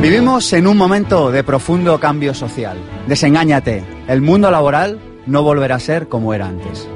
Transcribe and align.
Vivimos 0.00 0.50
en 0.54 0.66
un 0.66 0.78
momento 0.78 1.30
de 1.30 1.44
profundo 1.44 2.00
cambio 2.00 2.32
social. 2.32 2.78
Desengáñate, 3.06 3.84
el 4.08 4.22
mundo 4.22 4.50
laboral 4.50 4.98
no 5.26 5.42
volverá 5.42 5.74
a 5.74 5.78
ser 5.78 6.08
como 6.08 6.32
era 6.32 6.48
antes. 6.48 6.88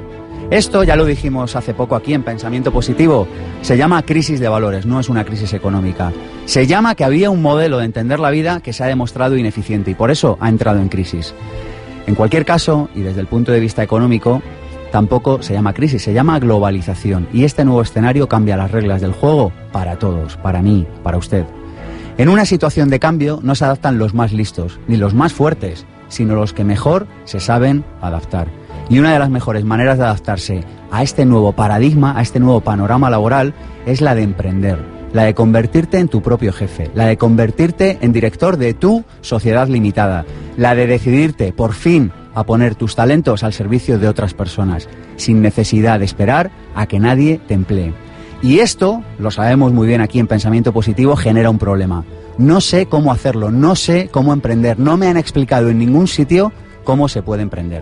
Esto 0.49 0.83
ya 0.83 0.95
lo 0.95 1.05
dijimos 1.05 1.55
hace 1.55 1.75
poco 1.75 1.95
aquí 1.95 2.15
en 2.15 2.23
Pensamiento 2.23 2.71
Positivo. 2.71 3.27
Se 3.61 3.77
llama 3.77 4.01
crisis 4.01 4.39
de 4.39 4.49
valores, 4.49 4.87
no 4.87 4.99
es 4.99 5.07
una 5.07 5.23
crisis 5.23 5.53
económica. 5.53 6.11
Se 6.45 6.65
llama 6.65 6.95
que 6.95 7.03
había 7.03 7.29
un 7.29 7.43
modelo 7.43 7.77
de 7.77 7.85
entender 7.85 8.19
la 8.19 8.31
vida 8.31 8.59
que 8.61 8.73
se 8.73 8.83
ha 8.83 8.87
demostrado 8.87 9.37
ineficiente 9.37 9.91
y 9.91 9.95
por 9.95 10.09
eso 10.09 10.39
ha 10.41 10.49
entrado 10.49 10.79
en 10.79 10.89
crisis. 10.89 11.35
En 12.07 12.15
cualquier 12.15 12.43
caso, 12.43 12.89
y 12.95 13.01
desde 13.01 13.21
el 13.21 13.27
punto 13.27 13.51
de 13.51 13.59
vista 13.59 13.83
económico, 13.83 14.41
tampoco 14.91 15.43
se 15.43 15.53
llama 15.53 15.73
crisis, 15.73 16.01
se 16.01 16.13
llama 16.13 16.39
globalización. 16.39 17.27
Y 17.31 17.43
este 17.43 17.65
nuevo 17.65 17.83
escenario 17.83 18.27
cambia 18.27 18.57
las 18.57 18.71
reglas 18.71 18.99
del 18.99 19.13
juego 19.13 19.51
para 19.71 19.99
todos, 19.99 20.37
para 20.37 20.63
mí, 20.63 20.87
para 21.03 21.19
usted. 21.19 21.45
En 22.17 22.29
una 22.29 22.45
situación 22.45 22.89
de 22.89 22.99
cambio 22.99 23.41
no 23.43 23.55
se 23.55 23.65
adaptan 23.65 23.97
los 23.97 24.13
más 24.13 24.31
listos, 24.31 24.79
ni 24.87 24.95
los 24.95 25.13
más 25.13 25.33
fuertes, 25.33 25.85
sino 26.07 26.35
los 26.35 26.53
que 26.53 26.63
mejor 26.63 27.07
se 27.25 27.41
saben 27.41 27.83
adaptar. 28.01 28.47
Y 28.89 28.99
una 28.99 29.11
de 29.11 29.19
las 29.19 29.29
mejores 29.29 29.65
maneras 29.65 29.97
de 29.97 30.05
adaptarse 30.05 30.63
a 30.91 31.03
este 31.03 31.25
nuevo 31.25 31.51
paradigma, 31.51 32.17
a 32.17 32.21
este 32.21 32.39
nuevo 32.39 32.61
panorama 32.61 33.09
laboral, 33.09 33.53
es 33.85 33.99
la 33.99 34.15
de 34.15 34.23
emprender, 34.23 34.79
la 35.11 35.23
de 35.23 35.33
convertirte 35.33 35.99
en 35.99 36.07
tu 36.07 36.21
propio 36.21 36.53
jefe, 36.53 36.89
la 36.95 37.05
de 37.05 37.17
convertirte 37.17 37.97
en 37.99 38.13
director 38.13 38.55
de 38.55 38.73
tu 38.73 39.03
sociedad 39.19 39.67
limitada, 39.67 40.23
la 40.55 40.73
de 40.73 40.87
decidirte 40.87 41.51
por 41.51 41.73
fin 41.73 42.13
a 42.33 42.45
poner 42.45 42.75
tus 42.75 42.95
talentos 42.95 43.43
al 43.43 43.51
servicio 43.51 43.99
de 43.99 44.07
otras 44.07 44.33
personas, 44.33 44.87
sin 45.17 45.41
necesidad 45.41 45.99
de 45.99 46.05
esperar 46.05 46.49
a 46.75 46.85
que 46.85 46.99
nadie 46.99 47.41
te 47.45 47.55
emplee. 47.55 47.93
Y 48.45 48.59
esto, 48.59 49.01
lo 49.17 49.31
sabemos 49.31 49.73
muy 49.73 49.87
bien 49.87 50.01
aquí 50.01 50.19
en 50.19 50.27
Pensamiento 50.27 50.71
Positivo, 50.71 51.15
genera 51.15 51.49
un 51.49 51.57
problema. 51.57 52.05
No 52.37 52.61
sé 52.61 52.85
cómo 52.85 53.11
hacerlo, 53.11 53.49
no 53.49 53.75
sé 53.75 54.07
cómo 54.11 54.33
emprender, 54.33 54.77
no 54.77 54.97
me 54.97 55.07
han 55.07 55.17
explicado 55.17 55.69
en 55.69 55.79
ningún 55.79 56.07
sitio 56.07 56.51
cómo 56.83 57.07
se 57.07 57.23
puede 57.23 57.41
emprender. 57.41 57.81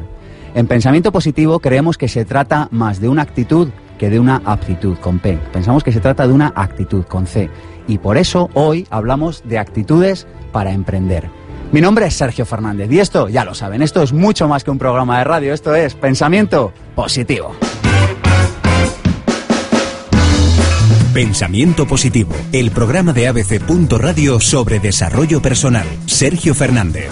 En 0.56 0.68
pensamiento 0.68 1.12
positivo 1.12 1.60
creemos 1.60 1.98
que 1.98 2.08
se 2.08 2.24
trata 2.24 2.70
más 2.72 3.02
de 3.02 3.10
una 3.10 3.24
actitud 3.24 3.72
que 3.98 4.10
de 4.10 4.22
una 4.22 4.42
aptitud 4.46 4.96
con 5.00 5.20
P. 5.20 5.38
Pensamos 5.52 5.84
que 5.84 5.92
se 5.92 6.00
trata 6.00 6.26
de 6.28 6.32
una 6.32 6.54
actitud 6.56 7.04
con 7.04 7.28
C. 7.28 7.50
Y 7.86 7.98
por 7.98 8.16
eso 8.16 8.50
hoy 8.54 8.88
hablamos 8.90 9.44
de 9.44 9.60
actitudes 9.60 10.28
para 10.54 10.72
emprender. 10.72 11.30
Mi 11.74 11.82
nombre 11.82 12.06
es 12.06 12.14
Sergio 12.14 12.46
Fernández 12.46 12.90
y 12.90 13.00
esto, 13.00 13.28
ya 13.28 13.44
lo 13.44 13.54
saben, 13.54 13.82
esto 13.82 14.02
es 14.02 14.14
mucho 14.14 14.48
más 14.48 14.64
que 14.64 14.72
un 14.72 14.80
programa 14.80 15.18
de 15.18 15.26
radio, 15.26 15.54
esto 15.54 15.76
es 15.76 15.94
pensamiento 15.94 16.72
positivo. 16.96 17.54
Pensamiento 21.14 21.86
Positivo, 21.86 22.34
el 22.52 22.72
programa 22.72 23.14
de 23.14 23.28
ABC. 23.28 23.62
Radio 24.00 24.40
sobre 24.40 24.80
desarrollo 24.80 25.44
personal. 25.44 25.86
Sergio 26.08 26.56
Fernández. 26.56 27.08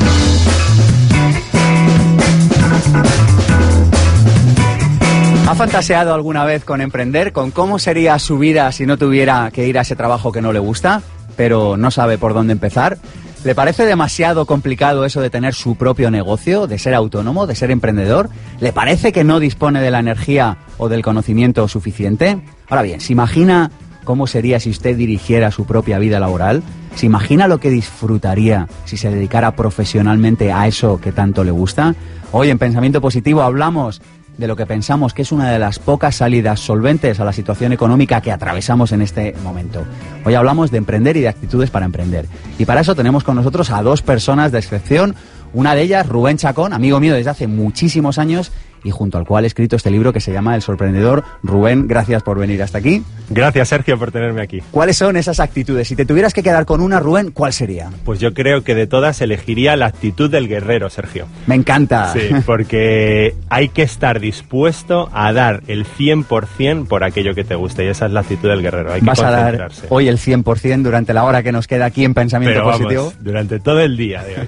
¿Ha 5.48 5.54
fantaseado 5.54 6.16
alguna 6.16 6.46
vez 6.46 6.66
con 6.66 6.82
emprender, 6.82 7.32
con 7.32 7.52
cómo 7.52 7.78
sería 7.78 8.18
su 8.18 8.40
vida 8.40 8.72
si 8.72 8.88
no 8.88 8.98
tuviera 8.98 9.52
que 9.52 9.68
ir 9.68 9.78
a 9.78 9.82
ese 9.82 9.96
trabajo 9.96 10.32
que 10.32 10.42
no 10.42 10.52
le 10.52 10.58
gusta, 10.58 11.04
pero 11.38 11.78
no 11.78 11.92
sabe 11.92 12.18
por 12.18 12.34
dónde 12.34 12.54
empezar? 12.54 12.98
¿Le 13.44 13.54
parece 13.54 13.86
demasiado 13.86 14.48
complicado 14.48 15.06
eso 15.06 15.22
de 15.22 15.30
tener 15.30 15.54
su 15.54 15.76
propio 15.76 16.10
negocio, 16.10 16.66
de 16.66 16.80
ser 16.80 16.96
autónomo, 16.96 17.46
de 17.46 17.54
ser 17.54 17.70
emprendedor? 17.70 18.32
¿Le 18.62 18.74
parece 18.74 19.12
que 19.12 19.24
no 19.24 19.40
dispone 19.40 19.80
de 19.80 19.92
la 19.92 20.00
energía 20.00 20.58
o 20.80 20.90
del 20.90 21.04
conocimiento 21.04 21.68
suficiente? 21.68 22.42
Ahora 22.68 22.82
bien, 22.82 23.00
¿se 23.00 23.14
imagina 23.14 23.70
cómo 24.04 24.28
sería 24.28 24.60
si 24.60 24.70
usted 24.70 24.96
dirigiera 24.96 25.52
su 25.52 25.66
propia 25.66 26.00
vida 26.00 26.20
laboral? 26.20 26.64
¿Se 26.96 27.06
imagina 27.06 27.48
lo 27.48 27.60
que 27.60 27.70
disfrutaría 27.70 28.68
si 28.86 28.98
se 28.98 29.10
dedicara 29.10 29.56
profesionalmente 29.56 30.52
a 30.52 30.68
eso 30.68 31.00
que 31.00 31.12
tanto 31.12 31.44
le 31.44 31.52
gusta? 31.52 31.96
Hoy 32.32 32.50
en 32.50 32.60
Pensamiento 32.60 33.02
Positivo 33.02 33.42
hablamos 33.42 34.02
de 34.38 34.48
lo 34.48 34.56
que 34.56 34.66
pensamos 34.66 35.14
que 35.14 35.22
es 35.22 35.32
una 35.32 35.52
de 35.52 35.60
las 35.60 35.80
pocas 35.80 36.16
salidas 36.16 36.60
solventes 36.60 37.20
a 37.20 37.26
la 37.26 37.34
situación 37.34 37.74
económica 37.74 38.22
que 38.22 38.32
atravesamos 38.32 38.92
en 38.92 39.02
este 39.02 39.36
momento. 39.44 39.84
Hoy 40.26 40.34
hablamos 40.34 40.72
de 40.72 40.80
emprender 40.80 41.18
y 41.18 41.22
de 41.22 41.30
actitudes 41.30 41.70
para 41.70 41.86
emprender. 41.86 42.26
Y 42.58 42.66
para 42.66 42.82
eso 42.82 42.96
tenemos 42.96 43.24
con 43.24 43.36
nosotros 43.36 43.70
a 43.72 43.82
dos 43.84 44.02
personas 44.02 44.52
de 44.52 44.60
excepción. 44.60 45.16
Una 45.54 45.76
de 45.76 45.84
ellas, 45.84 46.08
Rubén 46.08 46.38
Chacón, 46.38 46.74
amigo 46.74 47.00
mío 47.00 47.14
desde 47.14 47.30
hace 47.30 47.48
muchísimos 47.48 48.18
años 48.18 48.52
y 48.84 48.92
junto 48.92 49.18
al 49.18 49.26
cual 49.26 49.44
he 49.44 49.48
escrito 49.48 49.76
este 49.76 49.92
libro 49.92 50.14
que 50.14 50.20
se 50.20 50.32
llama 50.32 50.56
El 50.56 50.62
sorprendedor. 50.62 51.24
Rubén, 51.44 51.88
gracias 51.88 52.24
por 52.24 52.40
venir 52.40 52.62
hasta 52.64 52.78
aquí. 52.78 53.04
Gracias, 53.30 53.70
Sergio, 53.70 53.98
por 53.98 54.12
tenerme 54.12 54.42
aquí. 54.42 54.62
¿Cuáles 54.72 54.98
son 54.98 55.16
esas 55.16 55.40
actitudes? 55.40 55.88
Si 55.88 55.96
te 55.96 56.06
tuvieras 56.06 56.34
que 56.34 56.44
quedar 56.44 56.66
con 56.66 56.82
una, 56.82 57.00
Rubén, 57.00 57.32
¿cuál 57.32 57.54
sería? 57.54 57.90
Pues 58.04 58.20
yo 58.20 58.34
creo 58.34 58.64
que 58.64 58.76
de 58.76 58.88
todas 58.88 59.22
elegiría 59.22 59.76
la 59.76 59.86
actitud 59.86 60.30
del 60.30 60.48
guerrero, 60.48 60.90
Sergio. 60.90 61.28
Me 61.48 61.56
encanta. 61.56 62.12
Sí, 62.14 62.30
porque 62.46 63.36
hay 63.50 63.70
que 63.70 63.84
estar 63.84 64.20
dispuesto 64.20 65.10
a 65.14 65.32
dar 65.32 65.64
el 65.68 65.86
100% 65.86 66.88
por 66.88 67.04
aquello 67.04 67.34
que 67.34 67.44
te 67.44 67.56
guste 67.56 67.86
y 67.86 67.88
esa 67.88 68.08
es 68.08 68.12
la 68.12 68.22
actitud 68.22 68.50
del 68.50 68.62
guerrero. 68.62 68.94
Hay 68.94 69.00
que 69.00 69.06
Vas 69.06 69.22
a 69.22 69.32
dar 69.32 69.70
hoy 69.90 70.08
el 70.08 70.18
100% 70.18 70.82
durante 70.82 71.14
la 71.14 71.24
hora 71.24 71.44
que 71.44 71.52
nos 71.52 71.68
queda 71.68 71.86
aquí 71.86 72.04
en 72.04 72.14
Pensamiento 72.14 72.54
Pero 72.54 72.66
vamos, 72.66 72.82
Positivo. 72.82 73.14
durante 73.20 73.60
todo 73.60 73.80
el 73.80 73.96
día 73.96 74.24
de 74.24 74.40
hoy. 74.40 74.48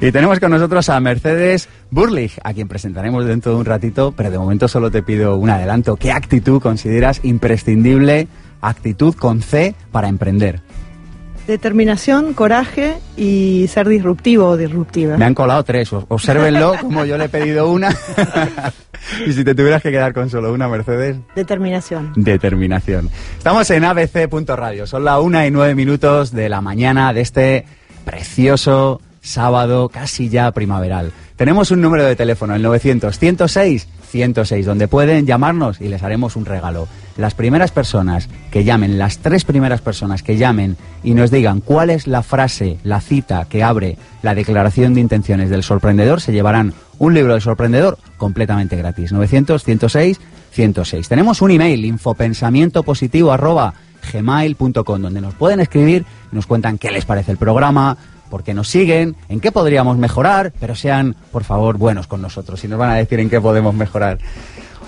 y 0.08 0.12
tenemos 0.12 0.40
con 0.40 0.50
nosotros 0.50 0.88
a 0.88 0.98
Mercedes 1.00 1.68
Burlich, 1.90 2.38
a 2.42 2.54
quien 2.54 2.68
presentaremos 2.68 3.24
dentro 3.32 3.52
de 3.52 3.58
un 3.58 3.64
ratito, 3.64 4.12
pero 4.16 4.30
de 4.30 4.38
momento 4.38 4.68
solo 4.68 4.90
te 4.90 5.02
pido 5.02 5.36
un 5.36 5.50
adelanto. 5.50 5.96
¿Qué 5.96 6.12
actitud 6.12 6.60
consideras 6.62 7.20
imprescindible, 7.24 8.28
actitud 8.60 9.14
con 9.14 9.42
C, 9.42 9.74
para 9.90 10.08
emprender? 10.08 10.60
Determinación, 11.46 12.34
coraje 12.34 12.94
y 13.16 13.66
ser 13.68 13.88
disruptivo 13.88 14.46
o 14.46 14.56
disruptiva. 14.56 15.16
Me 15.16 15.24
han 15.24 15.34
colado 15.34 15.64
tres, 15.64 15.92
obsérvenlo 15.92 16.74
como 16.80 17.04
yo 17.04 17.18
le 17.18 17.24
he 17.24 17.28
pedido 17.28 17.68
una. 17.68 17.88
y 19.26 19.32
si 19.32 19.42
te 19.42 19.52
tuvieras 19.52 19.82
que 19.82 19.90
quedar 19.90 20.14
con 20.14 20.30
solo 20.30 20.52
una, 20.52 20.68
Mercedes, 20.68 21.16
Determinación. 21.34 22.12
determinación. 22.14 23.10
Estamos 23.36 23.68
en 23.70 23.84
abc.radio, 23.84 24.86
son 24.86 25.04
la 25.04 25.18
una 25.18 25.44
y 25.44 25.50
nueve 25.50 25.74
minutos 25.74 26.30
de 26.30 26.48
la 26.48 26.60
mañana 26.60 27.12
de 27.12 27.22
este 27.22 27.64
precioso 28.04 29.00
sábado, 29.22 29.88
casi 29.88 30.28
ya 30.28 30.50
primaveral. 30.50 31.12
Tenemos 31.36 31.70
un 31.70 31.80
número 31.80 32.04
de 32.04 32.16
teléfono, 32.16 32.54
el 32.54 32.64
900-106-106, 32.64 34.64
donde 34.64 34.88
pueden 34.88 35.26
llamarnos 35.26 35.80
y 35.80 35.88
les 35.88 36.02
haremos 36.02 36.36
un 36.36 36.44
regalo. 36.44 36.88
Las 37.16 37.34
primeras 37.34 37.70
personas 37.70 38.28
que 38.50 38.64
llamen, 38.64 38.98
las 38.98 39.18
tres 39.18 39.44
primeras 39.44 39.80
personas 39.80 40.22
que 40.22 40.36
llamen 40.36 40.76
y 41.02 41.14
nos 41.14 41.30
digan 41.30 41.60
cuál 41.60 41.90
es 41.90 42.06
la 42.06 42.22
frase, 42.22 42.78
la 42.84 43.00
cita 43.00 43.46
que 43.48 43.62
abre 43.62 43.96
la 44.22 44.34
declaración 44.34 44.94
de 44.94 45.00
intenciones 45.00 45.50
del 45.50 45.62
sorprendedor, 45.62 46.20
se 46.20 46.32
llevarán 46.32 46.74
un 46.98 47.14
libro 47.14 47.32
del 47.32 47.42
sorprendedor 47.42 47.98
completamente 48.16 48.76
gratis. 48.76 49.12
900-106-106. 49.12 51.08
Tenemos 51.08 51.42
un 51.42 51.52
email, 51.52 51.84
infopensamientopositivo 51.84 53.32
arroba 53.32 53.74
gmail.com, 54.12 55.00
donde 55.00 55.20
nos 55.20 55.34
pueden 55.34 55.60
escribir 55.60 56.04
nos 56.32 56.46
cuentan 56.46 56.78
qué 56.78 56.90
les 56.90 57.04
parece 57.04 57.30
el 57.30 57.36
programa, 57.36 57.96
por 58.32 58.42
qué 58.44 58.54
nos 58.54 58.68
siguen, 58.68 59.14
en 59.28 59.40
qué 59.40 59.52
podríamos 59.52 59.98
mejorar, 59.98 60.54
pero 60.58 60.74
sean, 60.74 61.14
por 61.30 61.44
favor, 61.44 61.76
buenos 61.76 62.06
con 62.06 62.22
nosotros 62.22 62.64
y 62.64 62.68
nos 62.68 62.78
van 62.78 62.88
a 62.88 62.94
decir 62.94 63.20
en 63.20 63.28
qué 63.28 63.38
podemos 63.42 63.74
mejorar. 63.74 64.16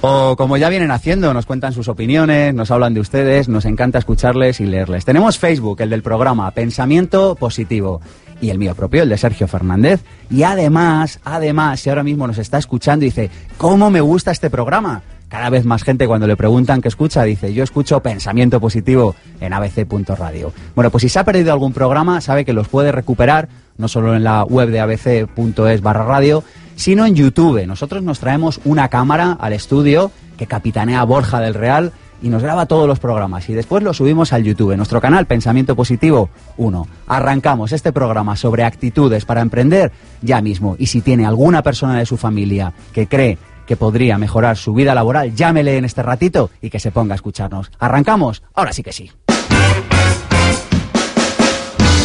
O 0.00 0.34
como 0.34 0.56
ya 0.56 0.70
vienen 0.70 0.90
haciendo, 0.90 1.34
nos 1.34 1.44
cuentan 1.44 1.74
sus 1.74 1.88
opiniones, 1.88 2.54
nos 2.54 2.70
hablan 2.70 2.94
de 2.94 3.00
ustedes, 3.00 3.50
nos 3.50 3.66
encanta 3.66 3.98
escucharles 3.98 4.60
y 4.60 4.64
leerles. 4.64 5.04
Tenemos 5.04 5.38
Facebook, 5.38 5.78
el 5.82 5.90
del 5.90 6.02
programa 6.02 6.50
Pensamiento 6.52 7.34
Positivo, 7.34 8.00
y 8.40 8.48
el 8.48 8.58
mío 8.58 8.74
propio, 8.74 9.02
el 9.02 9.10
de 9.10 9.18
Sergio 9.18 9.46
Fernández. 9.46 10.02
Y 10.30 10.42
además, 10.42 11.20
además, 11.22 11.80
si 11.80 11.90
ahora 11.90 12.02
mismo 12.02 12.26
nos 12.26 12.38
está 12.38 12.56
escuchando 12.56 13.04
y 13.04 13.08
dice, 13.08 13.30
¿cómo 13.58 13.90
me 13.90 14.00
gusta 14.00 14.30
este 14.30 14.48
programa? 14.48 15.02
Cada 15.34 15.50
vez 15.50 15.64
más 15.64 15.82
gente 15.82 16.06
cuando 16.06 16.28
le 16.28 16.36
preguntan 16.36 16.80
qué 16.80 16.86
escucha 16.86 17.24
dice, 17.24 17.52
yo 17.52 17.64
escucho 17.64 17.98
Pensamiento 17.98 18.60
Positivo 18.60 19.16
en 19.40 19.52
abc.radio. 19.52 20.52
Bueno, 20.76 20.92
pues 20.92 21.02
si 21.02 21.08
se 21.08 21.18
ha 21.18 21.24
perdido 21.24 21.52
algún 21.52 21.72
programa, 21.72 22.20
sabe 22.20 22.44
que 22.44 22.52
los 22.52 22.68
puede 22.68 22.92
recuperar, 22.92 23.48
no 23.76 23.88
solo 23.88 24.14
en 24.14 24.22
la 24.22 24.44
web 24.44 24.70
de 24.70 24.78
abc.es 24.78 25.80
barra 25.80 26.04
radio, 26.04 26.44
sino 26.76 27.04
en 27.04 27.16
YouTube. 27.16 27.66
Nosotros 27.66 28.04
nos 28.04 28.20
traemos 28.20 28.60
una 28.64 28.86
cámara 28.90 29.32
al 29.32 29.54
estudio 29.54 30.12
que 30.36 30.46
capitanea 30.46 31.02
Borja 31.02 31.40
del 31.40 31.54
Real 31.54 31.90
y 32.22 32.28
nos 32.28 32.44
graba 32.44 32.66
todos 32.66 32.86
los 32.86 33.00
programas 33.00 33.48
y 33.48 33.54
después 33.54 33.82
lo 33.82 33.92
subimos 33.92 34.32
al 34.32 34.44
YouTube, 34.44 34.76
nuestro 34.76 35.00
canal 35.00 35.26
Pensamiento 35.26 35.74
Positivo 35.74 36.30
1. 36.58 36.86
Arrancamos 37.08 37.72
este 37.72 37.92
programa 37.92 38.36
sobre 38.36 38.62
actitudes 38.62 39.24
para 39.24 39.40
emprender 39.40 39.90
ya 40.22 40.40
mismo 40.40 40.76
y 40.78 40.86
si 40.86 41.00
tiene 41.00 41.26
alguna 41.26 41.62
persona 41.62 41.98
de 41.98 42.06
su 42.06 42.16
familia 42.16 42.72
que 42.92 43.08
cree 43.08 43.36
que 43.66 43.76
podría 43.76 44.18
mejorar 44.18 44.56
su 44.56 44.74
vida 44.74 44.94
laboral, 44.94 45.34
llámele 45.34 45.76
en 45.76 45.84
este 45.84 46.02
ratito 46.02 46.50
y 46.60 46.70
que 46.70 46.80
se 46.80 46.90
ponga 46.90 47.14
a 47.14 47.16
escucharnos. 47.16 47.70
¿Arrancamos? 47.78 48.42
Ahora 48.54 48.72
sí 48.72 48.82
que 48.82 48.92
sí. 48.92 49.10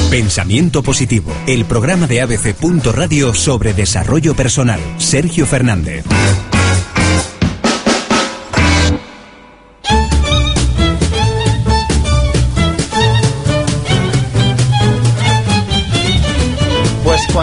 Pensamiento 0.10 0.82
Positivo, 0.82 1.32
el 1.46 1.66
programa 1.66 2.08
de 2.08 2.22
ABC. 2.22 2.56
Radio 2.96 3.34
sobre 3.36 3.74
desarrollo 3.74 4.34
personal. 4.34 4.80
Sergio 4.98 5.46
Fernández. 5.46 6.04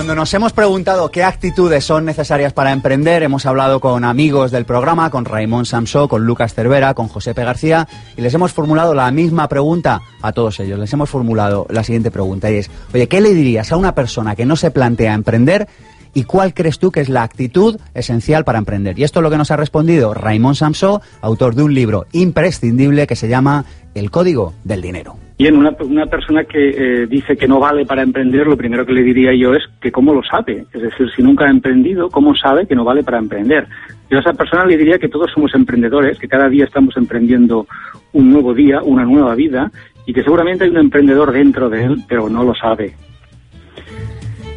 Cuando 0.07 0.21
nos 0.21 0.35
hemos 0.35 0.53
preguntado 0.53 1.11
qué 1.11 1.25
actitudes 1.25 1.85
son 1.85 2.05
necesarias 2.05 2.53
para 2.53 2.71
emprender, 2.71 3.25
hemos 3.25 3.45
hablado 3.45 3.81
con 3.81 4.05
amigos 4.05 4.53
del 4.53 4.65
programa, 4.65 5.11
con 5.11 5.25
Raymond 5.25 5.67
Samsó, 5.67 6.07
con 6.07 6.25
Lucas 6.25 6.55
Cervera, 6.55 6.95
con 6.95 7.09
Josepe 7.09 7.43
García, 7.43 7.89
y 8.17 8.21
les 8.21 8.33
hemos 8.33 8.53
formulado 8.53 8.95
la 8.95 9.11
misma 9.11 9.49
pregunta 9.49 10.01
a 10.23 10.31
todos 10.31 10.61
ellos. 10.61 10.79
Les 10.79 10.93
hemos 10.93 11.11
formulado 11.11 11.67
la 11.71 11.83
siguiente 11.83 12.13
pregunta 12.13 12.49
y 12.53 12.59
es, 12.59 12.71
oye, 12.95 13.09
¿qué 13.09 13.21
le 13.21 13.35
dirías 13.35 13.73
a 13.73 13.77
una 13.77 13.97
persona 13.97 14.37
que 14.37 14.47
no 14.47 14.55
se 14.55 14.71
plantea 14.71 15.13
emprender 15.13 15.67
¿Y 16.17 16.25
cuál 16.25 16.55
crees 16.55 16.79
tú 16.79 16.91
que 16.91 17.01
es 17.01 17.11
la 17.11 17.25
actitud 17.25 17.77
esencial 17.93 18.43
para 18.43 18.57
emprender? 18.57 18.99
Y 18.99 19.05
esto 19.05 19.19
es 19.19 19.23
lo 19.23 19.29
que 19.29 19.37
nos 19.37 19.51
ha 19.51 19.57
respondido 19.57 20.15
Raymond 20.15 20.57
Samsó, 20.57 21.03
autor 21.21 21.55
de 21.55 21.63
un 21.63 21.75
libro 21.75 22.07
imprescindible 22.13 23.07
que 23.07 23.17
se 23.17 23.29
llama 23.29 23.67
El 23.95 24.11
Código 24.11 24.55
del 24.65 24.81
Dinero. 24.81 25.17
Y 25.37 25.47
en 25.47 25.59
una, 25.59 25.73
persona 26.07 26.45
que 26.45 26.71
eh, 26.71 27.07
dice 27.07 27.37
que 27.37 27.47
no 27.47 27.61
vale 27.61 27.85
para 27.85 28.03
emprender, 28.03 28.47
lo 28.47 28.57
primero 28.57 28.87
que 28.87 28.95
le 28.95 29.03
diría 29.03 29.35
yo 29.35 29.53
es 29.53 29.65
que 29.79 29.93
cómo 29.93 30.15
lo 30.15 30.23
sabe. 30.23 30.65
Es 30.73 30.81
decir, 30.81 31.07
si 31.15 31.23
nunca 31.23 31.45
ha 31.45 31.51
emprendido, 31.51 32.09
¿cómo 32.09 32.35
sabe 32.35 32.67
que 32.67 32.75
no 32.75 32.85
vale 32.85 33.03
para 33.03 33.19
emprender? 33.19 33.67
Yo 34.09 34.17
a 34.17 34.23
esa 34.23 34.33
persona 34.33 34.65
le 34.65 34.79
diría 34.79 34.99
que 34.99 35.11
todos 35.11 35.31
somos 35.35 35.55
emprendedores, 35.55 36.19
que 36.19 36.29
cada 36.29 36.49
día 36.49 36.65
estamos 36.65 36.97
emprendiendo 36.97 37.67
un 38.15 38.33
nuevo 38.33 38.55
día, 38.55 38.81
una 38.83 39.05
nueva 39.05 39.35
vida, 39.35 39.71
y 40.07 40.15
que 40.15 40.23
seguramente 40.23 40.65
hay 40.65 40.71
un 40.71 40.79
emprendedor 40.79 41.31
dentro 41.31 41.69
de 41.69 41.85
él, 41.85 41.97
pero 42.09 42.31
no 42.31 42.43
lo 42.43 42.55
sabe. 42.55 42.95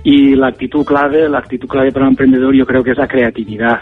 Y 0.04 0.36
la 0.36 0.48
actitud 0.48 0.86
clave, 0.86 1.28
la 1.28 1.40
actitud 1.40 1.68
clave 1.68 1.92
para 1.92 2.06
un 2.06 2.12
emprendedor 2.12 2.56
yo 2.56 2.66
creo 2.66 2.84
que 2.84 2.92
es 2.92 2.98
la 2.98 3.08
creatividad, 3.08 3.82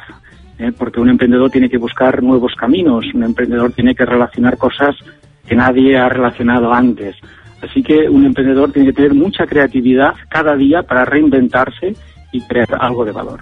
¿eh? 0.57 0.71
porque 0.77 0.99
un 0.99 1.09
emprendedor 1.09 1.49
tiene 1.49 1.69
que 1.69 1.77
buscar 1.77 2.23
nuevos 2.23 2.53
caminos, 2.55 3.05
un 3.13 3.23
emprendedor 3.23 3.71
tiene 3.71 3.95
que 3.95 4.05
relacionar 4.05 4.57
cosas 4.57 4.95
que 5.47 5.55
nadie 5.55 5.97
ha 5.97 6.09
relacionado 6.09 6.73
antes. 6.73 7.15
Así 7.61 7.81
que 7.81 8.09
un 8.09 8.25
emprendedor 8.25 8.71
tiene 8.71 8.89
que 8.89 8.95
tener 8.95 9.13
mucha 9.13 9.45
creatividad 9.45 10.13
cada 10.29 10.55
día 10.55 10.83
para 10.83 11.05
reinventarse 11.05 11.95
y 12.31 12.41
crear 12.41 12.77
algo 12.79 13.05
de 13.05 13.11
valor. 13.11 13.39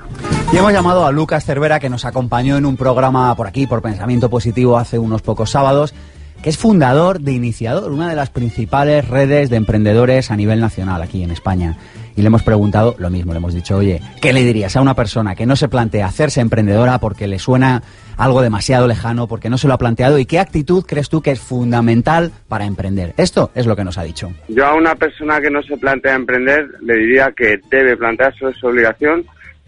Y 0.53 0.57
hemos 0.57 0.71
llamado 0.71 1.05
a 1.05 1.11
Lucas 1.11 1.43
Cervera, 1.43 1.79
que 1.79 1.89
nos 1.89 2.05
acompañó 2.05 2.57
en 2.57 2.65
un 2.65 2.77
programa 2.77 3.35
por 3.35 3.47
aquí, 3.47 3.67
por 3.67 3.81
Pensamiento 3.81 4.29
Positivo, 4.29 4.77
hace 4.77 4.99
unos 4.99 5.21
pocos 5.21 5.49
sábados, 5.49 5.93
que 6.41 6.49
es 6.49 6.57
fundador 6.57 7.19
de 7.19 7.33
Iniciador, 7.33 7.91
una 7.91 8.09
de 8.09 8.15
las 8.15 8.29
principales 8.29 9.07
redes 9.07 9.49
de 9.49 9.57
emprendedores 9.57 10.31
a 10.31 10.35
nivel 10.35 10.61
nacional 10.61 11.01
aquí 11.01 11.23
en 11.23 11.31
España 11.31 11.75
y 12.15 12.21
le 12.21 12.27
hemos 12.27 12.43
preguntado 12.43 12.95
lo 12.97 13.09
mismo, 13.09 13.33
le 13.33 13.37
hemos 13.37 13.53
dicho, 13.53 13.77
oye, 13.77 14.01
¿qué 14.21 14.33
le 14.33 14.43
dirías 14.43 14.75
a 14.75 14.81
una 14.81 14.93
persona 14.93 15.35
que 15.35 15.45
no 15.45 15.55
se 15.55 15.67
plantea 15.67 16.07
hacerse 16.07 16.41
emprendedora 16.41 16.99
porque 16.99 17.27
le 17.27 17.39
suena 17.39 17.83
algo 18.17 18.41
demasiado 18.41 18.87
lejano, 18.87 19.27
porque 19.27 19.49
no 19.49 19.57
se 19.57 19.67
lo 19.67 19.73
ha 19.73 19.77
planteado 19.77 20.17
y 20.17 20.25
qué 20.25 20.39
actitud 20.39 20.85
crees 20.85 21.09
tú 21.09 21.21
que 21.21 21.31
es 21.31 21.39
fundamental 21.39 22.31
para 22.47 22.65
emprender? 22.65 23.13
Esto 23.17 23.51
es 23.53 23.65
lo 23.65 23.75
que 23.75 23.83
nos 23.83 23.97
ha 23.97 24.03
dicho. 24.03 24.31
Yo 24.47 24.65
a 24.65 24.75
una 24.75 24.95
persona 24.95 25.41
que 25.41 25.49
no 25.49 25.61
se 25.61 25.77
plantea 25.77 26.15
emprender 26.15 26.67
le 26.81 26.95
diría 26.95 27.33
que 27.35 27.59
debe 27.69 27.97
plantearse 27.97 28.53
su 28.53 28.67
obligación 28.67 29.25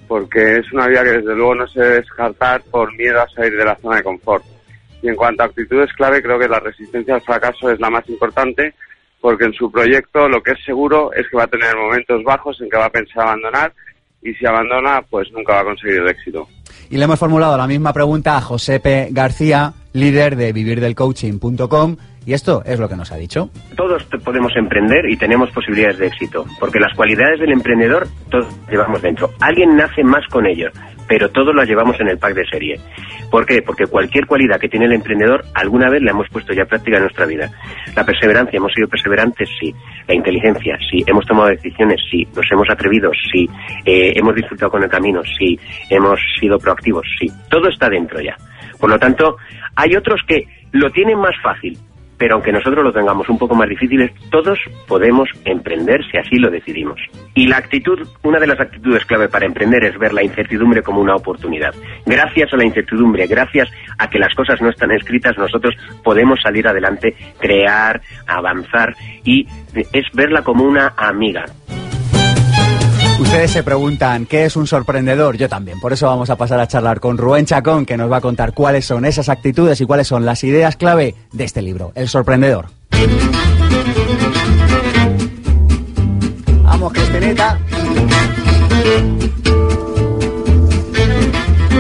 porque 0.08 0.60
es 0.60 0.72
una 0.72 0.88
vida 0.88 1.04
que 1.04 1.12
desde 1.12 1.36
luego 1.36 1.56
no 1.56 1.68
se 1.68 1.82
debe 1.82 1.96
descartar 1.96 2.62
por 2.72 2.96
miedo 2.96 3.22
a 3.22 3.28
salir 3.30 3.58
de 3.58 3.66
la 3.66 3.76
zona 3.76 3.98
de 3.98 4.04
confort. 4.04 4.46
Y 5.02 5.10
en 5.10 5.16
cuanto 5.16 5.44
a 5.44 5.48
actitudes 5.48 5.92
clave, 5.94 6.24
creo 6.24 6.40
que 6.40 6.48
la 6.48 6.60
resistencia 6.60 7.16
al 7.16 7.22
fracaso 7.22 7.70
es 7.70 7.80
la 7.80 7.90
más 7.90 8.08
importante 8.10 8.74
porque 9.22 9.46
en 9.46 9.54
su 9.54 9.72
proyecto 9.72 10.28
lo 10.28 10.42
que 10.42 10.52
es 10.52 10.64
seguro 10.66 11.12
es 11.14 11.28
que 11.30 11.38
va 11.38 11.44
a 11.44 11.48
tener 11.48 11.76
momentos 11.76 12.24
bajos 12.24 12.60
en 12.62 12.70
que 12.70 12.78
va 12.78 12.86
a 12.86 12.92
pensar 12.92 13.24
abandonar 13.24 13.74
y 14.22 14.34
si 14.34 14.46
abandona, 14.46 15.02
pues 15.10 15.32
nunca 15.32 15.54
va 15.54 15.62
a 15.62 15.66
conseguir 15.66 16.00
el 16.00 16.08
éxito. 16.10 16.48
Y 16.90 16.98
le 16.98 17.06
hemos 17.06 17.20
formulado 17.20 17.58
la 17.58 17.68
misma 17.68 17.94
pregunta 17.94 18.38
a 18.38 18.42
Josepe 18.42 19.10
García, 19.12 19.74
líder 19.94 20.36
de 20.36 20.54
vivirdelcoaching.com, 20.54 21.98
y 22.26 22.34
esto 22.34 22.62
es 22.66 22.80
lo 22.80 22.90
que 22.90 22.96
nos 22.96 23.12
ha 23.12 23.16
dicho. 23.16 23.50
Todos 23.76 24.04
podemos 24.24 24.54
emprender 24.56 25.10
y 25.10 25.18
tenemos 25.18 25.50
posibilidades 25.52 25.98
de 25.98 26.08
éxito, 26.08 26.46
porque 26.60 26.80
las 26.80 26.94
cualidades 26.94 27.40
del 27.40 27.52
emprendedor 27.52 28.08
todos 28.30 28.48
llevamos 28.70 29.02
dentro. 29.02 29.32
Alguien 29.40 29.76
nace 29.76 30.04
más 30.04 30.26
con 30.30 30.46
ello, 30.46 30.70
pero 31.08 31.30
todos 31.30 31.56
las 31.56 31.68
llevamos 31.68 32.00
en 32.00 32.10
el 32.10 32.18
pack 32.18 32.34
de 32.34 32.46
serie. 32.46 32.80
¿Por 33.32 33.46
qué? 33.46 33.62
Porque 33.62 33.86
cualquier 33.86 34.26
cualidad 34.26 34.60
que 34.60 34.70
tiene 34.70 34.86
el 34.86 34.94
emprendedor 34.94 35.44
alguna 35.54 35.90
vez 35.90 36.02
la 36.02 36.12
hemos 36.12 36.30
puesto 36.30 36.54
ya 36.54 36.66
práctica 36.66 36.98
en 36.98 37.04
nuestra 37.04 37.26
vida. 37.26 37.50
La 37.96 38.06
perseverancia, 38.06 38.58
hemos 38.58 38.74
sido 38.74 38.88
perseverantes, 38.88 39.50
sí. 39.60 39.74
La 40.08 40.16
inteligencia, 40.16 40.78
sí. 40.90 41.04
Hemos 41.06 41.26
tomado 41.26 41.50
decisiones, 41.50 42.00
sí. 42.10 42.28
Nos 42.36 42.46
hemos 42.52 42.70
atrevido, 42.70 43.12
sí. 43.32 43.48
Eh, 43.86 44.14
hemos 44.16 44.36
disfrutado 44.36 44.72
con 44.72 44.84
el 44.84 44.90
camino, 44.90 45.22
sí. 45.38 45.60
Hemos 45.90 46.20
sido 46.40 46.58
proactivos, 46.58 47.06
sí. 47.20 47.28
Todo 47.50 47.70
está 47.70 47.90
dentro 47.90 48.20
ya. 48.22 48.36
Por 48.80 48.90
lo 48.90 49.00
tanto, 49.00 49.38
hay 49.76 49.96
otros 49.96 50.22
que 50.28 50.46
lo 50.72 50.90
tienen 50.92 51.18
más 51.20 51.36
fácil, 51.42 51.78
pero 52.18 52.36
aunque 52.36 52.52
nosotros 52.52 52.84
lo 52.84 52.92
tengamos 52.92 53.30
un 53.30 53.38
poco 53.38 53.56
más 53.56 53.70
difíciles, 53.70 54.12
todos 54.30 54.60
podemos 54.88 55.30
emprender 55.46 56.02
si 56.12 56.18
así 56.18 56.38
lo 56.38 56.50
decidimos. 56.50 57.00
Y 57.36 57.48
la 57.48 57.58
actitud, 57.58 58.08
una 58.24 58.40
de 58.40 58.48
las 58.48 58.60
actitudes 58.60 59.06
clave 59.06 59.30
para 59.30 59.46
emprender 59.46 59.84
es 59.86 59.98
ver 59.98 60.14
la 60.14 60.24
incertidumbre 60.24 60.82
como 60.82 61.02
una 61.02 61.16
oportunidad. 61.16 61.74
Gracias 62.06 62.54
a 62.54 62.58
la 62.58 62.66
incertidumbre, 62.66 63.28
gracias 63.28 63.70
a 63.98 64.10
que 64.10 64.20
las 64.20 64.34
cosas 64.34 64.62
no 64.62 64.70
están 64.70 64.92
escritas, 64.92 65.38
nosotros 65.38 65.76
podemos 66.04 66.40
salir 66.42 66.68
adelante, 66.68 67.16
crear, 67.40 68.02
avanzar 68.28 68.96
y 69.24 69.46
es 69.94 70.06
verla 70.14 70.42
como 70.42 70.64
una 70.64 70.94
amiga. 70.98 71.46
Ustedes 73.20 73.52
se 73.52 73.64
preguntan 73.64 74.26
qué 74.26 74.46
es 74.46 74.56
un 74.56 74.68
sorprendedor, 74.68 75.38
yo 75.38 75.50
también. 75.50 75.80
Por 75.80 75.92
eso 75.92 76.06
vamos 76.06 76.30
a 76.30 76.36
pasar 76.36 76.60
a 76.60 76.68
charlar 76.68 77.00
con 77.00 77.18
Rubén 77.18 77.46
Chacón, 77.46 77.86
que 77.86 77.98
nos 77.98 78.12
va 78.12 78.18
a 78.18 78.22
contar 78.22 78.54
cuáles 78.54 78.86
son 78.86 79.06
esas 79.06 79.28
actitudes 79.28 79.82
y 79.82 79.86
cuáles 79.86 80.08
son 80.08 80.26
las 80.26 80.44
ideas 80.44 80.76
clave 80.76 81.16
de 81.32 81.44
este 81.44 81.62
libro, 81.62 81.92
El 81.96 82.08
sorprendedor. 82.08 82.68
Vamos, 86.64 86.94
Cristinita. 86.94 87.60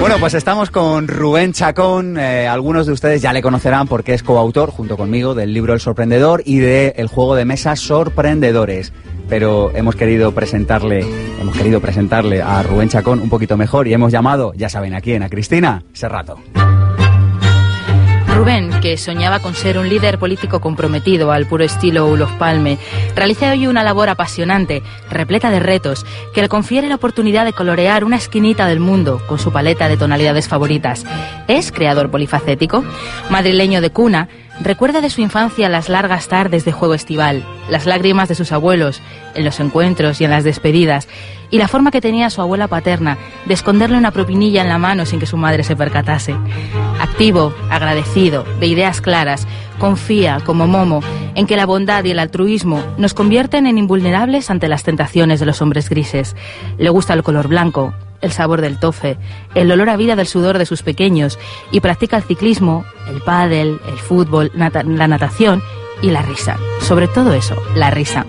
Bueno, 0.07 0.21
pues 0.21 0.35
estamos 0.35 0.71
con 0.71 1.09
Rubén 1.09 1.51
Chacón. 1.51 2.17
Eh, 2.17 2.47
algunos 2.47 2.87
de 2.87 2.93
ustedes 2.93 3.21
ya 3.21 3.33
le 3.33 3.41
conocerán 3.41 3.89
porque 3.89 4.13
es 4.13 4.23
coautor, 4.23 4.71
junto 4.71 4.95
conmigo, 4.95 5.35
del 5.35 5.53
libro 5.53 5.73
El 5.73 5.81
Sorprendedor 5.81 6.43
y 6.45 6.59
del 6.59 7.07
juego 7.07 7.35
de 7.35 7.43
mesa 7.43 7.75
Sorprendedores 7.75 8.93
pero 9.27 9.75
hemos 9.75 9.97
querido 9.97 10.31
presentarle, 10.31 11.05
hemos 11.41 11.57
querido 11.57 11.81
presentarle 11.81 12.41
a 12.41 12.63
Rubén 12.63 12.87
Chacón 12.87 13.19
un 13.19 13.27
poquito 13.27 13.57
mejor 13.57 13.89
y 13.89 13.93
hemos 13.93 14.13
llamado, 14.13 14.53
ya 14.55 14.69
saben 14.69 14.93
a 14.93 15.01
quién, 15.01 15.21
a 15.21 15.27
Cristina 15.27 15.83
Serrato. 15.91 16.37
Rubén, 18.37 18.69
que 18.81 18.97
soñaba 18.97 19.39
con 19.39 19.55
ser 19.55 19.79
un 19.79 19.89
líder 19.89 20.19
político 20.19 20.61
comprometido 20.61 21.31
al 21.31 21.47
puro 21.47 21.63
estilo 21.63 22.05
Ulof 22.05 22.31
Palme, 22.33 22.77
realiza 23.15 23.49
hoy 23.49 23.65
una 23.65 23.81
labor 23.81 24.09
apasionante, 24.09 24.83
repleta 25.09 25.49
de 25.49 25.59
retos, 25.59 26.05
que 26.35 26.43
le 26.43 26.47
confiere 26.47 26.87
la 26.87 26.93
oportunidad 26.93 27.45
de 27.45 27.53
colorear 27.53 28.03
una 28.03 28.17
esquinita 28.17 28.67
del 28.67 28.79
mundo 28.79 29.19
con 29.25 29.39
su 29.39 29.51
paleta 29.51 29.89
de 29.89 29.97
tonalidades 29.97 30.47
favoritas. 30.47 31.03
Es 31.47 31.71
creador 31.71 32.11
polifacético, 32.11 32.83
madrileño 33.31 33.81
de 33.81 33.89
cuna, 33.89 34.29
Recuerda 34.59 35.01
de 35.01 35.11
su 35.11 35.21
infancia 35.21 35.69
las 35.69 35.87
largas 35.87 36.27
tardes 36.27 36.65
de 36.65 36.71
juego 36.71 36.95
estival, 36.95 37.43
las 37.69 37.85
lágrimas 37.85 38.27
de 38.27 38.35
sus 38.35 38.51
abuelos, 38.51 39.01
en 39.35 39.45
los 39.45 39.59
encuentros 39.59 40.19
y 40.19 40.25
en 40.25 40.31
las 40.31 40.43
despedidas, 40.43 41.07
y 41.51 41.59
la 41.59 41.67
forma 41.67 41.91
que 41.91 42.01
tenía 42.01 42.29
su 42.31 42.41
abuela 42.41 42.67
paterna 42.67 43.17
de 43.45 43.53
esconderle 43.53 43.97
una 43.97 44.11
propinilla 44.11 44.61
en 44.63 44.69
la 44.69 44.79
mano 44.79 45.05
sin 45.05 45.19
que 45.19 45.27
su 45.27 45.37
madre 45.37 45.63
se 45.63 45.75
percatase. 45.75 46.35
Activo, 46.99 47.53
agradecido, 47.69 48.45
de 48.59 48.65
ideas 48.65 48.99
claras, 48.99 49.47
confía, 49.77 50.39
como 50.43 50.65
Momo, 50.65 51.01
en 51.35 51.45
que 51.45 51.55
la 51.55 51.67
bondad 51.67 52.03
y 52.03 52.11
el 52.11 52.19
altruismo 52.19 52.83
nos 52.97 53.13
convierten 53.13 53.67
en 53.67 53.77
invulnerables 53.77 54.49
ante 54.49 54.67
las 54.67 54.83
tentaciones 54.83 55.39
de 55.39 55.45
los 55.45 55.61
hombres 55.61 55.87
grises. 55.87 56.35
Le 56.79 56.89
gusta 56.89 57.13
el 57.13 57.21
color 57.21 57.47
blanco, 57.47 57.93
el 58.21 58.31
sabor 58.31 58.61
del 58.61 58.79
tofe, 58.79 59.17
el 59.55 59.71
olor 59.71 59.89
a 59.89 59.97
vida 59.97 60.15
del 60.15 60.27
sudor 60.27 60.57
de 60.57 60.65
sus 60.65 60.83
pequeños 60.83 61.37
y 61.71 61.79
practica 61.79 62.17
el 62.17 62.23
ciclismo, 62.23 62.85
el 63.09 63.21
pádel, 63.21 63.79
el 63.87 63.97
fútbol, 63.97 64.51
la 64.53 64.69
natación 65.07 65.61
y 66.01 66.11
la 66.11 66.21
risa. 66.21 66.57
Sobre 66.81 67.07
todo 67.07 67.33
eso, 67.33 67.55
la 67.75 67.89
risa. 67.89 68.25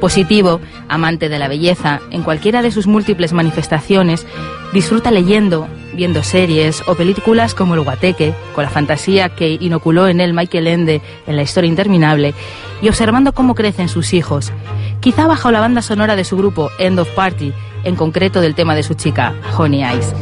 Positivo, 0.00 0.60
amante 0.88 1.28
de 1.28 1.38
la 1.38 1.48
belleza, 1.48 2.00
en 2.10 2.22
cualquiera 2.22 2.62
de 2.62 2.70
sus 2.70 2.86
múltiples 2.86 3.32
manifestaciones, 3.32 4.26
disfruta 4.72 5.10
leyendo, 5.10 5.66
viendo 5.94 6.22
series 6.22 6.82
o 6.86 6.94
películas 6.94 7.54
como 7.54 7.74
El 7.74 7.82
Guateque, 7.82 8.34
con 8.54 8.64
la 8.64 8.70
fantasía 8.70 9.30
que 9.30 9.56
inoculó 9.60 10.08
en 10.08 10.20
él 10.20 10.34
Michael 10.34 10.66
Ende 10.66 11.00
en 11.26 11.36
la 11.36 11.42
historia 11.42 11.68
interminable, 11.68 12.34
y 12.82 12.88
observando 12.88 13.32
cómo 13.32 13.54
crecen 13.54 13.88
sus 13.88 14.12
hijos, 14.12 14.52
quizá 15.00 15.26
bajo 15.26 15.50
la 15.50 15.60
banda 15.60 15.80
sonora 15.80 16.16
de 16.16 16.24
su 16.24 16.36
grupo 16.36 16.70
End 16.78 16.98
of 16.98 17.08
Party, 17.10 17.54
en 17.84 17.96
concreto 17.96 18.40
del 18.40 18.54
tema 18.54 18.74
de 18.74 18.82
su 18.82 18.94
chica, 18.94 19.34
Honey 19.56 19.84
Eyes. 19.84 20.14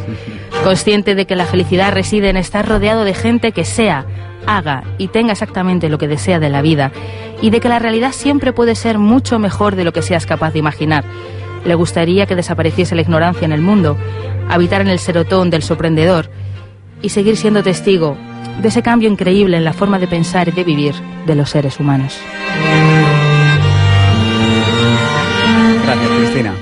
Consciente 0.63 1.15
de 1.15 1.25
que 1.25 1.35
la 1.35 1.45
felicidad 1.45 1.91
reside 1.91 2.29
en 2.29 2.37
estar 2.37 2.67
rodeado 2.67 3.03
de 3.03 3.13
gente 3.13 3.51
que 3.51 3.65
sea, 3.65 4.05
haga 4.45 4.83
y 4.97 5.07
tenga 5.07 5.31
exactamente 5.31 5.89
lo 5.89 5.97
que 5.97 6.07
desea 6.07 6.39
de 6.39 6.49
la 6.49 6.61
vida, 6.61 6.91
y 7.41 7.49
de 7.49 7.59
que 7.59 7.69
la 7.69 7.79
realidad 7.79 8.11
siempre 8.11 8.53
puede 8.53 8.75
ser 8.75 8.99
mucho 8.99 9.39
mejor 9.39 9.75
de 9.75 9.83
lo 9.83 9.91
que 9.91 10.01
seas 10.01 10.25
capaz 10.25 10.51
de 10.53 10.59
imaginar. 10.59 11.03
Le 11.65 11.75
gustaría 11.75 12.25
que 12.25 12.35
desapareciese 12.35 12.95
la 12.95 13.01
ignorancia 13.01 13.45
en 13.45 13.51
el 13.51 13.61
mundo, 13.61 13.97
habitar 14.49 14.81
en 14.81 14.89
el 14.89 14.99
serotón 14.99 15.49
del 15.49 15.63
sorprendedor 15.63 16.29
y 17.01 17.09
seguir 17.09 17.37
siendo 17.37 17.63
testigo 17.63 18.17
de 18.61 18.67
ese 18.67 18.81
cambio 18.81 19.09
increíble 19.09 19.57
en 19.57 19.63
la 19.63 19.73
forma 19.73 19.99
de 19.99 20.07
pensar 20.07 20.47
y 20.47 20.51
de 20.51 20.63
vivir 20.63 20.93
de 21.25 21.35
los 21.35 21.49
seres 21.49 21.79
humanos. 21.79 22.19
Gracias, 25.83 26.09
Cristina. 26.17 26.53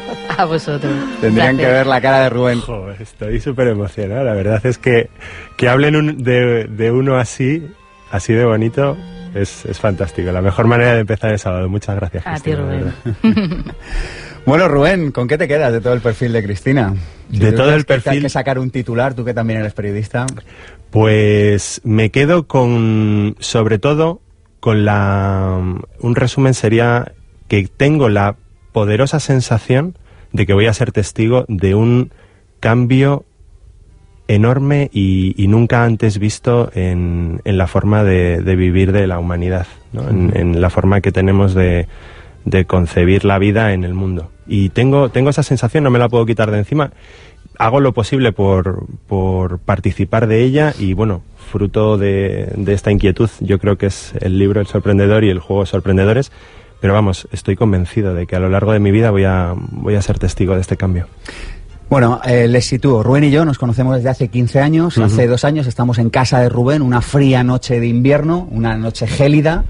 A 0.38 0.44
vosotros. 0.44 0.92
Tendrían 1.20 1.56
que 1.56 1.66
ver 1.66 1.86
la 1.86 2.00
cara 2.00 2.20
de 2.20 2.30
Rubén. 2.30 2.60
Estoy 3.00 3.40
súper 3.40 3.68
emocionado. 3.68 4.24
La 4.24 4.34
verdad 4.34 4.64
es 4.64 4.78
que 4.78 5.10
que 5.56 5.68
hablen 5.68 5.96
un- 5.96 6.22
de, 6.22 6.64
de 6.64 6.90
uno 6.90 7.16
así, 7.16 7.66
así 8.10 8.32
de 8.32 8.44
bonito, 8.44 8.96
es, 9.34 9.64
es 9.66 9.78
fantástico. 9.78 10.30
La 10.32 10.42
mejor 10.42 10.66
manera 10.66 10.94
de 10.94 11.00
empezar 11.00 11.32
el 11.32 11.38
sábado. 11.38 11.68
Muchas 11.68 11.96
gracias. 11.96 12.26
A 12.26 12.34
ti, 12.36 12.52
Cristina, 12.52 12.94
Rubén. 13.22 13.64
Bueno, 14.46 14.68
Rubén, 14.68 15.10
¿con 15.10 15.26
qué 15.26 15.36
te 15.38 15.48
quedas 15.48 15.72
de 15.72 15.80
todo 15.80 15.92
el 15.92 16.00
perfil 16.00 16.32
de 16.32 16.40
Cristina? 16.40 16.94
Si 17.32 17.38
De 17.38 17.50
todo 17.50 17.74
el 17.74 17.84
que- 17.84 17.94
perfil- 17.98 18.22
que 18.22 18.28
sacar 18.28 18.60
un 18.60 18.70
titular, 18.70 19.12
tú 19.14 19.24
que 19.24 19.34
también 19.34 19.58
eres 19.58 19.72
periodista. 19.72 20.24
Pues 20.90 21.80
me 21.82 22.10
quedo 22.10 22.46
con, 22.46 23.34
sobre 23.40 23.80
todo, 23.80 24.20
con 24.60 24.84
la... 24.84 25.58
Un 26.00 26.14
resumen 26.14 26.54
sería 26.54 27.12
que 27.48 27.66
tengo 27.76 28.08
la 28.08 28.36
poderosa 28.76 29.20
sensación 29.20 29.96
de 30.32 30.44
que 30.44 30.52
voy 30.52 30.66
a 30.66 30.74
ser 30.74 30.92
testigo 30.92 31.46
de 31.48 31.74
un 31.74 32.10
cambio 32.60 33.24
enorme 34.28 34.90
y, 34.92 35.32
y 35.42 35.48
nunca 35.48 35.84
antes 35.84 36.18
visto 36.18 36.70
en, 36.74 37.40
en 37.46 37.56
la 37.56 37.68
forma 37.68 38.04
de, 38.04 38.42
de 38.42 38.54
vivir 38.54 38.92
de 38.92 39.06
la 39.06 39.18
humanidad, 39.18 39.66
¿no? 39.94 40.06
en, 40.10 40.30
en 40.36 40.60
la 40.60 40.68
forma 40.68 41.00
que 41.00 41.10
tenemos 41.10 41.54
de, 41.54 41.88
de 42.44 42.66
concebir 42.66 43.24
la 43.24 43.38
vida 43.38 43.72
en 43.72 43.82
el 43.82 43.94
mundo. 43.94 44.30
Y 44.46 44.68
tengo, 44.68 45.08
tengo 45.08 45.30
esa 45.30 45.42
sensación, 45.42 45.82
no 45.82 45.88
me 45.88 45.98
la 45.98 46.10
puedo 46.10 46.26
quitar 46.26 46.50
de 46.50 46.58
encima. 46.58 46.90
Hago 47.58 47.80
lo 47.80 47.94
posible 47.94 48.32
por, 48.32 48.84
por 49.08 49.58
participar 49.58 50.26
de 50.26 50.42
ella 50.42 50.74
y 50.78 50.92
bueno, 50.92 51.22
fruto 51.50 51.96
de, 51.96 52.52
de 52.54 52.74
esta 52.74 52.90
inquietud, 52.90 53.30
yo 53.40 53.58
creo 53.58 53.78
que 53.78 53.86
es 53.86 54.12
el 54.20 54.38
libro 54.38 54.60
El 54.60 54.66
Sorprendedor 54.66 55.24
y 55.24 55.30
el 55.30 55.38
juego 55.38 55.64
Sorprendedores. 55.64 56.30
Pero 56.80 56.92
vamos, 56.94 57.26
estoy 57.32 57.56
convencido 57.56 58.14
de 58.14 58.26
que 58.26 58.36
a 58.36 58.40
lo 58.40 58.48
largo 58.48 58.72
de 58.72 58.78
mi 58.78 58.90
vida 58.90 59.10
voy 59.10 59.24
a, 59.24 59.54
voy 59.56 59.94
a 59.94 60.02
ser 60.02 60.18
testigo 60.18 60.54
de 60.54 60.60
este 60.60 60.76
cambio. 60.76 61.06
Bueno, 61.88 62.20
eh, 62.24 62.48
les 62.48 62.66
sitúo. 62.66 63.02
Rubén 63.02 63.24
y 63.24 63.30
yo 63.30 63.44
nos 63.44 63.58
conocemos 63.58 63.96
desde 63.96 64.08
hace 64.08 64.28
15 64.28 64.60
años. 64.60 64.98
Hace 64.98 65.28
dos 65.28 65.44
años 65.44 65.66
estamos 65.66 65.98
en 65.98 66.10
casa 66.10 66.40
de 66.40 66.48
Rubén, 66.48 66.82
una 66.82 67.00
fría 67.00 67.44
noche 67.44 67.78
de 67.78 67.86
invierno, 67.86 68.48
una 68.50 68.76
noche 68.76 69.06
gélida. 69.06 69.64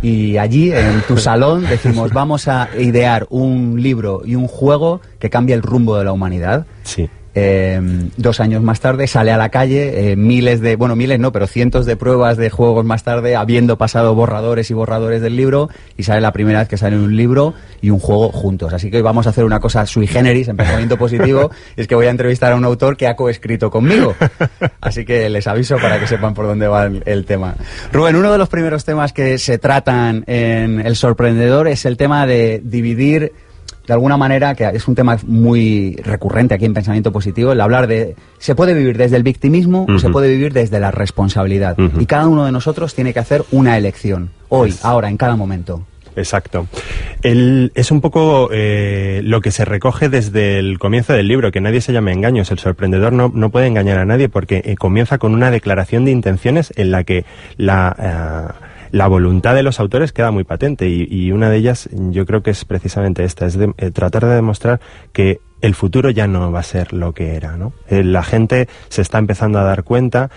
Y 0.00 0.38
allí, 0.38 0.72
en 0.72 1.02
tu 1.02 1.16
salón, 1.18 1.66
decimos, 1.68 2.12
vamos 2.12 2.48
a 2.48 2.70
idear 2.78 3.26
un 3.28 3.82
libro 3.82 4.22
y 4.24 4.34
un 4.34 4.46
juego 4.46 5.02
que 5.18 5.28
cambie 5.28 5.54
el 5.54 5.62
rumbo 5.62 5.98
de 5.98 6.04
la 6.04 6.12
humanidad. 6.12 6.66
Sí. 6.84 7.10
Eh, 7.40 7.80
dos 8.16 8.40
años 8.40 8.64
más 8.64 8.80
tarde 8.80 9.06
sale 9.06 9.30
a 9.30 9.36
la 9.36 9.48
calle, 9.48 10.10
eh, 10.10 10.16
miles 10.16 10.60
de, 10.60 10.74
bueno, 10.74 10.96
miles 10.96 11.20
no, 11.20 11.30
pero 11.30 11.46
cientos 11.46 11.86
de 11.86 11.96
pruebas 11.96 12.36
de 12.36 12.50
juegos 12.50 12.84
más 12.84 13.04
tarde, 13.04 13.36
habiendo 13.36 13.78
pasado 13.78 14.12
borradores 14.16 14.72
y 14.72 14.74
borradores 14.74 15.22
del 15.22 15.36
libro, 15.36 15.70
y 15.96 16.02
sale 16.02 16.20
la 16.20 16.32
primera 16.32 16.58
vez 16.58 16.68
que 16.68 16.76
sale 16.76 16.96
un 16.96 17.16
libro 17.16 17.54
y 17.80 17.90
un 17.90 18.00
juego 18.00 18.32
juntos. 18.32 18.74
Así 18.74 18.90
que 18.90 18.96
hoy 18.96 19.04
vamos 19.04 19.28
a 19.28 19.30
hacer 19.30 19.44
una 19.44 19.60
cosa 19.60 19.86
sui 19.86 20.08
generis, 20.08 20.48
en 20.48 20.56
pensamiento 20.56 20.96
positivo, 20.96 21.52
y 21.76 21.82
es 21.82 21.86
que 21.86 21.94
voy 21.94 22.06
a 22.06 22.10
entrevistar 22.10 22.52
a 22.52 22.56
un 22.56 22.64
autor 22.64 22.96
que 22.96 23.06
ha 23.06 23.14
coescrito 23.14 23.70
conmigo. 23.70 24.16
Así 24.80 25.04
que 25.04 25.28
les 25.28 25.46
aviso 25.46 25.76
para 25.76 26.00
que 26.00 26.08
sepan 26.08 26.34
por 26.34 26.46
dónde 26.46 26.66
va 26.66 26.86
el, 26.86 27.04
el 27.06 27.24
tema. 27.24 27.54
Rubén, 27.92 28.16
uno 28.16 28.32
de 28.32 28.38
los 28.38 28.48
primeros 28.48 28.84
temas 28.84 29.12
que 29.12 29.38
se 29.38 29.58
tratan 29.58 30.24
en 30.26 30.80
El 30.84 30.96
Sorprendedor 30.96 31.68
es 31.68 31.84
el 31.84 31.96
tema 31.96 32.26
de 32.26 32.60
dividir 32.64 33.32
de 33.88 33.94
alguna 33.94 34.16
manera, 34.18 34.54
que 34.54 34.68
es 34.72 34.86
un 34.86 34.94
tema 34.94 35.16
muy 35.26 35.96
recurrente 36.04 36.54
aquí 36.54 36.66
en 36.66 36.74
Pensamiento 36.74 37.10
Positivo, 37.10 37.52
el 37.52 37.60
hablar 37.60 37.86
de, 37.86 38.14
se 38.38 38.54
puede 38.54 38.74
vivir 38.74 38.96
desde 38.98 39.16
el 39.16 39.22
victimismo 39.22 39.86
o 39.88 39.98
se 39.98 40.10
puede 40.10 40.28
vivir 40.28 40.52
desde 40.52 40.78
la 40.78 40.90
responsabilidad. 40.90 41.74
Y 41.98 42.04
cada 42.06 42.28
uno 42.28 42.44
de 42.44 42.52
nosotros 42.52 42.94
tiene 42.94 43.12
que 43.14 43.18
hacer 43.18 43.44
una 43.50 43.76
elección, 43.78 44.28
hoy, 44.50 44.74
ahora, 44.82 45.08
en 45.08 45.16
cada 45.16 45.34
momento. 45.36 45.86
Exacto. 46.16 46.66
El- 47.22 47.70
es 47.74 47.90
un 47.90 48.00
poco 48.00 48.50
eh, 48.52 49.20
lo 49.24 49.40
que 49.40 49.50
se 49.52 49.64
recoge 49.64 50.08
desde 50.08 50.58
el 50.58 50.78
comienzo 50.78 51.12
del 51.12 51.28
libro, 51.28 51.50
que 51.52 51.60
nadie 51.60 51.80
se 51.80 51.92
llame 51.92 52.12
engaños. 52.12 52.50
El 52.50 52.58
sorprendedor 52.58 53.12
no, 53.12 53.30
no 53.32 53.50
puede 53.50 53.68
engañar 53.68 53.98
a 53.98 54.04
nadie 54.04 54.28
porque 54.28 54.62
eh, 54.64 54.74
comienza 54.76 55.18
con 55.18 55.32
una 55.32 55.50
declaración 55.50 56.04
de 56.04 56.10
intenciones 56.10 56.72
en 56.76 56.90
la 56.90 57.04
que 57.04 57.24
la, 57.56 57.96
eh, 57.98 58.66
la 58.90 59.06
voluntad 59.08 59.54
de 59.54 59.62
los 59.62 59.80
autores 59.80 60.12
queda 60.12 60.30
muy 60.30 60.44
patente 60.44 60.88
y, 60.88 61.06
y 61.10 61.32
una 61.32 61.50
de 61.50 61.56
ellas 61.56 61.88
yo 61.92 62.24
creo 62.26 62.42
que 62.42 62.50
es 62.50 62.64
precisamente 62.64 63.24
esta, 63.24 63.46
es 63.46 63.56
de- 63.58 63.72
eh, 63.78 63.90
tratar 63.90 64.24
de 64.26 64.34
demostrar 64.34 64.80
que 65.12 65.40
el 65.60 65.74
futuro 65.74 66.10
ya 66.10 66.28
no 66.28 66.52
va 66.52 66.60
a 66.60 66.62
ser 66.62 66.92
lo 66.92 67.12
que 67.14 67.34
era, 67.34 67.56
¿no? 67.56 67.72
Eh, 67.88 68.04
la 68.04 68.22
gente 68.22 68.68
se 68.90 69.02
está 69.02 69.18
empezando 69.18 69.58
a 69.58 69.64
dar 69.64 69.82
cuenta, 69.82 70.30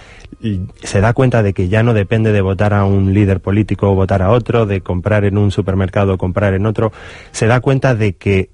se 0.82 1.00
da 1.00 1.14
cuenta 1.14 1.44
de 1.44 1.54
que 1.54 1.68
ya 1.70 1.84
no 1.84 1.94
depende 1.94 2.32
de 2.32 2.42
votar 2.42 2.74
a 2.74 2.86
un 2.86 3.14
líder 3.14 3.40
político 3.40 3.92
o 3.92 3.96
votar 3.96 4.24
a 4.24 4.32
otro, 4.32 4.66
de 4.66 4.82
comprar 4.82 5.24
en 5.26 5.38
un 5.38 5.52
supermercado 5.52 6.14
o 6.16 6.18
comprar 6.18 6.56
en 6.56 6.66
otro, 6.66 6.92
se 7.32 7.46
da 7.46 7.60
cuenta 7.60 7.94
de 7.94 8.14
que 8.14 8.50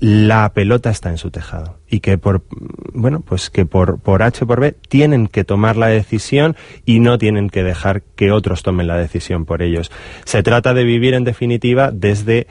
la 0.00 0.52
pelota 0.52 0.90
está 0.90 1.10
en 1.10 1.18
su 1.18 1.30
tejado 1.30 1.78
y 1.88 2.00
que 2.00 2.18
por 2.18 2.44
bueno 2.92 3.20
pues 3.20 3.50
que 3.50 3.66
por 3.66 4.00
por 4.00 4.22
H 4.22 4.46
por 4.46 4.60
B 4.60 4.72
tienen 4.88 5.26
que 5.26 5.44
tomar 5.44 5.76
la 5.76 5.88
decisión 5.88 6.56
y 6.84 7.00
no 7.00 7.18
tienen 7.18 7.50
que 7.50 7.64
dejar 7.64 8.02
que 8.02 8.30
otros 8.30 8.62
tomen 8.62 8.86
la 8.86 8.96
decisión 8.96 9.44
por 9.44 9.62
ellos. 9.62 9.90
Se 10.24 10.42
trata 10.42 10.74
de 10.74 10.84
vivir 10.84 11.14
en 11.14 11.24
definitiva 11.24 11.90
desde 11.90 12.46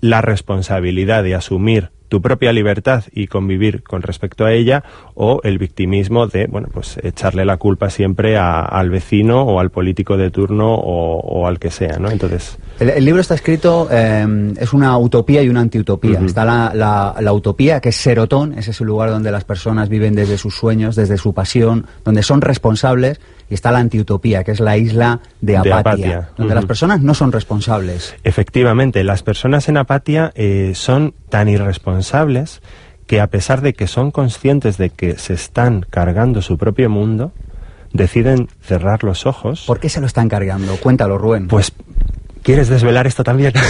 la 0.00 0.20
responsabilidad 0.20 1.24
de 1.24 1.34
asumir 1.34 1.90
tu 2.08 2.20
propia 2.22 2.52
libertad 2.52 3.04
y 3.12 3.26
convivir 3.26 3.82
con 3.82 4.02
respecto 4.02 4.44
a 4.44 4.52
ella 4.52 4.84
o 5.14 5.40
el 5.42 5.58
victimismo 5.58 6.26
de 6.26 6.46
bueno 6.46 6.68
pues 6.72 6.98
echarle 7.02 7.44
la 7.44 7.56
culpa 7.56 7.90
siempre 7.90 8.36
a- 8.36 8.60
al 8.62 8.90
vecino 8.90 9.42
o 9.42 9.58
al 9.60 9.70
político 9.70 10.16
de 10.16 10.30
turno 10.30 10.74
o, 10.74 11.18
o 11.20 11.46
al 11.46 11.58
que 11.58 11.70
sea 11.70 11.98
no 11.98 12.10
entonces 12.10 12.58
El, 12.78 12.90
el 12.90 13.04
libro 13.04 13.20
está 13.20 13.34
escrito, 13.34 13.88
eh, 13.90 14.52
es 14.58 14.72
una 14.72 14.96
utopía 14.98 15.42
y 15.42 15.48
una 15.48 15.60
antiutopía. 15.60 16.16
Ujú. 16.18 16.24
Está 16.26 16.44
la, 16.44 16.72
la- 16.74 17.14
la 17.20 17.32
utopía, 17.32 17.80
que 17.80 17.90
es 17.90 17.96
Serotón, 17.96 18.52
ese 18.58 18.72
es 18.72 18.80
el 18.80 18.86
lugar 18.88 19.10
donde 19.10 19.30
las 19.30 19.44
personas 19.44 19.88
viven 19.88 20.14
desde 20.14 20.38
sus 20.38 20.54
sueños, 20.56 20.96
desde 20.96 21.16
su 21.16 21.32
pasión, 21.32 21.86
donde 22.04 22.22
son 22.24 22.40
responsables, 22.40 23.20
está 23.54 23.70
la 23.70 23.78
antiutopía, 23.78 24.44
que 24.44 24.52
es 24.52 24.60
la 24.60 24.76
isla 24.76 25.20
de 25.40 25.56
apatía. 25.56 26.30
donde 26.36 26.54
las 26.54 26.66
personas 26.66 27.00
no 27.00 27.14
son 27.14 27.32
responsables. 27.32 28.14
Efectivamente, 28.24 29.04
las 29.04 29.22
personas 29.22 29.68
en 29.68 29.76
apatía 29.76 30.32
eh, 30.34 30.72
son 30.74 31.14
tan 31.28 31.48
irresponsables 31.48 32.60
que 33.06 33.20
a 33.20 33.26
pesar 33.26 33.60
de 33.60 33.74
que 33.74 33.86
son 33.86 34.10
conscientes 34.10 34.78
de 34.78 34.90
que 34.90 35.18
se 35.18 35.34
están 35.34 35.84
cargando 35.88 36.42
su 36.42 36.56
propio 36.56 36.88
mundo, 36.88 37.32
deciden 37.92 38.48
cerrar 38.62 39.04
los 39.04 39.26
ojos. 39.26 39.64
¿Por 39.66 39.78
qué 39.78 39.88
se 39.88 40.00
lo 40.00 40.06
están 40.06 40.28
cargando? 40.28 40.76
Cuéntalo, 40.76 41.18
Rubén. 41.18 41.48
Pues, 41.48 41.72
¿quieres 42.42 42.68
desvelar 42.68 43.06
esto 43.06 43.24
también? 43.24 43.52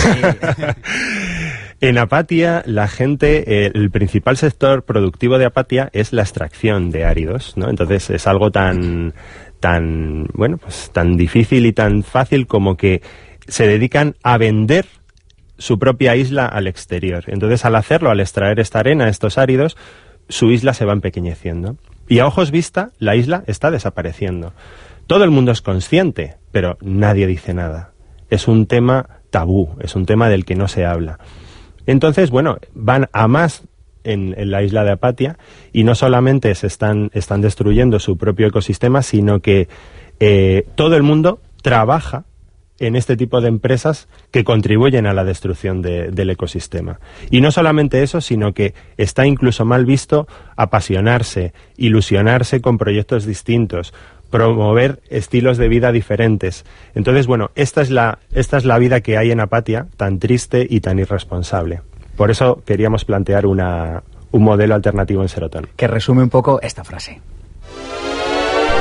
En 1.80 1.98
Apatia, 1.98 2.62
la 2.64 2.88
gente, 2.88 3.66
eh, 3.66 3.70
el 3.74 3.90
principal 3.90 4.38
sector 4.38 4.84
productivo 4.84 5.36
de 5.36 5.44
Apatia 5.44 5.90
es 5.92 6.14
la 6.14 6.22
extracción 6.22 6.90
de 6.90 7.04
áridos, 7.04 7.58
¿no? 7.58 7.68
Entonces 7.68 8.08
es 8.08 8.26
algo 8.26 8.50
tan, 8.50 9.12
tan, 9.64 10.26
bueno, 10.35 10.59
pues 10.59 10.90
tan 10.92 11.16
difícil 11.16 11.64
y 11.64 11.73
tan 11.73 12.02
fácil 12.02 12.47
como 12.47 12.76
que 12.76 13.00
se 13.49 13.66
dedican 13.66 14.14
a 14.23 14.37
vender 14.37 14.85
su 15.56 15.78
propia 15.78 16.16
isla 16.16 16.44
al 16.44 16.66
exterior. 16.66 17.25
Entonces, 17.28 17.64
al 17.64 17.75
hacerlo, 17.76 18.11
al 18.11 18.21
extraer 18.21 18.61
esta 18.61 18.80
arena, 18.80 19.09
estos 19.09 19.38
áridos, 19.38 19.78
su 20.28 20.50
isla 20.50 20.75
se 20.75 20.85
va 20.85 20.92
empequeñeciendo. 20.92 21.78
Y 22.06 22.18
a 22.18 22.26
ojos 22.26 22.50
vista, 22.50 22.90
la 22.99 23.16
isla 23.16 23.42
está 23.47 23.71
desapareciendo. 23.71 24.52
Todo 25.06 25.25
el 25.25 25.30
mundo 25.30 25.50
es 25.50 25.62
consciente, 25.62 26.37
pero 26.52 26.76
nadie 26.83 27.26
dice 27.26 27.54
nada. 27.54 27.92
Es 28.28 28.49
un 28.49 28.66
tema 28.66 29.21
tabú, 29.30 29.76
es 29.80 29.97
un 29.97 30.04
tema 30.04 30.28
del 30.28 30.44
que 30.44 30.56
no 30.56 30.68
se 30.68 30.85
habla. 30.85 31.21
Entonces, 31.87 32.28
bueno, 32.28 32.59
van 32.75 33.09
a 33.14 33.28
más 33.28 33.62
en, 34.04 34.34
la 34.50 34.62
isla 34.62 34.84
de 34.84 34.92
Apatia 34.92 35.37
y 35.73 35.84
no 35.84 35.94
solamente 35.94 36.54
se 36.54 36.66
están, 36.66 37.11
están 37.14 37.40
destruyendo 37.40 37.99
su 37.99 38.16
propio 38.16 38.46
ecosistema, 38.46 39.02
sino 39.02 39.40
que 39.40 39.68
eh, 40.20 40.66
todo 40.76 40.96
el 40.96 41.02
mundo 41.02 41.40
trabaja 41.62 42.25
en 42.80 42.96
este 42.96 43.16
tipo 43.16 43.40
de 43.40 43.49
empresas 43.49 44.08
que 44.32 44.42
contribuyen 44.44 45.06
a 45.06 45.14
la 45.14 45.23
destrucción 45.25 45.80
de- 45.80 46.11
del 46.11 46.30
ecosistema. 46.30 46.99
Y 47.30 47.40
no 47.40 47.50
solamente 47.52 48.02
eso, 48.02 48.20
sino 48.20 48.52
que 48.52 48.75
está 48.96 49.26
incluso 49.26 49.64
mal 49.64 49.87
visto 49.87 50.26
apasionarse, 50.56 51.52
ilusionarse 51.76 52.61
con 52.61 52.76
proyectos 52.76 53.26
distintos, 53.26 53.94
promover 54.30 55.00
estilos 55.08 55.56
de 55.56 55.68
vida 55.68 55.92
diferentes. 55.92 56.64
Entonces, 56.96 57.28
bueno, 57.28 57.52
esta 57.54 57.80
es 57.80 57.90
la, 57.90 58.18
esta 58.32 58.56
es 58.56 58.64
la 58.64 58.78
vida 58.78 59.00
que 59.00 59.16
hay 59.18 59.30
en 59.30 59.38
Apatia, 59.40 59.87
tan 59.96 60.18
triste 60.18 60.66
y 60.68 60.80
tan 60.80 60.99
irresponsable. 60.99 61.82
Por 62.16 62.30
eso 62.30 62.62
queríamos 62.64 63.04
plantear 63.04 63.47
una, 63.47 64.02
un 64.30 64.42
modelo 64.42 64.75
alternativo 64.75 65.23
en 65.23 65.28
Serotón. 65.28 65.68
Que 65.76 65.87
resume 65.87 66.23
un 66.23 66.30
poco 66.30 66.61
esta 66.61 66.85
frase. 66.85 67.21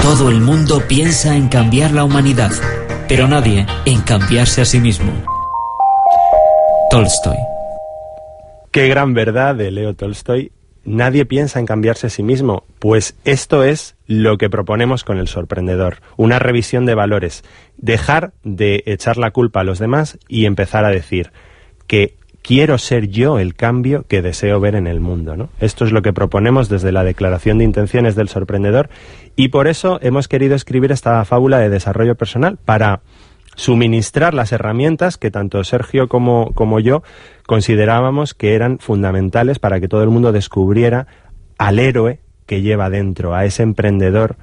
Todo 0.02 0.30
el 0.30 0.42
mundo 0.42 0.82
piensa 0.88 1.36
en 1.36 1.48
cambiar 1.48 1.92
la 1.92 2.04
humanidad, 2.04 2.52
pero 3.08 3.28
nadie 3.28 3.66
en 3.86 4.02
cambiarse 4.02 4.62
a 4.62 4.66
sí 4.66 4.80
mismo. 4.80 5.12
Tolstoy. 6.90 7.38
Qué 8.72 8.88
gran 8.88 9.14
verdad 9.14 9.56
de 9.56 9.72
Leo 9.72 9.94
Tolstoy. 9.94 10.52
Nadie 10.84 11.26
piensa 11.26 11.60
en 11.60 11.66
cambiarse 11.66 12.08
a 12.08 12.10
sí 12.10 12.24
mismo, 12.24 12.66
pues 12.80 13.16
esto 13.24 13.64
es 13.64 13.96
lo 14.06 14.38
que 14.38 14.50
proponemos 14.50 15.06
con 15.06 15.18
el 15.18 15.30
sorprendedor, 15.30 16.00
una 16.18 16.40
revisión 16.40 16.86
de 16.86 16.94
valores, 16.94 17.46
dejar 17.78 18.34
de 18.44 18.84
echar 18.86 19.16
la 19.16 19.32
culpa 19.32 19.62
a 19.62 19.64
los 19.64 19.80
demás 19.80 20.18
y 20.28 20.46
empezar 20.46 20.84
a 20.84 20.90
decir 20.90 21.32
que 21.88 22.18
quiero 22.44 22.78
ser 22.78 23.08
yo 23.08 23.40
el 23.40 23.56
cambio 23.56 24.06
que 24.08 24.22
deseo 24.22 24.60
ver 24.60 24.76
en 24.76 24.86
el 24.86 25.00
mundo. 25.00 25.36
¿no? 25.36 25.50
Esto 25.60 25.86
es 25.86 25.92
lo 25.92 26.04
que 26.04 26.14
proponemos 26.14 26.70
desde 26.70 26.92
la 26.92 27.04
Declaración 27.04 27.58
de 27.58 27.64
Intenciones 27.64 28.16
del 28.16 28.30
Sorprendedor 28.30 28.90
y 29.36 29.48
por 29.48 29.68
eso 29.68 29.98
hemos 30.04 30.28
querido 30.28 30.54
escribir 30.54 30.92
esta 30.92 31.24
fábula 31.26 31.58
de 31.58 31.70
desarrollo 31.70 32.16
personal 32.16 32.60
para 32.64 33.02
suministrar 33.56 34.34
las 34.34 34.52
herramientas 34.52 35.18
que 35.18 35.32
tanto 35.32 35.64
Sergio 35.64 36.08
como, 36.08 36.52
como 36.54 36.80
yo 36.80 37.04
considerábamos 37.46 38.34
que 38.34 38.56
eran 38.56 38.80
fundamentales 38.80 39.60
para 39.60 39.80
que 39.80 39.88
todo 39.88 40.04
el 40.04 40.10
mundo 40.10 40.32
descubriera 40.32 41.08
al 41.58 41.80
héroe 41.80 42.20
que 42.46 42.62
lleva 42.62 42.90
dentro, 42.90 43.34
a 43.34 43.46
ese 43.46 43.64
emprendedor 43.64 44.38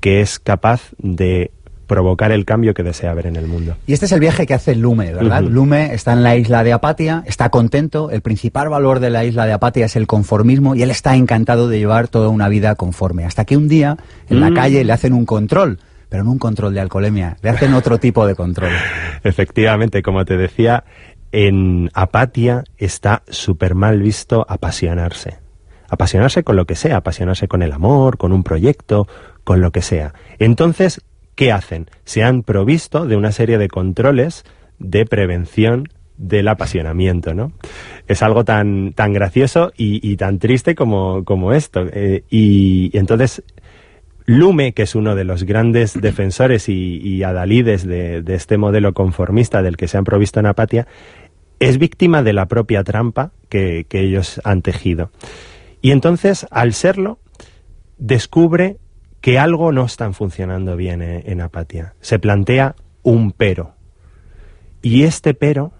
que 0.00 0.20
es 0.20 0.38
capaz 0.38 0.90
de 0.98 1.52
provocar 1.86 2.32
el 2.32 2.44
cambio 2.44 2.74
que 2.74 2.82
desea 2.82 3.14
ver 3.14 3.26
en 3.26 3.36
el 3.36 3.46
mundo. 3.46 3.76
Y 3.86 3.92
este 3.92 4.06
es 4.06 4.12
el 4.12 4.20
viaje 4.20 4.46
que 4.46 4.54
hace 4.54 4.74
Lume, 4.74 5.12
¿verdad? 5.12 5.42
Lume 5.42 5.94
está 5.94 6.12
en 6.12 6.22
la 6.22 6.36
isla 6.36 6.64
de 6.64 6.72
Apatia, 6.72 7.22
está 7.26 7.48
contento, 7.48 8.10
el 8.10 8.20
principal 8.20 8.68
valor 8.68 9.00
de 9.00 9.10
la 9.10 9.24
isla 9.24 9.46
de 9.46 9.52
Apatia 9.52 9.86
es 9.86 9.96
el 9.96 10.06
conformismo 10.06 10.74
y 10.74 10.82
él 10.82 10.90
está 10.90 11.16
encantado 11.16 11.68
de 11.68 11.78
llevar 11.78 12.08
toda 12.08 12.28
una 12.28 12.48
vida 12.48 12.74
conforme. 12.74 13.24
Hasta 13.24 13.44
que 13.44 13.56
un 13.56 13.68
día 13.68 13.96
en 14.28 14.40
la 14.40 14.50
mm. 14.50 14.54
calle 14.54 14.84
le 14.84 14.92
hacen 14.92 15.12
un 15.12 15.26
control, 15.26 15.78
pero 16.08 16.24
no 16.24 16.32
un 16.32 16.38
control 16.38 16.74
de 16.74 16.80
alcoholemia, 16.80 17.36
le 17.42 17.50
hacen 17.50 17.74
otro 17.74 17.98
tipo 17.98 18.26
de 18.26 18.34
control. 18.34 18.70
Efectivamente, 19.22 20.02
como 20.02 20.24
te 20.24 20.36
decía, 20.36 20.84
en 21.32 21.90
Apatia 21.94 22.64
está 22.78 23.22
súper 23.28 23.74
mal 23.74 24.00
visto 24.00 24.46
apasionarse. 24.48 25.38
Apasionarse 25.88 26.42
con 26.42 26.56
lo 26.56 26.64
que 26.64 26.74
sea, 26.74 26.96
apasionarse 26.96 27.46
con 27.46 27.62
el 27.62 27.72
amor, 27.72 28.18
con 28.18 28.32
un 28.32 28.42
proyecto, 28.42 29.06
con 29.44 29.60
lo 29.60 29.70
que 29.70 29.82
sea. 29.82 30.14
Entonces, 30.38 31.00
¿qué 31.36 31.52
hacen? 31.52 31.88
Se 32.04 32.24
han 32.24 32.42
provisto 32.42 33.06
de 33.06 33.14
una 33.14 33.30
serie 33.30 33.58
de 33.58 33.68
controles 33.68 34.44
de 34.80 35.04
prevención 35.04 35.84
del 36.16 36.48
apasionamiento, 36.48 37.34
¿no? 37.34 37.52
Es 38.08 38.22
algo 38.22 38.44
tan, 38.44 38.94
tan 38.94 39.12
gracioso 39.12 39.72
y, 39.76 40.16
tan 40.16 40.38
triste 40.38 40.74
como, 40.74 41.24
como 41.24 41.52
esto. 41.52 41.84
Eh, 41.92 42.24
y, 42.30 42.96
entonces, 42.96 43.42
Lume, 44.24 44.72
que 44.72 44.82
es 44.82 44.94
uno 44.94 45.14
de 45.14 45.24
los 45.24 45.44
grandes 45.44 45.94
defensores 46.00 46.68
y, 46.68 47.22
adalides 47.22 47.86
de, 47.86 48.24
este 48.28 48.56
modelo 48.56 48.94
conformista 48.94 49.62
del 49.62 49.76
que 49.76 49.88
se 49.88 49.98
han 49.98 50.04
provisto 50.04 50.40
en 50.40 50.46
Apatia, 50.46 50.86
es 51.58 51.78
víctima 51.78 52.22
de 52.22 52.32
la 52.32 52.46
propia 52.46 52.82
trampa 52.82 53.32
que, 53.48 53.84
que 53.88 54.00
ellos 54.00 54.40
han 54.44 54.62
tejido. 54.62 55.10
Y 55.82 55.90
entonces, 55.90 56.46
al 56.50 56.72
serlo, 56.72 57.18
descubre 57.98 58.78
que 59.26 59.40
algo 59.40 59.72
no 59.72 59.84
está 59.84 60.12
funcionando 60.12 60.76
bien 60.76 61.02
eh, 61.02 61.24
en, 61.26 61.40
Apatia. 61.40 61.96
Se 62.00 62.20
plantea 62.20 62.76
un 63.02 63.32
pero. 63.32 63.74
Y 64.82 65.02
este 65.02 65.34
pero, 65.34 65.72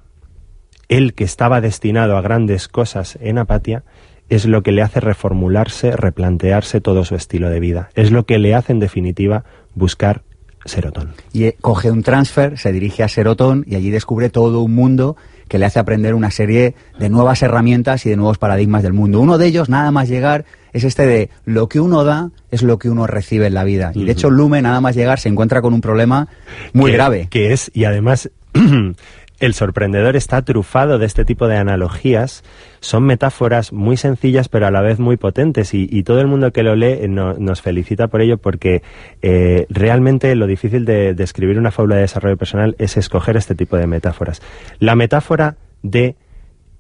el 0.89 1.15
que 1.15 1.23
estaba 1.23 1.61
destinado 1.61 2.17
a 2.17 2.23
grandes 2.23 2.67
cosas 2.67 3.17
en 3.21 3.39
Apatia, 3.39 3.85
es 4.29 4.47
lo 4.47 4.65
que 4.65 4.73
le 4.73 4.83
hace 4.83 4.99
reformularse, 4.99 5.93
replantearse 5.93 6.81
todo 6.81 7.05
su 7.05 7.15
estilo 7.15 7.49
de 7.49 7.61
vida. 7.61 7.89
Es 7.95 8.11
lo 8.11 8.27
que 8.27 8.41
le 8.41 8.53
hace, 8.53 8.73
en 8.73 8.81
definitiva, 8.81 9.45
buscar 9.77 10.23
Serotón. 10.65 11.13
Y 11.33 11.45
eh, 11.45 11.57
coge 11.61 11.93
un 11.93 12.03
transfer, 12.03 12.59
se 12.59 12.73
dirige 12.73 13.05
a 13.05 13.09
Serotón 13.09 13.65
y 13.69 13.77
allí 13.77 13.91
descubre 13.91 14.29
todo 14.29 14.61
un 14.61 14.75
mundo 14.75 15.17
que 15.47 15.59
le 15.61 15.67
hace 15.67 15.79
aprender 15.79 16.15
una 16.15 16.33
serie 16.33 16.75
de 16.99 17.09
nuevas 17.09 17.43
herramientas 17.43 18.05
y 18.07 18.11
de 18.11 18.17
nuevos 18.17 18.39
paradigmas 18.39 18.83
del 18.83 18.93
mundo. 18.93 19.21
Uno 19.21 19.39
de 19.39 19.47
ellos, 19.47 19.69
nada 19.69 19.93
más 19.93 20.09
llegar, 20.09 20.45
es 20.77 20.85
este 20.85 21.07
de 21.07 21.31
lo 21.47 21.69
que 21.69 21.81
uno 21.81 22.05
da 22.05 22.31
es 22.51 22.63
lo 22.63 22.79
que 22.79 22.91
uno 22.91 23.07
recibe 23.07 23.47
en 23.47 23.55
la 23.55 23.65
vida. 23.65 23.93
Y 23.95 24.05
de 24.05 24.13
hecho, 24.13 24.29
Lume, 24.29 24.61
nada 24.61 24.83
más 24.83 24.95
llegar, 24.95 25.19
se 25.19 25.31
encuentra 25.31 25.63
con 25.63 25.73
un 25.73 25.81
problema 25.81 26.29
muy 26.75 26.93
grave. 26.93 27.29
Que 27.31 27.55
es, 27.55 27.71
y 27.73 27.85
además 27.85 28.31
el 29.41 29.55
sorprendedor 29.55 30.17
está 30.17 30.43
trufado 30.43 30.99
de 30.99 31.07
este 31.07 31.25
tipo 31.25 31.49
de 31.49 31.57
analogías. 31.57 32.45
Son 32.81 33.05
metáforas 33.05 33.73
muy 33.73 33.97
sencillas, 33.97 34.51
pero 34.51 34.67
a 34.67 34.71
la 34.71 34.83
vez 34.83 34.99
muy 34.99 35.17
potentes. 35.17 35.73
Y, 35.73 36.03
todo 36.03 36.21
el 36.21 36.27
mundo 36.27 36.53
que 36.53 36.63
lo 36.63 36.77
lee 36.77 36.99
eh, 37.01 37.09
nos 37.09 37.63
felicita 37.63 38.09
por 38.09 38.21
ello, 38.21 38.37
porque 38.37 38.83
eh, 39.23 39.67
realmente 39.71 40.35
lo 40.35 40.47
difícil 40.47 40.85
de, 40.85 41.15
de 41.15 41.25
escribir 41.25 41.59
una 41.59 41.71
fábula 41.71 41.95
de 41.95 42.03
desarrollo 42.03 42.37
personal 42.37 42.77
es 42.79 42.99
escoger 42.99 43.39
este 43.39 43.55
tipo 43.55 43.79
de 43.79 43.87
metáforas. 43.87 44.43
La 44.79 44.95
metáfora 44.95 45.57
de 45.83 46.17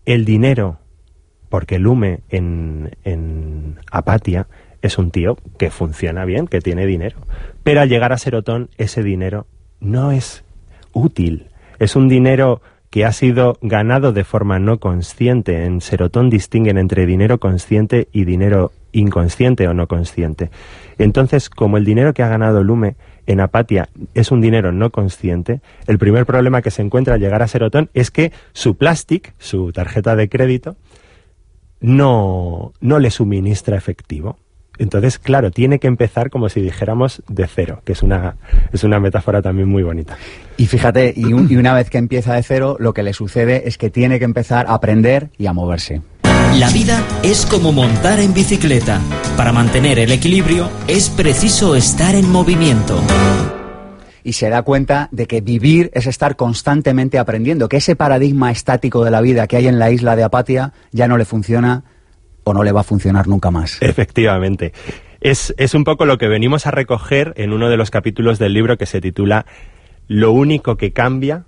el 0.04 0.26
dinero, 0.26 0.80
porque 1.56 1.78
Lume 1.78 2.20
en, 2.28 2.90
en 3.02 3.76
Apatia 3.90 4.46
es 4.82 4.98
un 4.98 5.10
tío 5.10 5.38
que 5.58 5.70
funciona 5.70 6.26
bien, 6.26 6.48
que 6.48 6.60
tiene 6.60 6.84
dinero. 6.84 7.16
Pero 7.62 7.80
al 7.80 7.88
llegar 7.88 8.12
a 8.12 8.18
Serotón, 8.18 8.68
ese 8.76 9.02
dinero 9.02 9.46
no 9.80 10.12
es 10.12 10.44
útil 10.92 11.46
es 11.78 11.96
un 11.96 12.08
dinero 12.08 12.60
que 12.90 13.04
ha 13.04 13.12
sido 13.12 13.58
ganado 13.60 14.12
de 14.12 14.24
forma 14.24 14.58
no 14.58 14.78
consciente. 14.78 15.64
En 15.64 15.80
Serotón 15.80 16.30
distinguen 16.30 16.78
entre 16.78 17.04
dinero 17.04 17.38
consciente 17.38 18.08
y 18.12 18.24
dinero 18.24 18.72
inconsciente 18.92 19.68
o 19.68 19.74
no 19.74 19.86
consciente. 19.86 20.50
Entonces, 20.98 21.50
como 21.50 21.76
el 21.76 21.84
dinero 21.84 22.14
que 22.14 22.22
ha 22.22 22.28
ganado 22.28 22.62
Lume 22.62 22.96
en 23.26 23.40
Apatia 23.40 23.88
es 24.14 24.30
un 24.30 24.40
dinero 24.40 24.72
no 24.72 24.90
consciente, 24.90 25.60
el 25.86 25.98
primer 25.98 26.24
problema 26.24 26.62
que 26.62 26.70
se 26.70 26.80
encuentra 26.80 27.14
al 27.14 27.20
llegar 27.20 27.42
a 27.42 27.48
Serotón 27.48 27.90
es 27.92 28.10
que 28.10 28.32
su 28.52 28.76
plastic, 28.76 29.34
su 29.38 29.72
tarjeta 29.72 30.16
de 30.16 30.28
crédito, 30.28 30.76
no, 31.86 32.72
no 32.80 32.98
le 32.98 33.12
suministra 33.12 33.76
efectivo. 33.76 34.38
Entonces, 34.76 35.18
claro, 35.20 35.52
tiene 35.52 35.78
que 35.78 35.86
empezar 35.86 36.30
como 36.30 36.48
si 36.48 36.60
dijéramos 36.60 37.22
de 37.28 37.46
cero, 37.46 37.80
que 37.84 37.92
es 37.92 38.02
una, 38.02 38.36
es 38.72 38.82
una 38.82 38.98
metáfora 38.98 39.40
también 39.40 39.68
muy 39.68 39.84
bonita. 39.84 40.18
Y 40.56 40.66
fíjate, 40.66 41.14
y, 41.16 41.28
y 41.30 41.56
una 41.56 41.74
vez 41.74 41.88
que 41.88 41.98
empieza 41.98 42.34
de 42.34 42.42
cero, 42.42 42.76
lo 42.80 42.92
que 42.92 43.04
le 43.04 43.12
sucede 43.12 43.68
es 43.68 43.78
que 43.78 43.88
tiene 43.88 44.18
que 44.18 44.24
empezar 44.24 44.66
a 44.66 44.74
aprender 44.74 45.30
y 45.38 45.46
a 45.46 45.52
moverse. 45.52 46.02
La 46.58 46.70
vida 46.70 47.02
es 47.22 47.46
como 47.46 47.70
montar 47.70 48.18
en 48.18 48.34
bicicleta. 48.34 49.00
Para 49.36 49.52
mantener 49.52 50.00
el 50.00 50.10
equilibrio 50.10 50.68
es 50.88 51.08
preciso 51.08 51.76
estar 51.76 52.16
en 52.16 52.30
movimiento 52.30 53.00
y 54.26 54.32
se 54.32 54.50
da 54.50 54.62
cuenta 54.62 55.08
de 55.12 55.26
que 55.26 55.40
vivir 55.40 55.88
es 55.94 56.08
estar 56.08 56.34
constantemente 56.34 57.16
aprendiendo, 57.20 57.68
que 57.68 57.76
ese 57.76 57.94
paradigma 57.94 58.50
estático 58.50 59.04
de 59.04 59.12
la 59.12 59.20
vida 59.20 59.46
que 59.46 59.56
hay 59.56 59.68
en 59.68 59.78
la 59.78 59.92
isla 59.92 60.16
de 60.16 60.24
Apatia 60.24 60.72
ya 60.90 61.06
no 61.06 61.16
le 61.16 61.24
funciona 61.24 61.84
o 62.42 62.52
no 62.52 62.64
le 62.64 62.72
va 62.72 62.80
a 62.80 62.82
funcionar 62.82 63.28
nunca 63.28 63.52
más. 63.52 63.80
Efectivamente. 63.80 64.72
Es, 65.20 65.54
es 65.58 65.74
un 65.74 65.84
poco 65.84 66.06
lo 66.06 66.18
que 66.18 66.26
venimos 66.26 66.66
a 66.66 66.72
recoger 66.72 67.34
en 67.36 67.52
uno 67.52 67.70
de 67.70 67.76
los 67.76 67.92
capítulos 67.92 68.40
del 68.40 68.52
libro 68.52 68.76
que 68.76 68.86
se 68.86 69.00
titula 69.00 69.46
Lo 70.08 70.32
único 70.32 70.76
que 70.76 70.92
cambia 70.92 71.44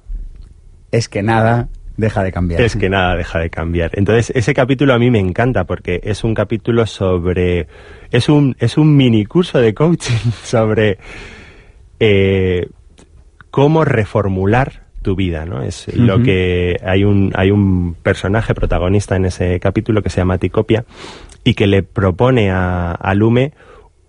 es 0.93 1.09
que 1.09 1.25
nada 1.25 1.71
deja 1.97 2.23
de 2.23 2.31
cambiar. 2.31 2.61
Es 2.61 2.77
que 2.77 2.89
nada 2.89 3.17
deja 3.17 3.41
de 3.41 3.51
cambiar. 3.51 3.91
Entonces, 3.95 4.31
ese 4.37 4.55
capítulo 4.55 4.95
a 4.95 5.01
mí 5.01 5.11
me 5.11 5.19
encanta 5.19 5.65
porque 5.65 6.01
es 6.05 6.23
un 6.23 6.33
capítulo 6.33 6.87
sobre... 6.87 7.67
Es 8.13 8.29
un, 8.29 8.55
es 8.61 8.79
un 8.79 8.97
mini 8.97 9.27
curso 9.27 9.59
de 9.59 9.75
coaching 9.75 10.31
sobre 10.45 10.99
eh, 12.01 12.69
cómo 13.51 13.85
reformular 13.85 14.89
tu 15.03 15.17
vida, 15.17 15.47
¿no? 15.47 15.63
Es 15.63 15.89
lo 15.97 16.23
que 16.23 16.77
hay 16.85 17.05
un 17.05 17.33
hay 17.35 17.51
un 17.51 17.95
personaje 18.03 18.55
protagonista 18.55 19.17
en 19.17 19.27
ese 19.27 19.61
capítulo 19.61 20.03
que 20.03 20.11
se 20.11 20.21
llama 20.21 20.39
Ticopia 20.39 20.85
y 21.45 21.55
que 21.55 21.67
le 21.67 21.83
propone 21.83 22.51
a, 22.51 22.93
a 22.93 23.15
Lume 23.15 23.53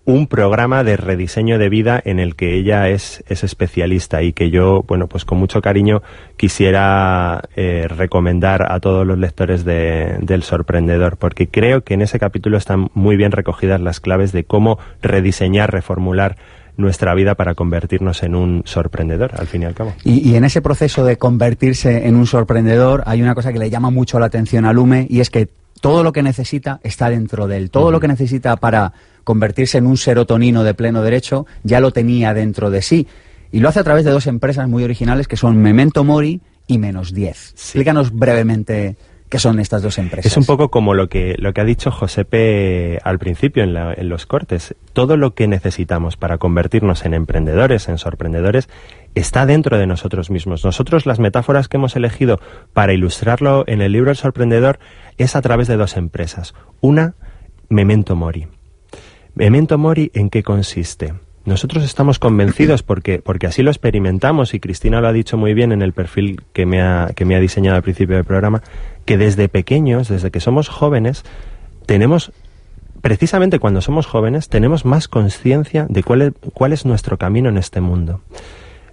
un 0.04 0.26
programa 0.26 0.82
de 0.82 0.96
rediseño 0.96 1.58
de 1.58 1.68
vida 1.68 2.00
en 2.04 2.18
el 2.18 2.34
que 2.34 2.54
ella 2.54 2.88
es, 2.88 3.22
es 3.28 3.44
especialista 3.44 4.22
y 4.22 4.32
que 4.32 4.50
yo, 4.50 4.82
bueno, 4.86 5.06
pues 5.06 5.24
con 5.24 5.38
mucho 5.38 5.60
cariño 5.60 6.02
quisiera 6.36 7.42
eh, 7.54 7.86
recomendar 7.88 8.72
a 8.72 8.80
todos 8.80 9.06
los 9.06 9.18
lectores 9.18 9.64
de, 9.64 10.16
del 10.20 10.42
sorprendedor, 10.42 11.16
porque 11.16 11.48
creo 11.48 11.82
que 11.82 11.94
en 11.94 12.02
ese 12.02 12.18
capítulo 12.18 12.56
están 12.56 12.90
muy 12.94 13.16
bien 13.16 13.30
recogidas 13.30 13.80
las 13.80 14.00
claves 14.00 14.32
de 14.32 14.44
cómo 14.44 14.78
rediseñar, 15.02 15.70
reformular 15.70 16.36
nuestra 16.80 17.14
vida 17.14 17.34
para 17.34 17.54
convertirnos 17.54 18.22
en 18.22 18.34
un 18.34 18.62
sorprendedor, 18.64 19.32
al 19.36 19.46
fin 19.46 19.62
y 19.62 19.64
al 19.66 19.74
cabo. 19.74 19.94
Y, 20.04 20.34
en 20.34 20.44
ese 20.44 20.62
proceso 20.62 21.04
de 21.04 21.18
convertirse 21.18 22.06
en 22.06 22.16
un 22.16 22.26
sorprendedor 22.26 23.02
hay 23.06 23.22
una 23.22 23.34
cosa 23.34 23.52
que 23.52 23.58
le 23.58 23.70
llama 23.70 23.90
mucho 23.90 24.18
la 24.18 24.26
atención 24.26 24.64
a 24.64 24.72
Lume 24.72 25.06
y 25.08 25.20
es 25.20 25.30
que 25.30 25.48
todo 25.80 26.02
lo 26.02 26.12
que 26.12 26.22
necesita 26.22 26.80
está 26.82 27.10
dentro 27.10 27.46
de 27.46 27.56
él. 27.56 27.70
Todo 27.70 27.90
lo 27.90 28.00
que 28.00 28.08
necesita 28.08 28.56
para 28.56 28.92
convertirse 29.24 29.78
en 29.78 29.86
un 29.86 29.96
serotonino 29.96 30.64
de 30.64 30.74
pleno 30.74 31.02
derecho 31.02 31.46
ya 31.62 31.80
lo 31.80 31.90
tenía 31.90 32.34
dentro 32.34 32.70
de 32.70 32.82
sí. 32.82 33.06
Y 33.52 33.60
lo 33.60 33.68
hace 33.68 33.80
a 33.80 33.84
través 33.84 34.04
de 34.04 34.10
dos 34.10 34.26
empresas 34.26 34.68
muy 34.68 34.84
originales 34.84 35.26
que 35.26 35.36
son 35.36 35.56
Memento 35.58 36.04
Mori 36.04 36.40
y 36.66 36.78
Menos 36.78 37.12
10. 37.12 37.52
Explícanos 37.52 38.12
brevemente 38.12 38.96
¿Qué 39.30 39.38
son 39.38 39.60
estas 39.60 39.82
dos 39.82 39.96
empresas? 39.98 40.32
Es 40.32 40.36
un 40.36 40.44
poco 40.44 40.72
como 40.72 40.92
lo 40.92 41.08
que, 41.08 41.36
lo 41.38 41.52
que 41.52 41.60
ha 41.60 41.64
dicho 41.64 41.92
Josepe 41.92 42.98
al 43.04 43.20
principio 43.20 43.62
en, 43.62 43.76
en, 43.76 44.08
los 44.08 44.26
cortes. 44.26 44.74
Todo 44.92 45.16
lo 45.16 45.34
que 45.34 45.46
necesitamos 45.46 46.16
para 46.16 46.38
convertirnos 46.38 47.04
en 47.04 47.14
emprendedores, 47.14 47.88
en 47.88 47.98
sorprendedores, 47.98 48.68
está 49.14 49.46
dentro 49.46 49.78
de 49.78 49.86
nosotros 49.86 50.30
mismos. 50.30 50.64
Nosotros 50.64 51.06
las 51.06 51.20
metáforas 51.20 51.68
que 51.68 51.76
hemos 51.76 51.94
elegido 51.94 52.40
para 52.72 52.92
ilustrarlo 52.92 53.62
en 53.68 53.82
el 53.82 53.92
libro 53.92 54.10
El 54.10 54.16
Sorprendedor 54.16 54.80
es 55.16 55.36
a 55.36 55.42
través 55.42 55.68
de 55.68 55.76
dos 55.76 55.96
empresas. 55.96 56.52
Una, 56.80 57.14
Memento 57.68 58.16
Mori. 58.16 58.48
Memento 59.36 59.78
Mori, 59.78 60.10
¿en 60.12 60.28
qué 60.28 60.42
consiste? 60.42 61.14
Nosotros 61.46 61.84
estamos 61.84 62.18
convencidos 62.18 62.82
porque, 62.82 63.20
porque 63.20 63.46
así 63.46 63.62
lo 63.62 63.70
experimentamos 63.70 64.52
y 64.52 64.60
Cristina 64.60 65.00
lo 65.00 65.08
ha 65.08 65.12
dicho 65.12 65.38
muy 65.38 65.54
bien 65.54 65.72
en 65.72 65.80
el 65.80 65.92
perfil 65.92 66.42
que 66.52 66.66
me 66.66 66.82
ha, 66.82 67.12
que 67.14 67.24
me 67.24 67.34
ha 67.34 67.40
diseñado 67.40 67.76
al 67.76 67.82
principio 67.82 68.16
del 68.16 68.24
programa, 68.24 68.62
que 69.06 69.16
desde 69.16 69.48
pequeños, 69.48 70.08
desde 70.08 70.30
que 70.30 70.40
somos 70.40 70.68
jóvenes, 70.68 71.24
tenemos, 71.86 72.32
precisamente 73.00 73.58
cuando 73.58 73.80
somos 73.80 74.06
jóvenes, 74.06 74.50
tenemos 74.50 74.84
más 74.84 75.08
conciencia 75.08 75.86
de 75.88 76.02
cuál 76.02 76.22
es, 76.22 76.32
cuál 76.52 76.74
es 76.74 76.84
nuestro 76.84 77.16
camino 77.16 77.48
en 77.48 77.56
este 77.56 77.80
mundo. 77.80 78.20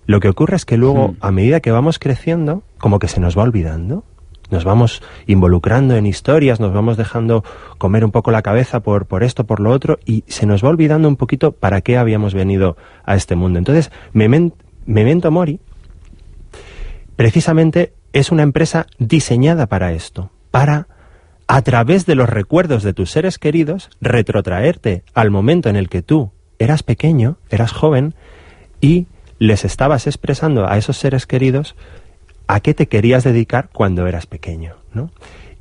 Lo 0.05 0.21
que 0.21 0.29
ocurre 0.29 0.55
es 0.55 0.63
que 0.63 0.77
luego, 0.77 1.15
a 1.19 1.31
medida 1.31 1.59
que 1.59 1.71
vamos 1.71 1.99
creciendo, 1.99 2.63
como 2.77 2.97
que 2.97 3.09
se 3.09 3.19
nos 3.19 3.37
va 3.37 3.43
olvidando 3.43 4.05
nos 4.49 4.63
vamos 4.63 5.01
involucrando 5.25 5.95
en 5.95 6.05
historias, 6.05 6.59
nos 6.59 6.73
vamos 6.73 6.97
dejando 6.97 7.43
comer 7.77 8.05
un 8.05 8.11
poco 8.11 8.31
la 8.31 8.41
cabeza 8.41 8.79
por, 8.81 9.05
por 9.05 9.23
esto, 9.23 9.45
por 9.45 9.59
lo 9.59 9.71
otro, 9.71 9.99
y 10.05 10.23
se 10.27 10.45
nos 10.45 10.63
va 10.63 10.69
olvidando 10.69 11.07
un 11.07 11.15
poquito 11.15 11.51
para 11.51 11.81
qué 11.81 11.97
habíamos 11.97 12.33
venido 12.33 12.77
a 13.05 13.15
este 13.15 13.35
mundo. 13.35 13.59
Entonces, 13.59 13.91
Memento 14.13 15.31
Mori, 15.31 15.59
precisamente, 17.15 17.93
es 18.13 18.31
una 18.31 18.43
empresa 18.43 18.87
diseñada 18.99 19.67
para 19.67 19.91
esto, 19.91 20.31
para, 20.49 20.87
a 21.47 21.61
través 21.61 22.05
de 22.05 22.15
los 22.15 22.29
recuerdos 22.29 22.83
de 22.83 22.93
tus 22.93 23.11
seres 23.11 23.37
queridos, 23.37 23.89
retrotraerte 24.01 25.03
al 25.13 25.29
momento 25.29 25.69
en 25.69 25.75
el 25.75 25.89
que 25.89 26.01
tú 26.01 26.31
eras 26.59 26.83
pequeño, 26.83 27.37
eras 27.49 27.71
joven, 27.71 28.15
y 28.81 29.07
les 29.39 29.65
estabas 29.65 30.07
expresando 30.07 30.67
a 30.67 30.77
esos 30.77 30.97
seres 30.97 31.27
queridos 31.27 31.75
a 32.47 32.59
qué 32.59 32.73
te 32.73 32.87
querías 32.87 33.23
dedicar 33.23 33.69
cuando 33.71 34.07
eras 34.07 34.25
pequeño, 34.25 34.75
¿no? 34.93 35.11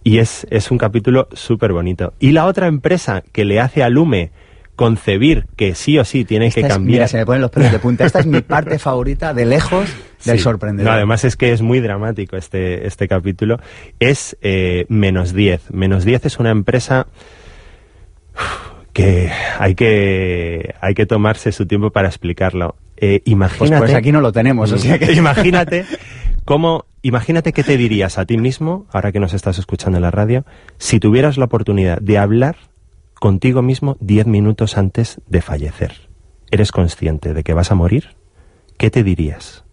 Y 0.04 0.18
es, 0.18 0.46
es 0.50 0.70
un 0.70 0.78
capítulo 0.78 1.28
súper 1.32 1.72
bonito. 1.72 2.14
Y 2.20 2.30
la 2.30 2.46
otra 2.46 2.68
empresa 2.68 3.24
que 3.32 3.44
le 3.44 3.60
hace 3.60 3.82
a 3.82 3.88
Lume 3.88 4.30
concebir 4.76 5.46
que 5.56 5.74
sí 5.74 5.98
o 5.98 6.04
sí 6.04 6.24
tiene 6.24 6.52
que 6.52 6.60
cambiar. 6.60 6.80
Mira, 6.80 7.08
se 7.08 7.16
me 7.16 7.26
ponen 7.26 7.40
los 7.40 7.50
pelos 7.50 7.72
de 7.72 7.78
punta. 7.78 8.04
Esta 8.04 8.20
es 8.20 8.26
mi 8.26 8.40
parte 8.42 8.78
favorita 8.78 9.34
de 9.34 9.46
lejos 9.46 9.88
del 10.24 10.38
sorprendedor. 10.38 10.92
además 10.92 11.24
es 11.24 11.36
que 11.36 11.52
es 11.52 11.62
muy 11.62 11.80
dramático 11.80 12.36
este, 12.36 12.86
este 12.86 13.08
capítulo. 13.08 13.58
Es 13.98 14.36
eh, 14.42 14.84
menos 14.88 15.32
10. 15.32 15.72
Menos 15.72 16.04
10 16.04 16.26
es 16.26 16.38
una 16.38 16.50
empresa 16.50 17.06
que 18.92 19.30
hay 19.58 19.74
que 19.74 20.74
hay 20.80 20.94
que 20.94 21.06
tomarse 21.06 21.52
su 21.52 21.66
tiempo 21.66 21.90
para 21.90 22.08
explicarlo. 22.08 22.76
Eh, 22.98 23.22
imagínate. 23.24 23.78
Pues, 23.78 23.80
pues, 23.80 23.94
aquí 23.94 24.12
no 24.12 24.20
lo 24.20 24.32
tenemos, 24.32 24.72
o 24.72 24.78
sea 24.78 24.98
que... 24.98 25.12
Imagínate 25.12 25.84
¿Cómo, 26.46 26.84
imagínate 27.02 27.52
qué 27.52 27.64
te 27.64 27.76
dirías 27.76 28.18
a 28.18 28.24
ti 28.24 28.38
mismo, 28.38 28.86
ahora 28.92 29.10
que 29.10 29.18
nos 29.18 29.34
estás 29.34 29.58
escuchando 29.58 29.98
en 29.98 30.02
la 30.02 30.12
radio, 30.12 30.44
si 30.78 31.00
tuvieras 31.00 31.38
la 31.38 31.46
oportunidad 31.46 31.98
de 32.00 32.18
hablar 32.18 32.54
contigo 33.18 33.62
mismo 33.62 33.96
diez 33.98 34.28
minutos 34.28 34.78
antes 34.78 35.20
de 35.26 35.42
fallecer? 35.42 36.08
¿Eres 36.52 36.70
consciente 36.70 37.34
de 37.34 37.42
que 37.42 37.52
vas 37.52 37.72
a 37.72 37.74
morir? 37.74 38.14
¿Qué 38.78 38.92
te 38.92 39.02
dirías? 39.02 39.64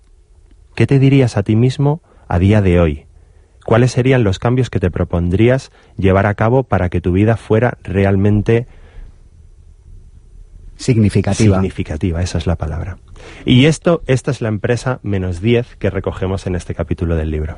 ¿Qué 0.73 0.88
te 0.88 0.97
dirías 0.97 1.38
a 1.38 1.43
ti 1.43 1.55
mismo 1.55 2.01
a 2.27 2.39
día 2.39 2.59
de 2.63 2.79
hoy? 2.79 3.05
¿Cuáles 3.63 3.91
serían 3.91 4.23
los 4.23 4.39
cambios 4.39 4.71
que 4.71 4.79
te 4.79 4.89
propondrías 4.89 5.71
llevar 5.95 6.25
a 6.25 6.33
cabo 6.33 6.63
para 6.63 6.89
que 6.89 7.01
tu 7.01 7.12
vida 7.12 7.38
fuera 7.38 7.77
realmente 7.83 8.65
significativa? 10.84 11.58
Significativa, 11.58 12.22
esa 12.22 12.38
es 12.38 12.48
la 12.48 12.56
palabra. 12.56 12.98
Y 13.46 13.65
esto, 13.65 14.02
esta 14.06 14.32
es 14.32 14.41
la 14.41 14.50
empresa 14.50 15.00
menos 15.02 15.41
10 15.41 15.78
que 15.78 15.89
recogemos 15.89 16.46
en 16.46 16.56
este 16.56 16.76
capítulo 16.76 17.15
del 17.15 17.32
libro. 17.32 17.58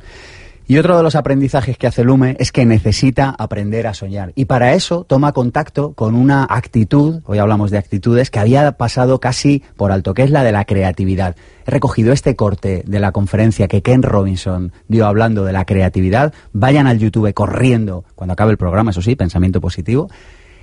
Y 0.67 0.79
otro 0.79 0.97
de 0.97 1.03
los 1.03 1.15
aprendizajes 1.15 1.77
que 1.77 1.85
hace 1.85 2.03
Lume 2.03 2.35
es 2.39 2.51
que 2.51 2.65
necesita 2.65 3.35
aprender 3.37 3.85
a 3.85 3.93
soñar. 3.93 4.31
Y 4.33 4.45
para 4.45 4.73
eso 4.73 5.03
toma 5.03 5.31
contacto 5.31 5.93
con 5.93 6.15
una 6.15 6.43
actitud, 6.49 7.21
hoy 7.25 7.37
hablamos 7.37 7.69
de 7.69 7.77
actitudes, 7.77 8.31
que 8.31 8.39
había 8.39 8.71
pasado 8.71 9.19
casi 9.19 9.61
por 9.77 9.91
alto, 9.91 10.15
que 10.15 10.23
es 10.23 10.31
la 10.31 10.43
de 10.43 10.51
la 10.51 10.65
creatividad. 10.65 11.35
He 11.67 11.71
recogido 11.71 12.13
este 12.13 12.35
corte 12.35 12.83
de 12.87 12.99
la 12.99 13.11
conferencia 13.11 13.67
que 13.67 13.83
Ken 13.83 14.01
Robinson 14.01 14.71
dio 14.87 15.05
hablando 15.05 15.45
de 15.45 15.53
la 15.53 15.65
creatividad. 15.65 16.33
Vayan 16.51 16.87
al 16.87 16.97
YouTube 16.97 17.31
corriendo 17.35 18.03
cuando 18.15 18.33
acabe 18.33 18.49
el 18.49 18.57
programa, 18.57 18.89
eso 18.89 19.03
sí, 19.03 19.15
pensamiento 19.15 19.61
positivo 19.61 20.09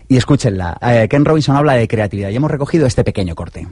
y 0.09 0.17
escúchenla. 0.17 0.79
Eh, 0.83 1.07
Ken 1.09 1.25
Robinson 1.25 1.57
habla 1.57 1.75
de 1.75 1.89
creatividad 1.89 2.31
y 2.31 2.37
hemos 2.37 2.51
recogido 2.51 2.87
este 2.87 3.05
pequeño 3.05 3.35
corte. 3.35 3.67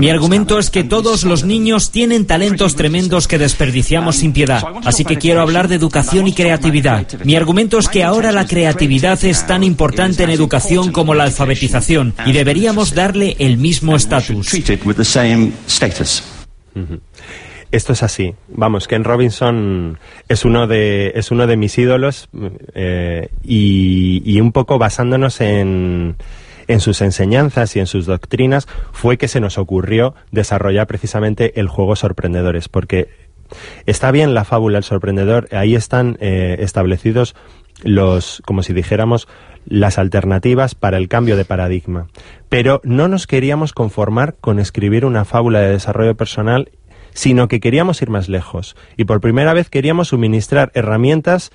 Mi 0.00 0.10
argumento 0.10 0.58
es 0.58 0.70
que 0.70 0.84
todos 0.84 1.24
los 1.24 1.44
niños 1.44 1.90
tienen 1.90 2.26
talentos 2.26 2.76
tremendos 2.76 3.28
que 3.28 3.38
desperdiciamos 3.38 4.16
sin 4.16 4.32
piedad. 4.32 4.62
Así 4.84 5.04
que 5.04 5.16
quiero 5.16 5.40
hablar 5.40 5.68
de 5.68 5.76
educación 5.76 6.26
y 6.26 6.32
creatividad. 6.32 7.06
Mi 7.24 7.36
argumento 7.36 7.78
es 7.78 7.88
que 7.88 8.04
ahora 8.04 8.32
la 8.32 8.46
creatividad 8.46 9.22
es 9.24 9.46
tan 9.46 9.62
importante 9.64 10.24
en 10.24 10.30
educación 10.30 10.92
como 10.92 11.14
la 11.14 11.24
alfabetización 11.24 12.14
y 12.26 12.32
deberíamos 12.32 12.94
darle 12.94 13.36
el 13.38 13.58
mismo 13.58 13.96
estatus. 13.96 14.48
Esto 17.70 17.92
es 17.92 18.02
así. 18.02 18.34
Vamos, 18.48 18.88
Ken 18.88 19.04
Robinson 19.04 19.98
es 20.28 20.44
uno 20.44 20.66
de, 20.66 21.12
es 21.14 21.30
uno 21.30 21.46
de 21.46 21.56
mis 21.56 21.76
ídolos 21.76 22.28
eh, 22.74 23.28
y, 23.42 24.40
un 24.40 24.52
poco 24.52 24.78
basándonos 24.78 25.40
en, 25.40 26.16
en 26.66 26.80
sus 26.80 27.02
enseñanzas 27.02 27.76
y 27.76 27.80
en 27.80 27.86
sus 27.86 28.06
doctrinas 28.06 28.68
fue 28.92 29.18
que 29.18 29.28
se 29.28 29.40
nos 29.40 29.58
ocurrió 29.58 30.14
desarrollar 30.30 30.86
precisamente 30.86 31.60
el 31.60 31.68
juego 31.68 31.94
Sorprendedores, 31.94 32.68
porque 32.68 33.08
está 33.84 34.10
bien 34.12 34.32
la 34.32 34.44
fábula 34.44 34.78
El 34.78 34.84
Sorprendedor, 34.84 35.48
ahí 35.52 35.74
están 35.74 36.16
eh, 36.20 36.56
establecidos 36.60 37.34
los, 37.82 38.42
como 38.46 38.62
si 38.62 38.72
dijéramos, 38.72 39.28
las 39.66 39.98
alternativas 39.98 40.74
para 40.74 40.96
el 40.96 41.08
cambio 41.08 41.36
de 41.36 41.44
paradigma. 41.44 42.08
Pero 42.48 42.80
no 42.82 43.08
nos 43.08 43.26
queríamos 43.26 43.72
conformar 43.72 44.36
con 44.40 44.58
escribir 44.58 45.04
una 45.04 45.24
fábula 45.24 45.60
de 45.60 45.72
desarrollo 45.72 46.16
personal 46.16 46.70
sino 47.18 47.48
que 47.48 47.58
queríamos 47.58 48.00
ir 48.00 48.10
más 48.10 48.28
lejos. 48.28 48.76
Y 48.96 49.04
por 49.04 49.20
primera 49.20 49.52
vez 49.52 49.68
queríamos 49.68 50.06
suministrar 50.06 50.70
herramientas 50.74 51.50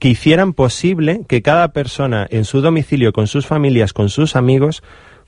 que 0.00 0.08
hicieran 0.08 0.54
posible 0.54 1.20
que 1.28 1.40
cada 1.40 1.68
persona 1.72 2.26
en 2.28 2.44
su 2.44 2.62
domicilio, 2.62 3.12
con 3.12 3.28
sus 3.28 3.46
familias, 3.46 3.92
con 3.92 4.08
sus 4.08 4.34
amigos, 4.34 4.82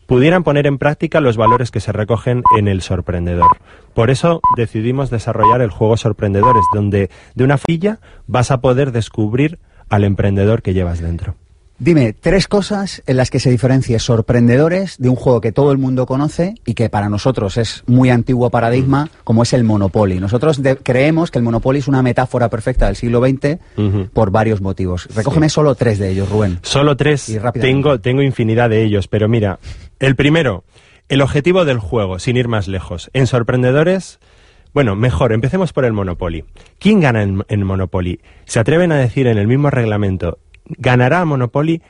pudieran 0.08 0.42
poner 0.42 0.66
en 0.66 0.78
práctica 0.78 1.20
los 1.20 1.36
valores 1.36 1.70
que 1.70 1.78
se 1.78 1.92
recogen 1.92 2.42
en 2.58 2.66
el 2.66 2.82
sorprendedor. 2.82 3.58
Por 3.94 4.10
eso 4.10 4.40
decidimos 4.56 5.08
desarrollar 5.08 5.60
el 5.60 5.70
juego 5.70 5.96
Sorprendedores, 5.96 6.64
donde 6.74 7.08
de 7.36 7.44
una 7.44 7.56
filla 7.56 8.00
vas 8.26 8.50
a 8.50 8.60
poder 8.60 8.90
descubrir 8.90 9.60
al 9.88 10.02
emprendedor 10.02 10.62
que 10.62 10.74
llevas 10.74 11.00
dentro. 11.00 11.36
Dime, 11.78 12.12
tres 12.12 12.46
cosas 12.46 13.02
en 13.06 13.16
las 13.16 13.30
que 13.30 13.40
se 13.40 13.50
diferencia 13.50 13.98
sorprendedores 13.98 14.96
de 14.98 15.08
un 15.08 15.16
juego 15.16 15.40
que 15.40 15.50
todo 15.50 15.72
el 15.72 15.78
mundo 15.78 16.06
conoce 16.06 16.54
y 16.64 16.74
que 16.74 16.88
para 16.88 17.08
nosotros 17.08 17.56
es 17.56 17.82
muy 17.87 18.10
antiguo 18.10 18.48
paradigma, 18.50 19.10
como 19.24 19.42
es 19.42 19.52
el 19.52 19.64
Monopoly. 19.64 20.20
Nosotros 20.20 20.60
creemos 20.84 21.32
que 21.32 21.38
el 21.38 21.44
Monopoly 21.44 21.80
es 21.80 21.88
una 21.88 22.00
metáfora 22.00 22.48
perfecta 22.48 22.87
del 22.87 22.94
siglo 22.94 23.20
XX 23.20 23.58
por 24.12 24.30
varios 24.30 24.60
motivos. 24.60 25.08
Recógeme 25.14 25.48
solo 25.48 25.74
tres 25.74 25.98
de 25.98 26.10
ellos, 26.10 26.28
Rubén. 26.28 26.60
Solo 26.62 26.96
tres. 26.96 27.37
tengo, 27.54 28.00
tengo 28.00 28.22
infinidad 28.22 28.70
de 28.70 28.84
ellos, 28.84 29.08
pero 29.08 29.28
mira, 29.28 29.58
el 29.98 30.14
primero, 30.14 30.62
el 31.08 31.22
objetivo 31.22 31.64
del 31.64 31.80
juego, 31.80 32.20
sin 32.20 32.37
ir 32.37 32.46
más 32.46 32.68
lejos. 32.68 33.10
En 33.12 33.26
sorprendedores... 33.26 34.20
Bueno, 34.72 34.96
mejor, 34.96 35.32
empecemos 35.32 35.72
por 35.72 35.84
el 35.84 35.92
Monopoly. 35.92 36.44
¿Quién 36.80 36.98
gana 36.98 37.22
en, 37.22 37.44
en, 37.46 37.62
Monopoly? 37.62 38.20
Se 38.44 38.58
atreven 38.58 38.90
a 38.90 38.96
decir 38.96 39.28
en 39.28 39.38
el 39.38 39.46
mismo 39.46 39.70
reglamento 39.70 40.40
ganará 40.66 41.20
a 41.20 41.24
Monopoly 41.24 41.83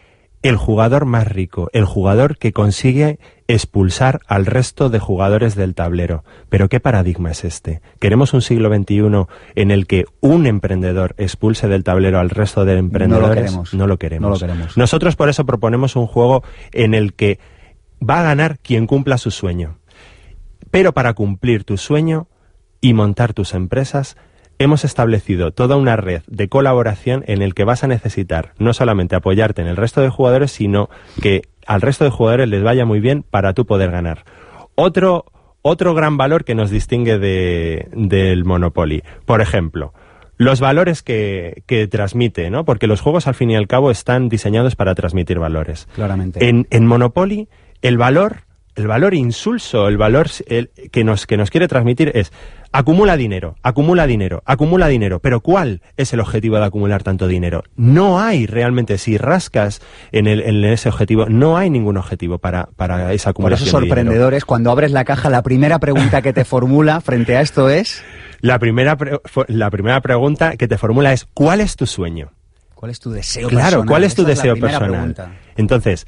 el 0.44 0.56
jugador 0.56 1.06
más 1.06 1.26
rico, 1.26 1.70
el 1.72 1.86
jugador 1.86 2.36
que 2.36 2.52
consigue 2.52 3.18
expulsar 3.48 4.20
al 4.26 4.44
resto 4.44 4.90
de 4.90 4.98
jugadores 4.98 5.54
del 5.54 5.74
tablero. 5.74 6.22
Pero 6.50 6.68
¿qué 6.68 6.80
paradigma 6.80 7.30
es 7.30 7.44
este? 7.44 7.80
¿Queremos 7.98 8.34
un 8.34 8.42
siglo 8.42 8.68
XXI 8.68 9.26
en 9.54 9.70
el 9.70 9.86
que 9.86 10.04
un 10.20 10.46
emprendedor 10.46 11.14
expulse 11.16 11.66
del 11.66 11.82
tablero 11.82 12.18
al 12.18 12.28
resto 12.28 12.66
de 12.66 12.76
emprendedores? 12.76 13.54
No 13.72 13.86
lo 13.86 13.98
queremos. 13.98 14.20
No 14.20 14.30
lo 14.30 14.38
queremos. 14.38 14.76
Nosotros 14.76 15.16
por 15.16 15.30
eso 15.30 15.46
proponemos 15.46 15.96
un 15.96 16.06
juego 16.06 16.44
en 16.72 16.92
el 16.92 17.14
que 17.14 17.38
va 18.06 18.20
a 18.20 18.24
ganar 18.24 18.58
quien 18.58 18.86
cumpla 18.86 19.16
su 19.16 19.30
sueño. 19.30 19.78
Pero 20.70 20.92
para 20.92 21.14
cumplir 21.14 21.64
tu 21.64 21.78
sueño 21.78 22.28
y 22.82 22.92
montar 22.92 23.32
tus 23.32 23.54
empresas, 23.54 24.18
hemos 24.64 24.84
establecido 24.84 25.52
toda 25.52 25.76
una 25.76 25.96
red 25.96 26.22
de 26.26 26.48
colaboración 26.48 27.24
en 27.26 27.42
el 27.42 27.54
que 27.54 27.64
vas 27.64 27.84
a 27.84 27.88
necesitar 27.88 28.52
no 28.58 28.72
solamente 28.72 29.16
apoyarte 29.16 29.62
en 29.62 29.68
el 29.68 29.76
resto 29.76 30.00
de 30.00 30.08
jugadores, 30.08 30.52
sino 30.52 30.88
que 31.22 31.42
al 31.66 31.80
resto 31.80 32.04
de 32.04 32.10
jugadores 32.10 32.48
les 32.48 32.62
vaya 32.62 32.84
muy 32.84 33.00
bien 33.00 33.22
para 33.22 33.54
tú 33.54 33.66
poder 33.66 33.90
ganar. 33.90 34.24
Otro, 34.74 35.26
otro 35.62 35.94
gran 35.94 36.16
valor 36.16 36.44
que 36.44 36.54
nos 36.54 36.70
distingue 36.70 37.18
de, 37.18 37.88
del 37.92 38.44
Monopoly. 38.44 39.02
Por 39.24 39.40
ejemplo, 39.40 39.94
los 40.36 40.60
valores 40.60 41.02
que, 41.02 41.62
que, 41.66 41.86
transmite, 41.86 42.50
¿no? 42.50 42.64
Porque 42.64 42.86
los 42.86 43.00
juegos 43.00 43.26
al 43.26 43.34
fin 43.34 43.50
y 43.50 43.56
al 43.56 43.68
cabo 43.68 43.90
están 43.90 44.28
diseñados 44.28 44.74
para 44.76 44.94
transmitir 44.94 45.38
valores. 45.38 45.86
Claramente. 45.94 46.48
En, 46.48 46.66
en 46.70 46.86
Monopoly, 46.86 47.48
el 47.82 47.98
valor 47.98 48.44
el 48.76 48.86
valor 48.86 49.14
insulso, 49.14 49.88
el 49.88 49.96
valor 49.96 50.28
que, 50.90 51.04
nos, 51.04 51.26
que 51.26 51.36
nos 51.36 51.50
quiere 51.50 51.68
transmitir 51.68 52.10
es 52.14 52.32
acumula 52.72 53.16
dinero, 53.16 53.54
acumula 53.62 54.06
dinero, 54.06 54.42
acumula 54.46 54.88
dinero. 54.88 55.20
Pero 55.20 55.40
¿cuál 55.40 55.80
es 55.96 56.12
el 56.12 56.20
objetivo 56.20 56.56
de 56.56 56.64
acumular 56.64 57.02
tanto 57.02 57.28
dinero? 57.28 57.62
No 57.76 58.20
hay 58.20 58.46
realmente, 58.46 58.98
si 58.98 59.16
rascas 59.16 59.80
en, 60.10 60.26
el, 60.26 60.40
en 60.40 60.64
ese 60.64 60.88
objetivo, 60.88 61.26
no 61.26 61.56
hay 61.56 61.70
ningún 61.70 61.96
objetivo 61.96 62.38
para, 62.38 62.68
para 62.76 63.12
esa 63.12 63.30
acumulación. 63.30 63.70
Por 63.70 63.84
eso 63.84 63.86
sorprendedores, 63.86 64.44
cuando 64.44 64.70
abres 64.72 64.90
la 64.90 65.04
caja, 65.04 65.30
la 65.30 65.42
primera 65.42 65.78
pregunta 65.78 66.20
que 66.20 66.32
te 66.32 66.44
formula 66.44 67.00
frente 67.00 67.36
a 67.36 67.42
esto 67.42 67.70
es... 67.70 68.02
La 68.40 68.58
primera, 68.58 68.98
la 69.46 69.70
primera 69.70 70.00
pregunta 70.02 70.56
que 70.56 70.68
te 70.68 70.76
formula 70.76 71.12
es 71.12 71.26
¿cuál 71.32 71.60
es 71.60 71.76
tu 71.76 71.86
sueño? 71.86 72.32
¿Cuál 72.74 72.90
es 72.90 73.00
tu 73.00 73.10
deseo 73.10 73.48
claro, 73.48 73.54
personal? 73.54 73.70
Claro, 73.70 73.88
¿cuál 73.88 74.04
es 74.04 74.14
tu 74.14 74.24
deseo 74.24 74.56
personal? 74.56 75.14
Entonces, 75.56 76.06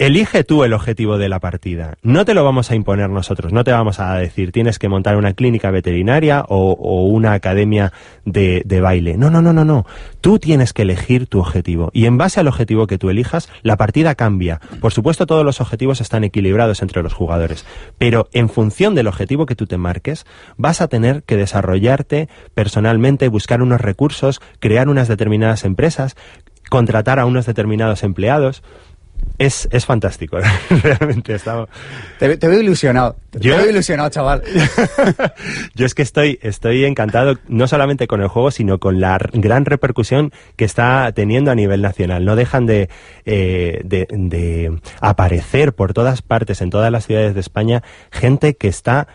Elige 0.00 0.44
tú 0.44 0.64
el 0.64 0.72
objetivo 0.72 1.18
de 1.18 1.28
la 1.28 1.40
partida. 1.40 1.98
No 2.00 2.24
te 2.24 2.32
lo 2.32 2.42
vamos 2.42 2.70
a 2.70 2.74
imponer 2.74 3.10
nosotros. 3.10 3.52
No 3.52 3.64
te 3.64 3.72
vamos 3.72 4.00
a 4.00 4.14
decir 4.14 4.50
tienes 4.50 4.78
que 4.78 4.88
montar 4.88 5.18
una 5.18 5.34
clínica 5.34 5.70
veterinaria 5.70 6.42
o, 6.48 6.72
una 7.04 7.34
academia 7.34 7.92
de, 8.24 8.62
de, 8.64 8.80
baile. 8.80 9.18
No, 9.18 9.28
no, 9.28 9.42
no, 9.42 9.52
no, 9.52 9.66
no. 9.66 9.84
Tú 10.22 10.38
tienes 10.38 10.72
que 10.72 10.82
elegir 10.82 11.26
tu 11.26 11.38
objetivo. 11.38 11.90
Y 11.92 12.06
en 12.06 12.16
base 12.16 12.40
al 12.40 12.48
objetivo 12.48 12.86
que 12.86 12.96
tú 12.96 13.10
elijas, 13.10 13.50
la 13.60 13.76
partida 13.76 14.14
cambia. 14.14 14.62
Por 14.80 14.94
supuesto, 14.94 15.26
todos 15.26 15.44
los 15.44 15.60
objetivos 15.60 16.00
están 16.00 16.24
equilibrados 16.24 16.80
entre 16.80 17.02
los 17.02 17.12
jugadores. 17.12 17.66
Pero 17.98 18.30
en 18.32 18.48
función 18.48 18.94
del 18.94 19.06
objetivo 19.06 19.44
que 19.44 19.54
tú 19.54 19.66
te 19.66 19.76
marques, 19.76 20.24
vas 20.56 20.80
a 20.80 20.88
tener 20.88 21.24
que 21.24 21.36
desarrollarte 21.36 22.30
personalmente, 22.54 23.28
buscar 23.28 23.60
unos 23.60 23.82
recursos, 23.82 24.40
crear 24.60 24.88
unas 24.88 25.08
determinadas 25.08 25.66
empresas, 25.66 26.16
contratar 26.70 27.18
a 27.18 27.26
unos 27.26 27.44
determinados 27.44 28.02
empleados. 28.02 28.62
Es, 29.38 29.68
es 29.72 29.86
fantástico, 29.86 30.38
realmente. 30.82 31.34
Estamos... 31.34 31.68
Te, 32.18 32.36
veo 32.36 32.60
ilusionado. 32.60 33.16
Te 33.30 33.38
veo 33.38 33.70
ilusionado, 33.70 34.10
chaval. 34.10 34.42
Yo 35.74 35.86
es 35.86 35.94
que 35.94 36.02
estoy, 36.02 36.38
estoy 36.42 36.84
encantado 36.84 37.38
no 37.48 37.66
solamente 37.66 38.06
con 38.06 38.20
el 38.20 38.28
juego, 38.28 38.50
sino 38.50 38.78
con 38.78 39.00
la 39.00 39.18
gran 39.32 39.64
repercusión 39.64 40.30
que 40.56 40.66
está 40.66 41.10
teniendo 41.12 41.50
a 41.50 41.54
nivel 41.54 41.80
nacional. 41.80 42.24
No 42.26 42.36
dejan 42.36 42.66
de, 42.66 42.90
eh, 43.24 43.80
de, 43.84 44.06
de 44.10 44.78
aparecer 45.00 45.72
por 45.72 45.94
todas 45.94 46.20
partes, 46.20 46.60
en 46.60 46.68
todas 46.68 46.92
las 46.92 47.06
ciudades 47.06 47.32
de 47.32 47.40
España, 47.40 47.82
gente 48.10 48.56
que 48.56 48.68
está 48.68 49.08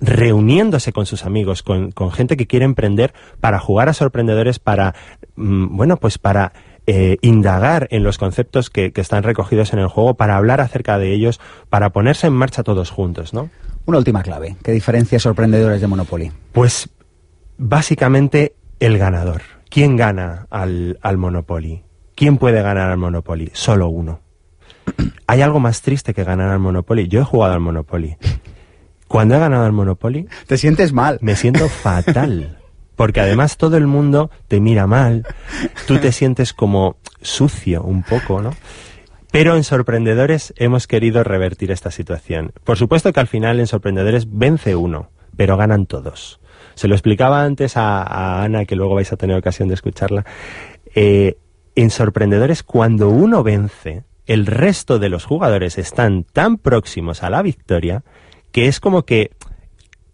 reuniéndose 0.00 0.92
con 0.92 1.06
sus 1.06 1.24
amigos, 1.24 1.62
con, 1.62 1.90
con, 1.92 2.10
gente 2.12 2.36
que 2.36 2.46
quiere 2.46 2.64
emprender 2.64 3.14
para 3.40 3.58
jugar 3.58 3.88
a 3.88 3.94
sorprendedores, 3.94 4.58
para, 4.58 4.94
mm, 5.36 5.76
bueno, 5.76 5.96
pues 5.96 6.18
para 6.18 6.52
eh, 6.86 7.16
indagar 7.20 7.88
en 7.90 8.02
los 8.02 8.16
conceptos 8.18 8.70
que, 8.70 8.92
están 8.94 9.22
recogidos 9.22 9.72
en 9.72 9.80
el 9.80 9.88
juego, 9.88 10.14
para 10.14 10.36
hablar 10.36 10.60
acerca 10.60 10.98
de 10.98 11.12
ellos, 11.12 11.40
para 11.68 11.90
ponerse 11.90 12.28
en 12.28 12.32
marcha 12.32 12.62
todos 12.62 12.90
juntos, 12.90 13.34
¿no? 13.34 13.50
Una 13.86 13.98
última 13.98 14.22
clave. 14.22 14.56
¿Qué 14.62 14.72
diferencia 14.72 15.18
sorprendedores 15.18 15.80
de 15.80 15.86
Monopoly? 15.86 16.32
Pues 16.52 16.88
básicamente 17.58 18.54
el 18.80 18.98
ganador. 18.98 19.42
¿Quién 19.68 19.96
gana 19.96 20.46
al, 20.50 20.98
al 21.02 21.18
Monopoly? 21.18 21.82
¿Quién 22.14 22.38
puede 22.38 22.62
ganar 22.62 22.90
al 22.90 22.98
Monopoly? 22.98 23.50
Solo 23.52 23.88
uno. 23.88 24.20
¿Hay 25.26 25.42
algo 25.42 25.60
más 25.60 25.82
triste 25.82 26.14
que 26.14 26.24
ganar 26.24 26.50
al 26.50 26.58
Monopoly? 26.58 27.08
Yo 27.08 27.20
he 27.20 27.24
jugado 27.24 27.54
al 27.54 27.60
Monopoly. 27.60 28.16
Cuando 29.08 29.36
he 29.36 29.38
ganado 29.38 29.64
al 29.64 29.72
Monopoly... 29.72 30.26
Te 30.46 30.56
sientes 30.56 30.92
mal. 30.92 31.18
Me 31.20 31.36
siento 31.36 31.68
fatal. 31.82 32.55
Porque 32.96 33.20
además 33.20 33.56
todo 33.56 33.76
el 33.76 33.86
mundo 33.86 34.30
te 34.48 34.60
mira 34.60 34.86
mal, 34.86 35.26
tú 35.86 35.98
te 35.98 36.12
sientes 36.12 36.52
como 36.52 36.96
sucio 37.20 37.82
un 37.82 38.02
poco, 38.02 38.42
¿no? 38.42 38.50
Pero 39.30 39.54
en 39.54 39.64
Sorprendedores 39.64 40.54
hemos 40.56 40.86
querido 40.86 41.22
revertir 41.22 41.70
esta 41.70 41.90
situación. 41.90 42.52
Por 42.64 42.78
supuesto 42.78 43.12
que 43.12 43.20
al 43.20 43.26
final 43.26 43.60
en 43.60 43.66
Sorprendedores 43.66 44.26
vence 44.30 44.74
uno, 44.76 45.10
pero 45.36 45.56
ganan 45.56 45.86
todos. 45.86 46.40
Se 46.74 46.88
lo 46.88 46.94
explicaba 46.94 47.42
antes 47.42 47.76
a, 47.76 48.42
Ana, 48.42 48.64
que 48.64 48.76
luego 48.76 48.94
vais 48.94 49.12
a 49.12 49.16
tener 49.16 49.36
ocasión 49.36 49.68
de 49.68 49.74
escucharla. 49.74 50.24
Eh, 50.94 51.36
en 51.74 51.90
Sorprendedores, 51.90 52.62
cuando 52.62 53.10
uno 53.10 53.42
vence, 53.42 54.04
el 54.26 54.46
resto 54.46 54.98
de 54.98 55.10
los 55.10 55.24
jugadores 55.24 55.76
están 55.76 56.24
tan 56.24 56.56
próximos 56.56 57.22
a 57.22 57.30
la 57.30 57.42
victoria 57.42 58.04
que 58.52 58.68
es 58.68 58.80
como 58.80 59.04
que 59.04 59.32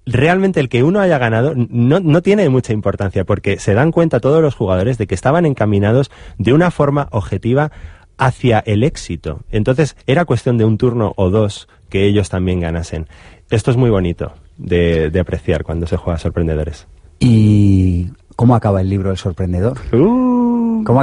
realmente 0.06 0.60
el 0.60 0.68
que 0.68 0.82
uno 0.82 1.00
haya 1.00 1.18
ganado 1.18 1.54
no, 1.56 2.00
no, 2.00 2.22
tiene 2.22 2.48
mucha 2.48 2.72
importancia 2.72 3.24
porque 3.24 3.58
se 3.58 3.74
dan 3.74 3.92
cuenta 3.92 4.20
todos 4.20 4.42
los 4.42 4.54
jugadores 4.54 4.98
de 4.98 5.06
que 5.06 5.14
estaban 5.14 5.46
encaminados 5.46 6.10
de 6.38 6.52
una 6.52 6.70
forma 6.70 7.08
objetiva 7.10 7.70
hacia 8.18 8.60
el 8.60 8.84
éxito. 8.84 9.40
Entonces 9.50 9.96
era 10.06 10.24
cuestión 10.24 10.58
de 10.58 10.64
un 10.64 10.78
turno 10.78 11.12
o 11.16 11.30
dos 11.30 11.68
que 11.88 12.06
ellos 12.06 12.28
también 12.28 12.60
ganasen. 12.60 13.06
Esto 13.50 13.70
es 13.70 13.76
muy 13.76 13.90
bonito 13.90 14.32
de, 14.56 15.10
de 15.10 15.20
apreciar 15.20 15.64
cuando 15.64 15.86
se 15.86 15.96
juega 15.96 16.16
a 16.16 16.20
sorprendedores. 16.20 16.86
¿Y 17.18 18.08
cómo 18.34 18.56
acaba 18.56 18.80
el 18.80 18.88
libro 18.88 19.10
El 19.10 19.16
Sorprendedor? 19.16 19.78
Uh, 19.92 20.41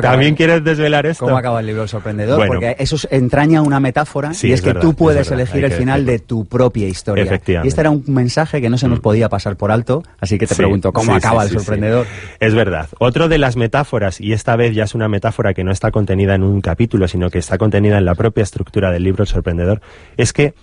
¿También 0.01 0.35
quieres 0.35 0.63
desvelar 0.63 1.05
esto? 1.05 1.25
¿Cómo 1.25 1.37
acaba 1.37 1.59
el 1.59 1.65
libro 1.65 1.83
El 1.83 1.89
Sorprendedor? 1.89 2.45
Porque 2.47 2.75
eso 2.79 2.97
entraña 3.09 3.61
una 3.61 3.79
metáfora 3.79 4.31
y 4.41 4.51
es, 4.51 4.61
que 4.61 4.73
tú 4.73 4.93
puedes 4.93 5.29
elegir 5.31 5.65
el 5.65 5.71
final 5.71 6.05
de 6.05 6.19
tu 6.19 6.45
propia 6.45 6.87
historia. 6.87 7.41
Y 7.63 7.67
este 7.67 7.81
era 7.81 7.89
un 7.89 8.03
mensaje 8.07 8.61
que 8.61 8.69
no 8.69 8.77
se 8.77 8.87
nos 8.87 8.99
mm. 8.99 9.01
podía 9.01 9.29
pasar 9.29 9.55
por 9.55 9.71
alto, 9.71 10.03
así 10.19 10.37
que 10.37 10.47
te 10.47 10.55
pregunto, 10.55 10.91
¿cómo 10.91 11.13
acaba 11.13 11.43
El 11.43 11.49
Sorprendedor? 11.49 12.05
Es 12.39 12.53
verdad. 12.53 12.87
Otro 12.99 13.27
de 13.27 13.37
las 13.37 13.55
metáforas, 13.55 14.21
y 14.21 14.33
esta 14.33 14.55
vez 14.55 14.75
ya 14.75 14.83
es 14.83 14.95
una 14.95 15.07
metáfora 15.07 15.53
que 15.53 15.63
no 15.63 15.71
está 15.71 15.91
contenida 15.91 16.35
en 16.35 16.43
un 16.43 16.61
capítulo, 16.61 17.07
sino 17.07 17.29
que 17.29 17.39
está 17.39 17.57
contenida 17.57 17.97
en 17.97 18.05
la 18.05 18.15
propia 18.15 18.43
estructura 18.43 18.91
del 18.91 19.03
libro 19.03 19.23
El 19.23 19.27
Sorprendedor, 19.27 19.81
es 20.17 20.33
que 20.33 20.53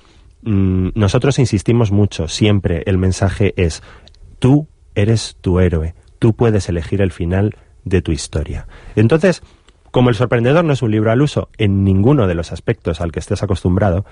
mm, 0.43 0.91
nosotros 0.95 1.39
insistimos 1.39 1.93
mucho, 1.93 2.29
siempre 2.29 2.83
el 2.87 2.99
mensaje 2.99 3.55
es, 3.57 3.83
tú 4.39 4.69
eres 4.95 5.37
tu 5.41 5.61
héroe, 5.61 5.95
tú 6.19 6.35
puedes 6.35 6.69
elegir 6.69 7.03
el 7.03 7.13
final 7.13 7.55
de 7.87 8.03
tu 8.03 8.13
historia. 8.13 8.67
Entonces, 8.97 9.43
como 9.91 10.11
El 10.11 10.15
sorprendedor 10.15 10.63
no 10.63 10.75
es 10.75 10.83
un 10.83 10.91
libro 10.91 11.11
al 11.11 11.23
uso 11.23 11.49
en 11.57 11.83
ninguno 11.83 12.27
de 12.27 12.35
los 12.35 12.53
aspectos 12.53 13.01
al 13.01 13.13
que 13.13 13.21
estés 13.21 13.43
acostumbrado, 13.43 14.05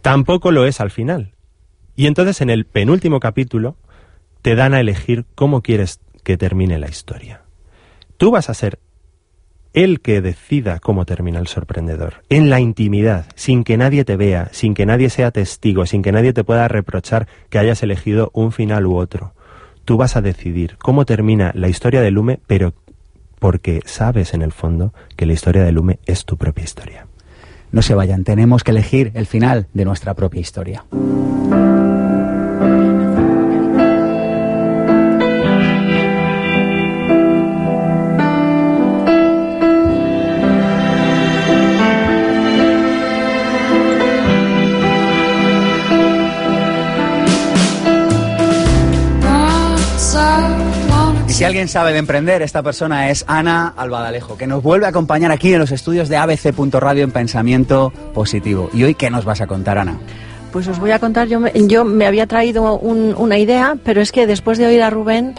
tampoco 0.00 0.52
lo 0.52 0.64
es 0.64 0.80
al 0.80 0.90
final. 0.90 1.34
Y 1.96 2.06
entonces 2.06 2.40
en 2.40 2.48
el 2.48 2.64
penúltimo 2.64 3.20
capítulo 3.20 3.76
te 4.40 4.54
dan 4.54 4.72
a 4.72 4.80
elegir 4.80 5.26
cómo 5.34 5.60
quieres 5.60 6.00
que 6.22 6.38
termine 6.38 6.78
la 6.78 6.88
historia. 6.88 7.42
Tú 8.16 8.30
vas 8.30 8.48
a 8.48 8.54
ser 8.54 8.78
el 9.74 10.00
que 10.00 10.20
decida 10.20 10.78
cómo 10.78 11.04
termina 11.04 11.40
el 11.40 11.46
sorprendedor, 11.46 12.22
en 12.30 12.48
la 12.48 12.60
intimidad, 12.60 13.26
sin 13.34 13.64
que 13.64 13.76
nadie 13.76 14.04
te 14.04 14.16
vea, 14.16 14.48
sin 14.52 14.74
que 14.74 14.86
nadie 14.86 15.10
sea 15.10 15.30
testigo, 15.30 15.84
sin 15.86 16.02
que 16.02 16.12
nadie 16.12 16.32
te 16.32 16.44
pueda 16.44 16.68
reprochar 16.68 17.28
que 17.50 17.58
hayas 17.58 17.82
elegido 17.82 18.30
un 18.32 18.50
final 18.52 18.86
u 18.86 18.96
otro. 18.96 19.34
Tú 19.84 19.96
vas 19.96 20.16
a 20.16 20.22
decidir 20.22 20.76
cómo 20.78 21.04
termina 21.04 21.52
la 21.54 21.68
historia 21.68 22.00
de 22.00 22.10
Lume, 22.10 22.40
pero 22.46 22.74
porque 23.38 23.80
sabes 23.84 24.34
en 24.34 24.42
el 24.42 24.52
fondo 24.52 24.92
que 25.16 25.26
la 25.26 25.32
historia 25.32 25.64
de 25.64 25.72
Lume 25.72 25.98
es 26.06 26.24
tu 26.24 26.36
propia 26.36 26.64
historia. 26.64 27.06
No 27.70 27.82
se 27.82 27.94
vayan, 27.94 28.24
tenemos 28.24 28.64
que 28.64 28.70
elegir 28.70 29.12
el 29.14 29.26
final 29.26 29.66
de 29.74 29.84
nuestra 29.84 30.14
propia 30.14 30.40
historia. 30.40 30.84
Si 51.38 51.44
alguien 51.44 51.68
sabe 51.68 51.92
de 51.92 52.00
emprender, 52.00 52.42
esta 52.42 52.64
persona 52.64 53.10
es 53.10 53.24
Ana 53.28 53.72
Albadalejo, 53.76 54.36
que 54.36 54.48
nos 54.48 54.60
vuelve 54.60 54.86
a 54.86 54.88
acompañar 54.88 55.30
aquí 55.30 55.52
en 55.52 55.60
los 55.60 55.70
estudios 55.70 56.08
de 56.08 56.16
ABC.radio 56.16 57.04
en 57.04 57.12
Pensamiento 57.12 57.92
Positivo. 58.12 58.70
¿Y 58.74 58.82
hoy 58.82 58.96
qué 58.96 59.08
nos 59.08 59.24
vas 59.24 59.40
a 59.40 59.46
contar, 59.46 59.78
Ana? 59.78 60.00
Pues 60.50 60.66
os 60.66 60.80
voy 60.80 60.90
a 60.90 60.98
contar, 60.98 61.28
yo 61.28 61.38
me, 61.38 61.52
yo 61.54 61.84
me 61.84 62.08
había 62.08 62.26
traído 62.26 62.76
una 62.80 63.38
idea, 63.38 63.76
pero 63.84 64.00
es 64.00 64.10
que 64.10 64.26
después 64.26 64.58
de 64.58 64.66
oír 64.66 64.82
a 64.82 64.90
Rubén 64.90 65.36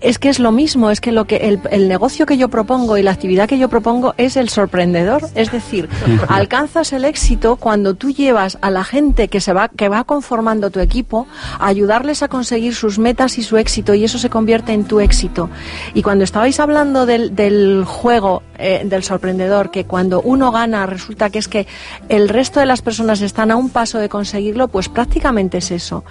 es 0.00 0.18
que 0.18 0.28
es 0.28 0.38
lo 0.38 0.52
mismo, 0.52 0.90
es 0.90 1.00
que 1.00 1.12
lo 1.12 1.26
que 1.26 1.36
el, 1.36 1.60
el, 1.70 1.88
negocio 1.88 2.26
que 2.26 2.36
yo 2.36 2.48
propongo 2.48 2.96
y 2.96 3.02
la 3.02 3.12
actividad 3.12 3.48
que 3.48 3.58
yo 3.58 3.68
propongo 3.68 4.14
es 4.16 4.36
el 4.36 4.48
sorprendedor, 4.48 5.22
es 5.34 5.50
decir, 5.50 5.88
alcanzas 6.28 6.92
el 6.92 7.04
éxito 7.04 7.56
cuando 7.56 7.94
tú 7.94 8.10
llevas 8.10 8.58
a 8.60 8.70
la 8.70 8.84
gente 8.84 9.28
que 9.28 9.40
se 9.40 9.52
va 9.52 9.68
que 9.68 9.88
va 9.88 10.04
conformando 10.04 10.70
tu 10.70 10.80
equipo 10.80 11.26
a 11.58 11.66
ayudarles 11.66 12.22
a 12.22 12.28
conseguir 12.28 12.74
sus 12.74 12.98
metas 12.98 13.38
y 13.38 13.42
su 13.42 13.56
éxito 13.56 13.94
y 13.94 14.04
eso 14.04 14.18
se 14.18 14.30
convierte 14.30 14.72
en 14.72 14.84
tu 14.84 15.00
éxito. 15.00 15.50
Y 15.94 16.02
cuando 16.02 16.24
estabais 16.24 16.60
hablando 16.60 17.06
del, 17.06 17.34
del 17.34 17.84
juego 17.84 18.42
eh, 18.58 18.82
del 18.84 19.02
sorprendedor, 19.02 19.70
que 19.70 19.84
cuando 19.84 20.20
uno 20.20 20.52
gana 20.52 20.86
resulta 20.86 21.30
que 21.30 21.38
es 21.38 21.48
que 21.48 21.66
el 22.08 22.28
resto 22.28 22.60
de 22.60 22.66
las 22.66 22.82
personas 22.82 23.20
están 23.20 23.50
a 23.50 23.56
un 23.56 23.70
paso 23.70 23.98
de 23.98 24.08
conseguirlo, 24.08 24.68
pues 24.68 24.88
prácticamente 24.88 25.58
es 25.58 25.70
eso. 25.70 26.04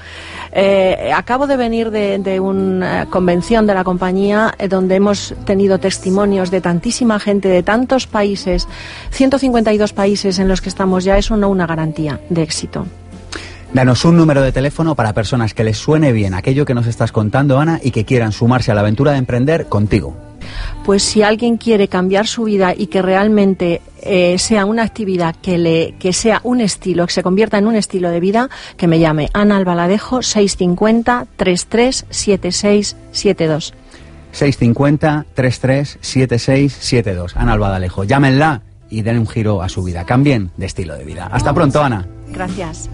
Eh, 0.51 1.11
acabo 1.13 1.47
de 1.47 1.57
venir 1.57 1.91
de, 1.91 2.19
de 2.19 2.39
una 2.39 3.07
convención 3.07 3.67
de 3.67 3.73
la 3.75 3.83
compañía, 3.83 4.55
eh, 4.57 4.67
donde 4.67 4.95
hemos 4.95 5.35
tenido 5.45 5.79
testimonios 5.79 6.49
de 6.49 6.61
tantísima 6.61 7.19
gente 7.19 7.49
de 7.49 7.61
tantos 7.61 8.07
países, 8.07 8.67
152 9.11 9.93
países 9.93 10.39
en 10.39 10.47
los 10.47 10.61
que 10.61 10.69
estamos 10.69 11.03
ya, 11.03 11.17
es 11.17 11.29
no 11.29 11.49
una 11.49 11.67
garantía 11.67 12.19
de 12.29 12.41
éxito. 12.41 12.87
Danos 13.73 14.05
un 14.05 14.15
número 14.15 14.41
de 14.41 14.51
teléfono 14.51 14.95
para 14.95 15.13
personas 15.13 15.53
que 15.53 15.65
les 15.65 15.77
suene 15.77 16.13
bien 16.13 16.33
aquello 16.33 16.65
que 16.65 16.73
nos 16.73 16.87
estás 16.87 17.11
contando, 17.11 17.59
Ana, 17.59 17.79
y 17.83 17.91
que 17.91 18.05
quieran 18.05 18.31
sumarse 18.31 18.71
a 18.71 18.75
la 18.75 18.81
aventura 18.81 19.11
de 19.11 19.17
emprender 19.17 19.67
contigo. 19.67 20.15
Pues 20.85 21.03
si 21.03 21.23
alguien 21.23 21.57
quiere 21.57 21.87
cambiar 21.87 22.27
su 22.27 22.43
vida 22.43 22.73
y 22.75 22.87
que 22.87 23.01
realmente 23.01 23.81
eh, 24.05 24.37
sea 24.37 24.65
una 24.65 24.83
actividad 24.83 25.35
que, 25.35 25.57
le, 25.57 25.95
que 25.99 26.13
sea 26.13 26.39
un 26.43 26.61
estilo, 26.61 27.07
que 27.07 27.13
se 27.13 27.23
convierta 27.23 27.57
en 27.57 27.67
un 27.67 27.75
estilo 27.75 28.09
de 28.09 28.19
vida, 28.19 28.49
que 28.77 28.87
me 28.87 28.99
llame 28.99 29.29
Ana 29.33 29.57
Albaladejo 29.57 30.21
650 30.21 31.27
337672. 31.35 33.73
650 34.31 35.25
337672. 35.33 37.35
Ana 37.35 37.53
Albaladejo. 37.53 38.03
Llámenla 38.03 38.61
y 38.89 39.01
den 39.01 39.19
un 39.19 39.27
giro 39.27 39.61
a 39.61 39.69
su 39.69 39.83
vida. 39.83 40.05
Cambien 40.05 40.51
de 40.57 40.65
estilo 40.65 40.95
de 40.95 41.03
vida. 41.03 41.29
Hasta 41.31 41.53
pronto, 41.53 41.81
Ana. 41.81 42.07
Gracias. 42.29 42.89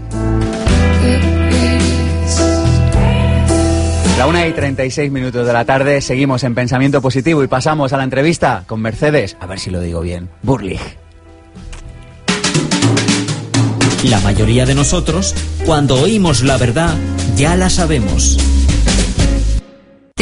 La 4.18 4.26
una 4.26 4.46
y 4.46 4.52
36 4.52 5.10
minutos 5.10 5.46
de 5.46 5.52
la 5.52 5.64
tarde, 5.64 6.00
seguimos 6.00 6.44
en 6.44 6.54
Pensamiento 6.54 7.02
Positivo 7.02 7.42
y 7.42 7.48
pasamos 7.48 7.92
a 7.92 7.96
la 7.96 8.04
entrevista 8.04 8.62
con 8.66 8.80
Mercedes, 8.80 9.36
a 9.40 9.46
ver 9.46 9.58
si 9.58 9.70
lo 9.70 9.80
digo 9.80 10.00
bien, 10.00 10.28
Burlich. 10.42 11.01
La 14.02 14.18
mayoría 14.20 14.66
de 14.66 14.74
nosotros, 14.74 15.34
cuando 15.64 15.94
oímos 15.94 16.42
la 16.42 16.56
verdad, 16.56 16.94
ya 17.36 17.56
la 17.56 17.70
sabemos. 17.70 18.36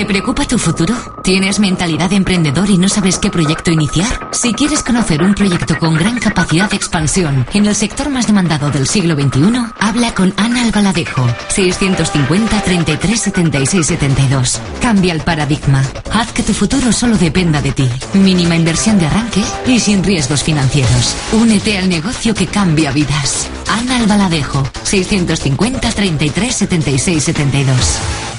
¿Te 0.00 0.06
preocupa 0.06 0.46
tu 0.46 0.56
futuro? 0.56 0.94
¿Tienes 1.22 1.60
mentalidad 1.60 2.08
de 2.08 2.16
emprendedor 2.16 2.70
y 2.70 2.78
no 2.78 2.88
sabes 2.88 3.18
qué 3.18 3.28
proyecto 3.28 3.70
iniciar? 3.70 4.30
Si 4.32 4.54
quieres 4.54 4.82
conocer 4.82 5.22
un 5.22 5.34
proyecto 5.34 5.78
con 5.78 5.94
gran 5.94 6.18
capacidad 6.18 6.70
de 6.70 6.76
expansión 6.76 7.46
en 7.52 7.66
el 7.66 7.74
sector 7.74 8.08
más 8.08 8.26
demandado 8.26 8.70
del 8.70 8.86
siglo 8.86 9.14
XXI, 9.14 9.60
habla 9.78 10.14
con 10.14 10.32
Ana 10.38 10.62
Albaladejo. 10.62 11.26
650 11.48 12.62
33 12.62 13.20
76 13.20 13.86
72. 13.86 14.62
Cambia 14.80 15.12
el 15.12 15.20
paradigma. 15.20 15.84
Haz 16.10 16.32
que 16.32 16.44
tu 16.44 16.54
futuro 16.54 16.92
solo 16.92 17.18
dependa 17.18 17.60
de 17.60 17.72
ti. 17.72 17.86
Mínima 18.14 18.56
inversión 18.56 18.98
de 18.98 19.04
arranque 19.04 19.42
y 19.66 19.80
sin 19.80 20.02
riesgos 20.02 20.42
financieros. 20.42 21.14
Únete 21.32 21.76
al 21.76 21.90
negocio 21.90 22.32
que 22.32 22.46
cambia 22.46 22.90
vidas. 22.90 23.50
Ana 23.68 23.98
Albaladejo. 23.98 24.66
650 24.82 25.90
33 25.90 26.56
76 26.56 27.22
72. 27.22 28.29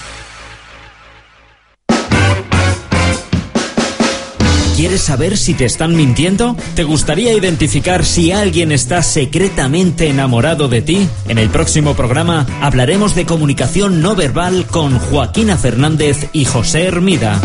¿Quieres 4.81 5.03
saber 5.03 5.37
si 5.37 5.53
te 5.53 5.65
están 5.65 5.95
mintiendo? 5.95 6.57
¿Te 6.73 6.83
gustaría 6.83 7.31
identificar 7.33 8.03
si 8.03 8.31
alguien 8.31 8.71
está 8.71 9.03
secretamente 9.03 10.09
enamorado 10.09 10.69
de 10.69 10.81
ti? 10.81 11.07
En 11.27 11.37
el 11.37 11.51
próximo 11.51 11.93
programa 11.93 12.47
hablaremos 12.61 13.13
de 13.13 13.27
comunicación 13.27 14.01
no 14.01 14.15
verbal 14.15 14.65
con 14.65 14.97
Joaquina 14.97 15.55
Fernández 15.55 16.29
y 16.33 16.45
José 16.45 16.85
Hermida. 16.85 17.39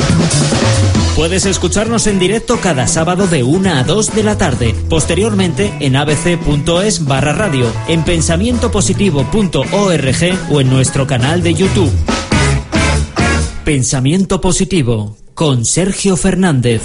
Puedes 1.14 1.44
escucharnos 1.44 2.06
en 2.06 2.18
directo 2.18 2.58
cada 2.58 2.86
sábado 2.86 3.26
de 3.26 3.42
1 3.42 3.70
a 3.70 3.84
2 3.84 4.14
de 4.14 4.22
la 4.22 4.38
tarde. 4.38 4.74
Posteriormente 4.88 5.74
en 5.80 5.96
abc.es 5.96 7.04
barra 7.04 7.34
radio, 7.34 7.70
en 7.86 8.02
pensamientopositivo.org 8.02 10.50
o 10.50 10.60
en 10.62 10.70
nuestro 10.70 11.06
canal 11.06 11.42
de 11.42 11.52
YouTube. 11.52 11.92
Pensamiento 13.62 14.40
Positivo 14.40 15.18
con 15.34 15.66
Sergio 15.66 16.16
Fernández. 16.16 16.80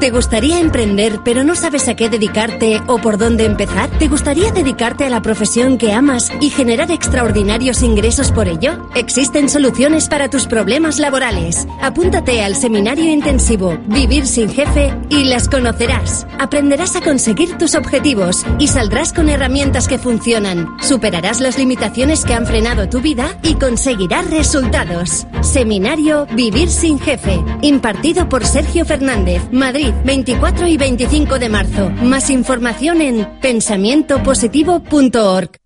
¿Te 0.00 0.10
gustaría 0.10 0.58
emprender 0.58 1.20
pero 1.24 1.44
no 1.44 1.54
sabes 1.54 1.88
a 1.88 1.94
qué 1.94 2.08
dedicarte 2.08 2.82
o 2.88 2.98
por 2.98 3.18
dónde 3.18 3.44
empezar? 3.44 3.88
¿Te 3.98 4.08
gustaría 4.08 4.50
dedicarte 4.50 5.04
a 5.04 5.10
la 5.10 5.22
profesión 5.22 5.78
que 5.78 5.92
amas 5.92 6.30
y 6.40 6.50
generar 6.50 6.90
extraordinarios 6.90 7.82
ingresos 7.82 8.32
por 8.32 8.48
ello? 8.48 8.88
Existen 8.94 9.48
soluciones 9.48 10.08
para 10.08 10.28
tus 10.28 10.46
problemas 10.46 10.98
laborales. 10.98 11.68
Apúntate 11.80 12.42
al 12.42 12.56
seminario 12.56 13.04
intensivo 13.04 13.78
Vivir 13.86 14.26
sin 14.26 14.50
jefe 14.50 14.92
y 15.08 15.24
las 15.24 15.48
conocerás. 15.48 16.26
Aprenderás 16.38 16.96
a 16.96 17.00
conseguir 17.00 17.56
tus 17.58 17.74
objetivos 17.74 18.44
y 18.58 18.68
saldrás 18.68 19.12
con 19.12 19.28
herramientas 19.28 19.86
que 19.86 19.98
funcionan. 19.98 20.68
Superarás 20.80 21.40
las 21.40 21.58
limitaciones 21.58 22.24
que 22.24 22.34
han 22.34 22.46
frenado 22.46 22.88
tu 22.88 23.00
vida 23.00 23.38
y 23.42 23.54
conseguirás 23.54 24.30
resultados. 24.30 25.26
Seminario 25.42 26.26
Vivir 26.34 26.70
sin 26.70 26.98
jefe, 26.98 27.42
impartido 27.62 28.28
por 28.28 28.44
Sergio 28.44 28.84
Fernández, 28.84 29.42
Madrid 29.52 29.81
24 30.04 30.68
y 30.68 30.76
25 30.76 31.38
de 31.38 31.48
marzo. 31.48 31.90
Más 32.02 32.28
información 32.30 33.00
en 33.00 33.26
pensamientopositivo.org. 33.40 35.62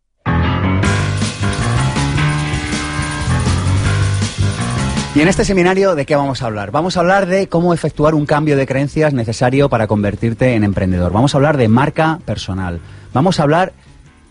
Y 5.16 5.22
en 5.22 5.28
este 5.28 5.46
seminario, 5.46 5.94
¿de 5.94 6.04
qué 6.04 6.14
vamos 6.14 6.42
a 6.42 6.46
hablar? 6.46 6.70
Vamos 6.70 6.98
a 6.98 7.00
hablar 7.00 7.24
de 7.24 7.48
cómo 7.48 7.72
efectuar 7.72 8.14
un 8.14 8.26
cambio 8.26 8.54
de 8.54 8.66
creencias 8.66 9.14
necesario 9.14 9.70
para 9.70 9.86
convertirte 9.86 10.54
en 10.54 10.62
emprendedor. 10.62 11.10
Vamos 11.10 11.34
a 11.34 11.38
hablar 11.38 11.56
de 11.56 11.68
marca 11.68 12.18
personal. 12.26 12.80
Vamos 13.14 13.40
a 13.40 13.44
hablar 13.44 13.72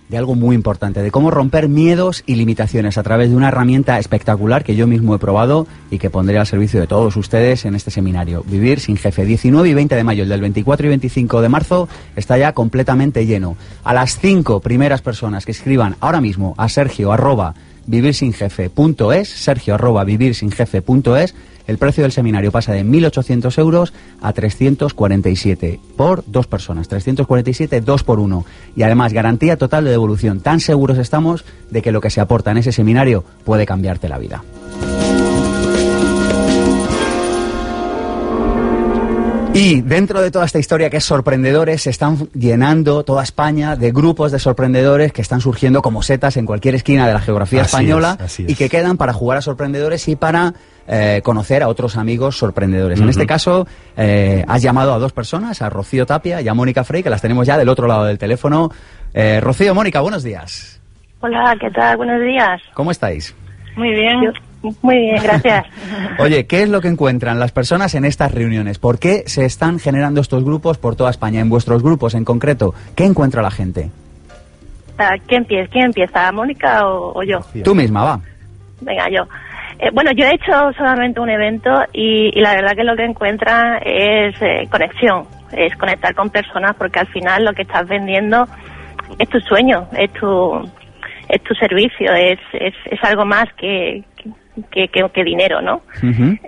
de 0.09 0.17
algo 0.17 0.35
muy 0.35 0.55
importante, 0.55 1.01
de 1.01 1.11
cómo 1.11 1.31
romper 1.31 1.67
miedos 1.67 2.23
y 2.25 2.35
limitaciones 2.35 2.97
a 2.97 3.03
través 3.03 3.29
de 3.29 3.35
una 3.35 3.47
herramienta 3.47 3.97
espectacular 3.97 4.63
que 4.63 4.75
yo 4.75 4.87
mismo 4.87 5.15
he 5.15 5.19
probado 5.19 5.67
y 5.89 5.97
que 5.97 6.09
pondré 6.09 6.37
al 6.37 6.45
servicio 6.45 6.79
de 6.79 6.87
todos 6.87 7.15
ustedes 7.15 7.65
en 7.65 7.75
este 7.75 7.91
seminario. 7.91 8.43
Vivir 8.47 8.79
sin 8.79 8.97
jefe. 8.97 9.25
19 9.25 9.69
y 9.69 9.73
20 9.73 9.95
de 9.95 10.03
mayo, 10.03 10.23
el 10.23 10.29
del 10.29 10.41
24 10.41 10.85
y 10.85 10.89
25 10.89 11.41
de 11.41 11.49
marzo 11.49 11.89
está 12.15 12.37
ya 12.37 12.53
completamente 12.53 13.25
lleno. 13.25 13.57
A 13.83 13.93
las 13.93 14.19
cinco 14.19 14.59
primeras 14.59 15.01
personas 15.01 15.45
que 15.45 15.51
escriban 15.51 15.95
ahora 15.99 16.21
mismo 16.21 16.53
a 16.57 16.69
sergio 16.69 17.11
arroba 17.11 17.55
vivirsinjefe.es, 17.87 19.29
sergio 19.29 19.75
arroba 19.75 20.03
vivirsinjefe.es, 20.03 21.35
el 21.67 21.77
precio 21.77 22.03
del 22.03 22.11
seminario 22.11 22.51
pasa 22.51 22.73
de 22.73 22.83
1.800 22.85 23.57
euros 23.59 23.93
a 24.21 24.33
347 24.33 25.79
por 25.95 26.23
dos 26.27 26.47
personas. 26.47 26.87
347, 26.87 27.81
dos 27.81 28.03
por 28.03 28.19
uno. 28.19 28.45
Y 28.75 28.83
además, 28.83 29.13
garantía 29.13 29.57
total 29.57 29.85
de 29.85 29.91
devolución. 29.91 30.39
Tan 30.39 30.59
seguros 30.59 30.97
estamos 30.97 31.45
de 31.71 31.81
que 31.81 31.91
lo 31.91 32.01
que 32.01 32.09
se 32.09 32.21
aporta 32.21 32.51
en 32.51 32.57
ese 32.57 32.71
seminario 32.71 33.23
puede 33.43 33.65
cambiarte 33.65 34.09
la 34.09 34.17
vida. 34.17 34.43
Y 39.57 39.79
dentro 39.79 40.19
de 40.19 40.31
toda 40.31 40.43
esta 40.43 40.59
historia 40.59 40.89
que 40.89 40.97
es 40.97 41.05
sorprendedores, 41.05 41.83
se 41.83 41.89
están 41.89 42.17
llenando 42.33 43.05
toda 43.05 43.23
España 43.23 43.77
de 43.77 43.93
grupos 43.93 44.33
de 44.33 44.39
sorprendedores 44.39 45.13
que 45.13 45.21
están 45.21 45.39
surgiendo 45.39 45.81
como 45.81 46.01
setas 46.01 46.35
en 46.35 46.45
cualquier 46.45 46.75
esquina 46.75 47.07
de 47.07 47.13
la 47.13 47.21
geografía 47.21 47.61
española 47.61 48.17
y 48.37 48.53
que 48.55 48.67
quedan 48.67 48.97
para 48.97 49.13
jugar 49.13 49.37
a 49.37 49.41
sorprendedores 49.41 50.09
y 50.09 50.17
para 50.17 50.53
eh, 50.89 51.21
conocer 51.23 51.63
a 51.63 51.69
otros 51.69 51.95
amigos 51.95 52.37
sorprendedores. 52.37 52.99
En 52.99 53.07
este 53.07 53.25
caso, 53.25 53.65
eh, 53.95 54.43
has 54.45 54.61
llamado 54.61 54.93
a 54.93 54.99
dos 54.99 55.13
personas, 55.13 55.61
a 55.61 55.69
Rocío 55.69 56.05
Tapia 56.05 56.41
y 56.41 56.49
a 56.49 56.53
Mónica 56.53 56.83
Frey, 56.83 57.01
que 57.01 57.09
las 57.09 57.21
tenemos 57.21 57.47
ya 57.47 57.57
del 57.57 57.69
otro 57.69 57.87
lado 57.87 58.03
del 58.03 58.17
teléfono. 58.17 58.69
Eh, 59.13 59.39
Rocío, 59.39 59.73
Mónica, 59.73 60.01
buenos 60.01 60.23
días. 60.23 60.81
Hola, 61.21 61.55
¿qué 61.61 61.71
tal? 61.71 61.95
Buenos 61.95 62.21
días. 62.21 62.61
¿Cómo 62.73 62.91
estáis? 62.91 63.33
Muy 63.77 63.91
bien. 63.91 64.33
Muy 64.81 64.97
bien, 64.97 65.21
gracias. 65.21 65.65
Oye, 66.19 66.45
¿qué 66.47 66.63
es 66.63 66.69
lo 66.69 66.81
que 66.81 66.87
encuentran 66.87 67.39
las 67.39 67.51
personas 67.51 67.95
en 67.95 68.05
estas 68.05 68.33
reuniones? 68.33 68.79
¿Por 68.79 68.99
qué 68.99 69.23
se 69.27 69.45
están 69.45 69.79
generando 69.79 70.21
estos 70.21 70.43
grupos 70.43 70.77
por 70.77 70.95
toda 70.95 71.09
España? 71.09 71.41
En 71.41 71.49
vuestros 71.49 71.83
grupos 71.83 72.15
en 72.15 72.25
concreto, 72.25 72.73
¿qué 72.95 73.05
encuentra 73.05 73.41
la 73.41 73.51
gente? 73.51 73.89
Ah, 74.97 75.15
¿Quién 75.27 75.41
empieza? 75.41 75.71
¿Quién 75.71 75.85
empieza? 75.85 76.31
¿Mónica 76.31 76.87
o, 76.87 77.21
yo? 77.23 77.39
Tú 77.63 77.75
misma, 77.75 78.03
va. 78.03 78.19
Venga, 78.81 79.09
yo. 79.09 79.27
Eh, 79.79 79.89
bueno, 79.93 80.11
yo 80.15 80.25
he 80.25 80.35
hecho 80.35 80.71
solamente 80.77 81.19
un 81.19 81.29
evento 81.29 81.69
y, 81.91 82.31
la 82.39 82.55
verdad 82.55 82.75
que 82.75 82.83
lo 82.83 82.95
que 82.95 83.03
encuentran 83.03 83.79
es 83.83 84.41
eh, 84.41 84.67
conexión, 84.71 85.25
es 85.51 85.75
conectar 85.75 86.15
con 86.15 86.29
personas 86.29 86.75
porque 86.77 86.99
al 86.99 87.07
final 87.07 87.43
lo 87.43 87.53
que 87.53 87.63
estás 87.63 87.87
vendiendo 87.87 88.47
es 89.19 89.27
tu 89.29 89.39
sueño, 89.41 89.87
es 89.97 90.11
tu, 90.13 90.61
es 91.27 91.43
tu 91.43 91.53
servicio, 91.55 92.13
es, 92.13 92.39
es, 92.53 92.73
es 92.85 93.03
algo 93.03 93.25
más 93.25 93.45
que, 93.57 94.03
que, 94.71 94.87
que, 94.87 95.23
dinero, 95.23 95.61
¿no? 95.61 95.81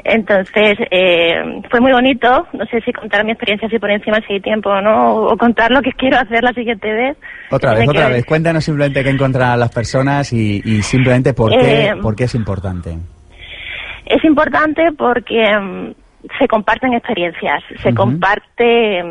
Entonces, 0.04 0.78
eh, 0.92 1.62
fue 1.70 1.80
muy 1.82 1.92
bonito, 1.92 2.48
no 2.54 2.66
sé 2.66 2.82
si 2.82 2.94
contar 2.94 3.26
mi 3.26 3.32
experiencia 3.32 3.68
así 3.68 3.80
por 3.80 3.92
encima 3.92 4.20
si 4.26 4.34
hay 4.34 4.40
tiempo 4.40 4.70
o 4.70 4.82
no, 4.82 5.16
o 5.16 5.38
contar 5.38 5.72
lo 5.72 5.82
que 5.82 5.92
quiero 5.98 6.18
hacer 6.18 6.44
la 6.44 6.54
siguiente 6.54 6.92
vez. 6.92 7.18
Otra 7.52 7.74
vez, 7.74 7.88
otra 7.88 8.10
vez, 8.10 8.26
cuéntanos 8.26 8.64
simplemente 8.64 9.04
qué 9.04 9.10
encuentran 9.10 9.60
las 9.60 9.74
personas 9.74 10.32
y, 10.34 10.62
y 10.64 10.82
simplemente 10.82 11.34
por 11.34 11.52
qué, 11.52 11.88
eh, 11.88 11.96
por 12.02 12.16
qué 12.16 12.26
es 12.26 12.36
importante. 12.36 12.98
Es 14.06 14.24
importante 14.24 14.92
porque 14.98 15.58
mm, 15.60 15.92
se 16.40 16.48
comparten 16.48 16.94
experiencias, 16.94 17.64
se 17.82 17.94
comparte 17.94 19.04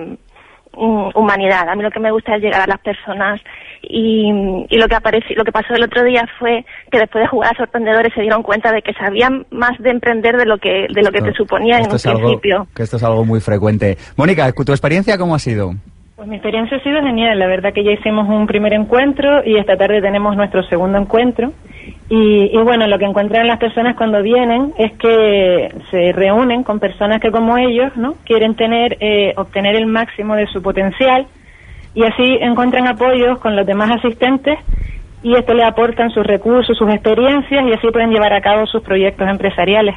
mm, 0.73 1.11
humanidad. 1.15 1.69
A 1.69 1.75
mí 1.75 1.83
lo 1.83 1.91
que 1.91 2.01
me 2.01 2.11
gusta 2.11 2.37
es 2.37 2.43
llegar 2.43 2.63
a 2.63 2.67
las 2.67 2.81
personas 2.81 3.41
y, 3.89 4.67
y 4.69 4.77
lo 4.79 4.89
que 4.89 4.95
apareció, 4.95 5.37
lo 5.37 5.45
que 5.45 5.53
pasó 5.53 5.75
el 5.75 5.85
otro 5.85 6.05
día 6.05 6.27
fue 6.39 6.65
que 6.91 6.99
después 6.99 7.23
de 7.23 7.29
jugar 7.29 7.55
a 7.55 7.57
sorprendedores 7.57 8.13
se 8.15 8.23
dieron 8.23 8.43
cuenta 8.43 8.73
de 8.73 8.83
que 8.83 8.93
sabían 8.95 9.47
más 9.51 9.79
de 9.79 9.91
emprender 9.91 10.37
de 10.37 10.47
lo 10.47 10.59
que 10.59 10.87
de 10.89 11.03
lo 11.03 11.13
que 11.13 11.23
te 11.23 11.33
suponía 11.33 11.79
en 11.79 11.91
un 11.91 11.99
principio. 11.99 12.67
que 12.75 12.83
esto 12.83 12.97
es 12.97 13.05
algo 13.05 13.25
muy 13.25 13.41
frecuente. 13.41 13.97
Mónica, 14.17 14.53
¿tu 14.53 14.73
experiencia 14.73 15.19
cómo 15.19 15.35
ha 15.35 15.39
sido? 15.39 15.73
Pues 16.17 16.29
mi 16.29 16.37
experiencia 16.37 16.79
ha 16.79 16.83
sido 16.83 17.03
genial. 17.03 17.39
La 17.39 17.47
verdad 17.47 17.75
que 17.75 17.85
ya 17.85 17.93
hicimos 17.93 18.27
un 18.29 18.47
primer 18.47 18.73
encuentro 18.73 19.45
y 19.45 19.59
esta 19.59 19.77
tarde 19.77 20.01
tenemos 20.01 20.35
nuestro 20.35 20.63
segundo 20.63 20.97
encuentro. 20.99 21.53
Y, 22.09 22.51
y, 22.53 22.63
bueno, 22.63 22.87
lo 22.87 22.99
que 22.99 23.05
encuentran 23.05 23.47
las 23.47 23.59
personas 23.59 23.97
cuando 23.97 24.23
vienen 24.23 24.73
es 24.79 24.93
que 24.93 25.69
se 25.91 26.13
reúnen 26.13 26.63
con 26.63 26.81
personas 26.81 27.21
que 27.21 27.31
como 27.31 27.59
ellos, 27.59 27.95
¿no? 27.97 28.15
Quieren 28.25 28.55
tener, 28.55 28.97
eh, 29.01 29.35
obtener 29.37 29.77
el 29.77 29.87
máximo 29.87 30.35
de 30.37 30.47
su 30.47 30.63
potencial 30.63 31.27
y 31.97 32.05
así 32.05 32.39
encuentran 32.43 32.87
apoyos 32.87 33.39
con 33.41 33.57
los 33.57 33.67
demás 33.67 33.91
asistentes 33.91 34.59
y 35.23 35.35
esto 35.35 35.55
le 35.55 35.65
aportan 35.65 36.11
sus 36.11 36.25
recursos, 36.25 36.77
sus 36.77 36.89
experiencias 36.91 37.65
y 37.67 37.73
así 37.73 37.89
pueden 37.91 38.11
llevar 38.11 38.35
a 38.35 38.41
cabo 38.43 38.67
sus 38.67 38.83
proyectos 38.83 39.27
empresariales. 39.27 39.97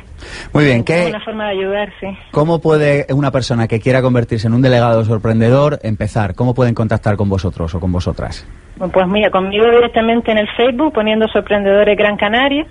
Muy 0.53 0.63
bien, 0.63 0.85
¿qué? 0.85 1.03
Es 1.03 1.09
una 1.09 1.19
forma 1.19 1.49
de 1.49 1.59
ayudar, 1.59 1.91
sí. 1.99 2.07
¿Cómo 2.31 2.61
puede 2.61 3.05
una 3.13 3.31
persona 3.31 3.67
que 3.67 3.81
quiera 3.81 4.01
convertirse 4.01 4.47
en 4.47 4.53
un 4.53 4.61
delegado 4.61 5.03
sorprendedor 5.03 5.77
empezar? 5.83 6.35
¿Cómo 6.35 6.55
pueden 6.55 6.73
contactar 6.73 7.17
con 7.17 7.27
vosotros 7.27 7.75
o 7.75 7.81
con 7.81 7.91
vosotras? 7.91 8.47
Pues 8.77 9.07
mira, 9.07 9.29
conmigo 9.29 9.65
directamente 9.69 10.31
en 10.31 10.37
el 10.37 10.47
Facebook 10.55 10.93
poniendo 10.93 11.27
Sorprendedores 11.27 11.97
Gran 11.97 12.15
Canaria 12.15 12.65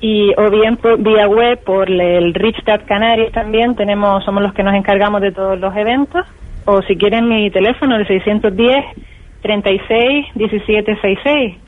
y 0.00 0.32
o 0.36 0.50
bien 0.50 0.76
por, 0.76 0.98
vía 0.98 1.28
web 1.28 1.62
por 1.64 1.88
el 1.88 2.34
Rich 2.34 2.64
Dad 2.64 2.80
Canarias 2.84 3.32
también 3.32 3.76
tenemos 3.76 4.24
somos 4.24 4.42
los 4.42 4.52
que 4.52 4.64
nos 4.64 4.74
encargamos 4.74 5.22
de 5.22 5.30
todos 5.30 5.58
los 5.58 5.74
eventos 5.76 6.26
o 6.66 6.82
si 6.82 6.96
quieren 6.96 7.28
mi 7.28 7.50
teléfono 7.50 7.96
el 7.96 8.06
610 8.06 8.84
36 9.42 10.26
17 10.34 10.94
66 10.94 11.66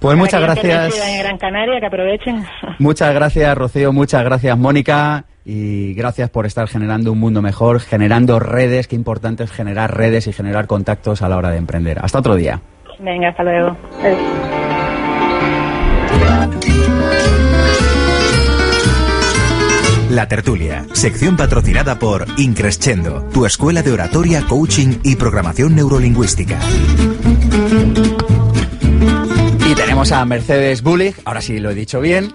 pues 0.00 0.16
muchas 0.16 0.40
gracias. 0.40 0.98
En 1.06 1.18
Gran 1.22 1.36
Canaria, 1.36 1.78
que 1.78 1.86
aprovechen. 1.86 2.42
Muchas 2.78 3.12
gracias, 3.14 3.54
Rocío. 3.56 3.92
Muchas 3.92 4.24
gracias, 4.24 4.56
Mónica. 4.56 5.26
Y 5.44 5.92
gracias 5.92 6.30
por 6.30 6.46
estar 6.46 6.68
generando 6.68 7.12
un 7.12 7.20
mundo 7.20 7.42
mejor, 7.42 7.80
generando 7.80 8.38
redes. 8.38 8.88
Qué 8.88 8.96
importante 8.96 9.44
es 9.44 9.52
generar 9.52 9.94
redes 9.94 10.26
y 10.26 10.32
generar 10.32 10.66
contactos 10.66 11.20
a 11.20 11.28
la 11.28 11.36
hora 11.36 11.50
de 11.50 11.58
emprender. 11.58 11.98
Hasta 12.00 12.18
otro 12.18 12.34
día. 12.34 12.60
Venga, 12.98 13.28
hasta 13.28 13.42
luego. 13.42 13.76
La 20.10 20.26
Tertulia, 20.26 20.86
sección 20.92 21.36
patrocinada 21.36 22.00
por 22.00 22.26
Increscendo, 22.36 23.28
tu 23.32 23.46
escuela 23.46 23.80
de 23.80 23.92
oratoria, 23.92 24.44
coaching 24.44 24.98
y 25.04 25.14
programación 25.14 25.76
neurolingüística. 25.76 26.58
Y 29.70 29.74
tenemos 29.76 30.10
a 30.10 30.24
Mercedes 30.24 30.82
Bullig, 30.82 31.14
ahora 31.24 31.40
sí 31.40 31.60
lo 31.60 31.70
he 31.70 31.76
dicho 31.76 32.00
bien, 32.00 32.34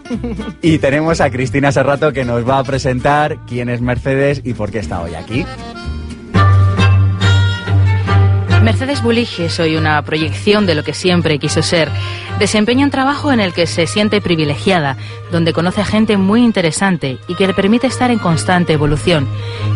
y 0.61 0.77
tenemos 0.77 1.19
a 1.19 1.29
Cristina 1.29 1.73
Serrato 1.73 2.13
que 2.13 2.23
nos 2.23 2.47
va 2.47 2.59
a 2.59 2.63
presentar 2.63 3.39
quién 3.45 3.67
es 3.67 3.81
Mercedes 3.81 4.41
y 4.45 4.53
por 4.53 4.71
qué 4.71 4.79
está 4.79 5.01
hoy 5.01 5.15
aquí. 5.15 5.45
Mercedes 8.65 9.03
Bullige 9.03 9.49
soy 9.49 9.77
una 9.77 10.01
proyección 10.01 10.65
de 10.65 10.73
lo 10.73 10.83
que 10.83 10.95
siempre 10.95 11.37
quiso 11.37 11.61
ser. 11.61 11.87
Desempeña 12.39 12.83
un 12.83 12.89
trabajo 12.89 13.31
en 13.31 13.39
el 13.39 13.53
que 13.53 13.67
se 13.67 13.85
siente 13.85 14.21
privilegiada, 14.21 14.97
donde 15.31 15.53
conoce 15.53 15.81
a 15.81 15.85
gente 15.85 16.17
muy 16.17 16.43
interesante 16.43 17.19
y 17.27 17.35
que 17.35 17.45
le 17.45 17.53
permite 17.53 17.85
estar 17.85 18.09
en 18.09 18.17
constante 18.17 18.73
evolución. 18.73 19.27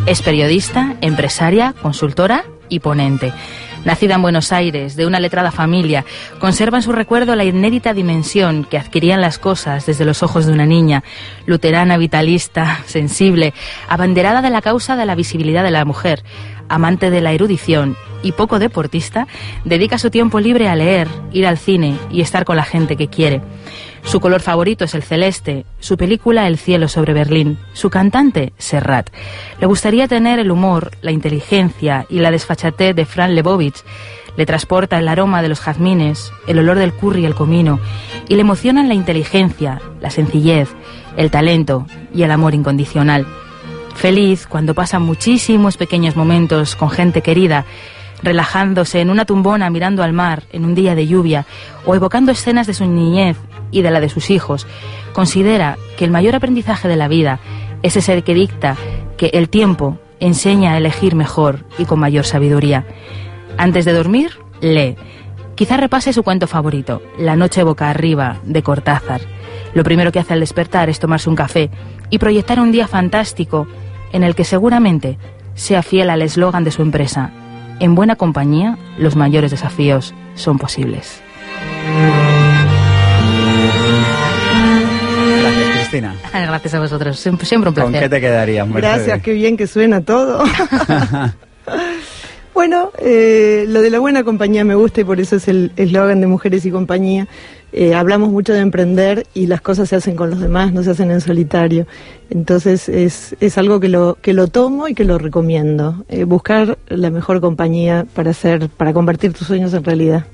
Es 0.08 0.24
periodista, 0.24 0.96
empresaria, 1.02 1.76
consultora 1.84 2.46
y 2.68 2.80
ponente. 2.80 3.32
Nacida 3.86 4.16
en 4.16 4.24
Buenos 4.24 4.52
Aires, 4.52 4.96
de 4.96 5.06
una 5.06 5.20
letrada 5.20 5.52
familia, 5.52 6.04
conserva 6.40 6.80
en 6.80 6.84
su 6.84 6.92
recuerdo 6.92 7.36
la 7.36 7.44
inédita 7.44 7.94
dimensión 7.94 8.64
que 8.64 8.80
adquirían 8.80 9.22
las 9.22 9.38
cosas 9.38 9.86
desde 9.86 10.04
los 10.04 10.24
ojos 10.24 10.48
de 10.48 10.52
una 10.52 10.66
niña, 10.66 11.04
luterana, 11.46 11.96
vitalista, 11.98 12.80
sensible, 12.88 13.54
abanderada 13.88 14.42
de 14.42 14.50
la 14.50 14.64
causa 14.64 14.98
de 14.98 15.06
la 15.06 15.14
visibilidad 15.14 15.64
de 15.64 15.72
la 15.72 15.86
mujer, 15.86 16.24
amante 16.70 17.12
de 17.12 17.22
la 17.22 17.34
erudición 17.34 17.96
y 18.24 18.34
poco 18.34 18.60
deportista, 18.60 19.28
dedica 19.66 19.98
su 19.98 20.10
tiempo 20.10 20.40
libre 20.40 20.68
a 20.68 20.76
leer, 20.76 21.08
ir 21.32 21.48
al 21.48 21.58
cine 21.58 21.98
y 22.12 22.22
estar 22.22 22.46
con 22.46 22.56
la 22.56 22.64
gente 22.64 22.96
que 22.96 23.08
quiere. 23.08 23.42
Su 24.04 24.20
color 24.20 24.42
favorito 24.42 24.86
es 24.86 24.96
el 24.96 25.04
celeste, 25.04 25.66
su 25.80 25.98
película 25.98 26.48
El 26.48 26.58
cielo 26.58 26.88
sobre 26.88 27.14
Berlín, 27.14 27.58
su 27.74 27.90
cantante 27.90 28.54
Serrat. 28.58 29.10
Le 29.60 29.68
gustaría 29.68 30.08
tener 30.08 30.40
el 30.40 30.52
humor, 30.52 30.92
la 31.02 31.12
inteligencia 31.12 32.06
y 32.10 32.20
la 32.20 32.32
desfachatez 32.32 32.96
de 32.96 33.06
Fran 33.06 33.36
Lebovich. 33.36 33.84
Le 34.38 34.46
transporta 34.46 34.98
el 34.98 35.08
aroma 35.08 35.42
de 35.42 35.50
los 35.50 35.60
jazmines, 35.60 36.32
el 36.48 36.60
olor 36.60 36.80
del 36.80 36.94
curry 36.94 37.22
y 37.22 37.26
el 37.26 37.36
comino, 37.36 37.80
y 38.28 38.36
le 38.36 38.42
emocionan 38.42 38.88
la 38.88 38.94
inteligencia, 38.94 39.82
la 40.00 40.10
sencillez, 40.10 40.70
el 41.18 41.30
talento 41.30 41.86
y 42.14 42.24
el 42.24 42.32
amor 42.32 42.54
incondicional. 42.54 43.28
Feliz 43.96 44.48
cuando 44.48 44.74
pasa 44.74 44.98
muchísimos 44.98 45.76
pequeños 45.76 46.16
momentos 46.16 46.78
con 46.78 46.90
gente 46.90 47.22
querida, 47.22 47.66
relajándose 48.24 49.02
en 49.02 49.10
una 49.10 49.26
tumbona 49.26 49.70
mirando 49.70 50.04
al 50.04 50.14
mar 50.14 50.44
en 50.52 50.66
un 50.66 50.76
día 50.76 50.96
de 50.96 51.08
lluvia 51.08 51.46
o 51.86 51.96
evocando 51.96 52.32
escenas 52.32 52.68
de 52.68 52.74
su 52.74 52.86
niñez 52.86 53.38
y 53.72 53.82
de 53.82 53.92
la 53.92 54.00
de 54.00 54.10
sus 54.10 54.30
hijos, 54.30 54.68
considera 55.14 55.78
que 55.98 56.06
el 56.06 56.12
mayor 56.12 56.36
aprendizaje 56.36 56.88
de 56.88 56.96
la 56.96 57.08
vida 57.08 57.40
es 57.84 57.96
ese 57.96 58.22
que 58.22 58.34
dicta 58.34 58.76
que 59.18 59.28
el 59.34 59.50
tiempo 59.50 60.00
enseña 60.20 60.74
a 60.74 60.78
elegir 60.78 61.16
mejor 61.16 61.66
y 61.78 61.86
con 61.86 62.00
mayor 62.00 62.26
sabiduría. 62.26 62.86
Antes 63.58 63.86
de 63.86 63.94
dormir, 63.94 64.32
lee. 64.62 64.96
Quizá 65.56 65.78
repase 65.78 66.14
su 66.14 66.24
cuento 66.24 66.48
favorito, 66.48 67.02
La 67.18 67.36
noche 67.36 67.64
boca 67.64 67.90
arriba, 67.90 68.38
de 68.44 68.64
Cortázar. 68.64 69.22
Lo 69.74 69.84
primero 69.84 70.12
que 70.12 70.20
hace 70.20 70.34
al 70.34 70.40
despertar 70.40 70.90
es 70.90 71.00
tomarse 71.00 71.30
un 71.30 71.36
café 71.36 71.70
y 72.10 72.18
proyectar 72.18 72.60
un 72.60 72.72
día 72.72 72.88
fantástico 72.88 73.68
en 74.12 74.24
el 74.24 74.36
que 74.36 74.46
seguramente 74.46 75.18
sea 75.56 75.84
fiel 75.84 76.10
al 76.10 76.22
eslogan 76.22 76.64
de 76.64 76.72
su 76.72 76.82
empresa. 76.82 77.32
En 77.80 77.96
buena 77.96 78.18
compañía, 78.18 78.78
los 78.98 79.16
mayores 79.16 79.52
desafíos 79.52 80.14
son 80.36 80.60
posibles. 80.60 81.22
Gracias, 85.42 85.70
Cristina. 85.76 86.16
Gracias 86.34 86.74
a 86.74 86.80
vosotros, 86.80 87.18
siempre, 87.18 87.46
siempre 87.46 87.70
un 87.70 87.76
placer. 87.76 87.92
¿Con 87.94 88.02
qué 88.02 88.10
te 88.10 88.20
quedarías, 88.20 88.68
Mercedes? 88.68 88.96
Gracias, 88.96 89.22
qué 89.22 89.34
bien 89.34 89.56
que 89.56 89.66
suena 89.66 90.02
todo. 90.02 90.44
bueno, 92.54 92.92
eh, 92.98 93.64
lo 93.70 93.82
de 93.82 93.90
la 93.90 94.00
buena 94.00 94.26
compañía 94.26 94.66
me 94.66 94.76
gusta 94.76 95.00
y 95.00 95.04
por 95.06 95.22
eso 95.22 95.38
es 95.38 95.48
el 95.48 95.72
eslogan 95.78 96.20
de 96.20 96.28
Mujeres 96.28 96.66
y 96.66 96.72
Compañía. 96.72 97.28
Eh, 97.72 97.94
hablamos 97.94 98.30
mucho 98.30 98.54
de 98.54 98.60
emprender 98.60 99.28
y 99.34 99.48
las 99.48 99.62
cosas 99.62 99.90
se 99.90 99.96
hacen 99.96 100.16
con 100.16 100.30
los 100.30 100.40
demás, 100.40 100.74
no 100.74 100.84
se 100.84 100.92
hacen 100.92 101.12
en 101.12 101.22
solitario. 101.22 101.86
Entonces 102.30 102.90
es, 102.90 103.36
es 103.40 103.58
algo 103.58 103.80
que 103.80 103.90
lo, 103.90 104.18
que 104.22 104.34
lo 104.34 104.48
tomo 104.48 104.88
y 104.88 104.94
que 104.94 105.04
lo 105.04 105.18
recomiendo. 105.18 106.06
Eh, 106.10 106.26
buscar 106.26 106.78
la 106.88 107.10
mejor 107.10 107.42
compañía 107.42 108.06
para 108.14 108.32
hacer, 108.32 108.70
para 108.70 108.94
convertir 108.94 109.34
tus 109.34 109.48
sueños 109.48 109.74
en 109.74 109.84
realidad. 109.84 110.26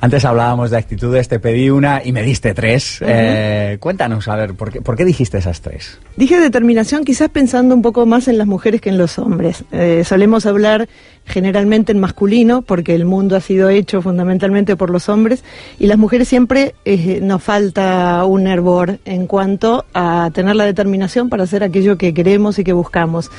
Antes 0.00 0.24
hablábamos 0.24 0.70
de 0.70 0.78
actitudes, 0.78 1.28
te 1.28 1.38
pedí 1.38 1.68
una 1.70 2.02
y 2.04 2.12
me 2.12 2.22
diste 2.22 2.54
tres. 2.54 2.98
eh, 3.02 3.76
cuéntanos, 3.80 4.28
a 4.28 4.36
ver, 4.36 4.54
¿por 4.54 4.72
qué, 4.72 4.80
¿por 4.80 4.96
qué 4.96 5.04
dijiste 5.04 5.38
esas 5.38 5.60
tres? 5.60 5.98
Dije 6.16 6.40
determinación 6.40 7.04
quizás 7.04 7.28
pensando 7.28 7.74
un 7.74 7.82
poco 7.82 8.06
más 8.06 8.28
en 8.28 8.38
las 8.38 8.46
mujeres 8.46 8.80
que 8.80 8.88
en 8.88 8.98
los 8.98 9.18
hombres. 9.18 9.64
Eh, 9.72 10.04
solemos 10.04 10.46
hablar 10.46 10.88
generalmente 11.24 11.92
en 11.92 12.00
masculino 12.00 12.62
porque 12.62 12.94
el 12.94 13.04
mundo 13.04 13.36
ha 13.36 13.40
sido 13.40 13.68
hecho 13.68 14.02
fundamentalmente 14.02 14.76
por 14.76 14.90
los 14.90 15.08
hombres 15.08 15.44
y 15.78 15.86
las 15.86 15.98
mujeres 15.98 16.28
siempre 16.28 16.74
eh, 16.84 17.20
nos 17.22 17.42
falta 17.42 18.24
un 18.24 18.46
hervor 18.46 18.98
en 19.04 19.26
cuanto 19.26 19.84
a 19.94 20.30
tener 20.32 20.56
la 20.56 20.64
determinación 20.64 21.28
para 21.28 21.44
hacer 21.44 21.62
aquello 21.62 21.96
que 21.96 22.12
queremos 22.12 22.58
y 22.58 22.64
que 22.64 22.72
buscamos. 22.72 23.30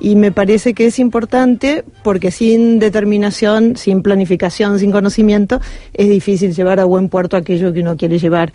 Y 0.00 0.16
me 0.16 0.32
parece 0.32 0.74
que 0.74 0.86
es 0.86 0.98
importante 0.98 1.84
porque 2.02 2.30
sin 2.30 2.78
determinación, 2.78 3.76
sin 3.76 4.02
planificación, 4.02 4.78
sin 4.78 4.92
conocimiento, 4.92 5.60
es 5.94 6.08
difícil 6.08 6.54
llevar 6.54 6.80
a 6.80 6.84
buen 6.84 7.08
puerto 7.08 7.36
aquello 7.36 7.72
que 7.72 7.80
uno 7.80 7.96
quiere 7.96 8.18
llevar. 8.18 8.52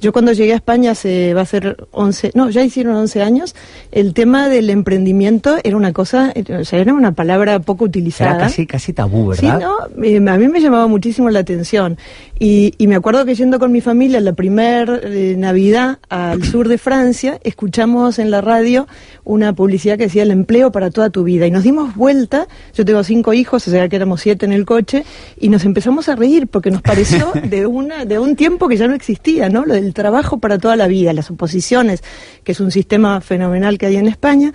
Yo 0.00 0.12
cuando 0.12 0.32
llegué 0.32 0.52
a 0.52 0.56
España, 0.56 0.94
se 0.94 1.34
va 1.34 1.42
a 1.42 1.46
ser 1.46 1.76
11, 1.90 2.32
no, 2.34 2.50
ya 2.50 2.62
hicieron 2.62 2.94
11 2.94 3.22
años, 3.22 3.54
el 3.90 4.14
tema 4.14 4.48
del 4.48 4.70
emprendimiento 4.70 5.56
era 5.64 5.76
una 5.76 5.92
cosa, 5.92 6.32
o 6.58 6.64
sea, 6.64 6.78
era 6.78 6.94
una 6.94 7.12
palabra 7.12 7.58
poco 7.60 7.84
utilizada. 7.84 8.30
Era 8.30 8.40
casi, 8.40 8.66
casi 8.66 8.92
tabú, 8.92 9.28
¿verdad? 9.28 9.58
Sí, 9.58 9.64
no, 9.64 10.04
eh, 10.04 10.16
a 10.16 10.38
mí 10.38 10.48
me 10.48 10.60
llamaba 10.60 10.86
muchísimo 10.86 11.30
la 11.30 11.40
atención. 11.40 11.98
Y, 12.38 12.74
y 12.78 12.86
me 12.86 12.94
acuerdo 12.94 13.24
que 13.24 13.34
yendo 13.34 13.58
con 13.58 13.72
mi 13.72 13.80
familia 13.80 14.20
la 14.20 14.32
primer 14.32 15.00
eh, 15.04 15.34
Navidad 15.36 15.98
al 16.08 16.44
sur 16.44 16.68
de 16.68 16.78
Francia, 16.78 17.40
escuchamos 17.42 18.20
en 18.20 18.30
la 18.30 18.40
radio 18.40 18.86
una 19.24 19.52
publicidad 19.52 19.98
que 19.98 20.04
decía 20.04 20.22
el 20.22 20.30
empleo 20.30 20.70
para 20.70 20.77
para 20.78 20.92
toda 20.92 21.10
tu 21.10 21.24
vida. 21.24 21.44
Y 21.44 21.50
nos 21.50 21.64
dimos 21.64 21.96
vuelta, 21.96 22.46
yo 22.72 22.84
tengo 22.84 23.02
cinco 23.02 23.32
hijos, 23.32 23.66
o 23.66 23.70
sea 23.72 23.88
que 23.88 23.96
éramos 23.96 24.20
siete 24.20 24.46
en 24.46 24.52
el 24.52 24.64
coche, 24.64 25.04
y 25.40 25.48
nos 25.48 25.64
empezamos 25.64 26.08
a 26.08 26.14
reír 26.14 26.46
porque 26.46 26.70
nos 26.70 26.82
pareció 26.82 27.32
de, 27.42 27.66
una, 27.66 28.04
de 28.04 28.20
un 28.20 28.36
tiempo 28.36 28.68
que 28.68 28.76
ya 28.76 28.86
no 28.86 28.94
existía, 28.94 29.48
¿no? 29.48 29.64
Lo 29.64 29.74
del 29.74 29.92
trabajo 29.92 30.38
para 30.38 30.56
toda 30.58 30.76
la 30.76 30.86
vida, 30.86 31.12
las 31.12 31.32
oposiciones, 31.32 32.04
que 32.44 32.52
es 32.52 32.60
un 32.60 32.70
sistema 32.70 33.20
fenomenal 33.20 33.76
que 33.76 33.86
hay 33.86 33.96
en 33.96 34.06
España, 34.06 34.52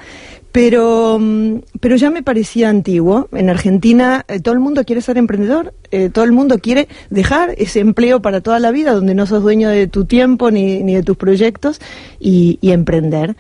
pero, 0.54 1.18
mm, 1.20 1.56
pero 1.82 1.98
ya 1.98 2.10
me 2.10 2.24
parecía 2.24 2.70
antiguo. 2.70 3.28
En 3.34 3.50
Argentina 3.50 4.24
eh, 4.30 4.40
todo 4.40 4.54
el 4.54 4.62
mundo 4.62 4.86
quiere 4.86 5.02
ser 5.02 5.18
emprendedor, 5.18 5.74
eh, 5.92 6.10
todo 6.10 6.24
el 6.24 6.32
mundo 6.32 6.60
quiere 6.60 6.88
dejar 7.10 7.54
ese 7.58 7.82
empleo 7.82 8.22
para 8.22 8.40
toda 8.40 8.60
la 8.60 8.72
vida, 8.72 8.94
donde 8.94 9.14
no 9.14 9.26
sos 9.26 9.44
dueño 9.44 9.68
de 9.68 9.88
tu 9.88 10.06
tiempo 10.06 10.52
ni, 10.52 10.84
ni 10.84 10.96
de 10.96 11.04
tus 11.04 11.18
proyectos, 11.18 11.82
y, 12.18 12.60
y 12.62 12.72
emprender. 12.72 13.36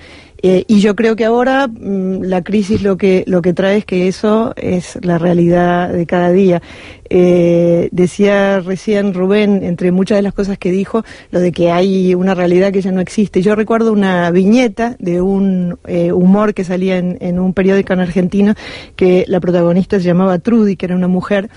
Eh, 0.45 0.65
y 0.67 0.81
yo 0.81 0.93
creo 0.93 1.15
que 1.15 1.23
ahora 1.23 1.69
mm, 1.69 2.23
la 2.23 2.43
crisis 2.43 2.81
lo 2.81 2.97
que, 2.97 3.23
lo 3.27 3.41
que 3.41 3.53
trae 3.53 3.77
es 3.77 3.85
que 3.85 4.09
eso 4.09 4.53
es 4.57 4.99
la 5.01 5.17
realidad 5.17 5.87
de 5.87 6.05
cada 6.05 6.31
día. 6.31 6.61
Eh, 7.09 7.87
decía 7.93 8.59
recién 8.59 9.13
Rubén, 9.13 9.63
entre 9.63 9.93
muchas 9.93 10.17
de 10.17 10.21
las 10.21 10.33
cosas 10.33 10.57
que 10.57 10.69
dijo, 10.69 11.05
lo 11.31 11.39
de 11.39 11.53
que 11.53 11.71
hay 11.71 12.13
una 12.13 12.35
realidad 12.35 12.73
que 12.73 12.81
ya 12.81 12.91
no 12.91 12.99
existe. 12.99 13.41
Yo 13.41 13.55
recuerdo 13.55 13.93
una 13.93 14.29
viñeta 14.31 14.97
de 14.99 15.21
un 15.21 15.79
eh, 15.87 16.11
humor 16.11 16.53
que 16.53 16.65
salía 16.65 16.97
en, 16.97 17.39
un 17.39 17.53
periódico 17.53 17.93
en 17.93 18.01
Argentina, 18.01 18.57
que 18.97 19.23
la 19.29 19.39
protagonista 19.39 19.97
se 19.97 20.05
llamaba 20.05 20.39
Trudy, 20.39 20.75
que 20.75 20.87
era 20.87 20.95
una 20.97 21.07
mujer, 21.07 21.49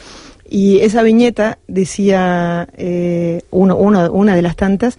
y 0.48 0.78
esa 0.78 1.02
viñeta 1.02 1.58
decía, 1.66 2.68
eh, 2.76 3.42
uno, 3.50 3.76
uno, 3.76 4.12
una 4.12 4.36
de 4.36 4.42
las 4.42 4.54
tantas, 4.54 4.96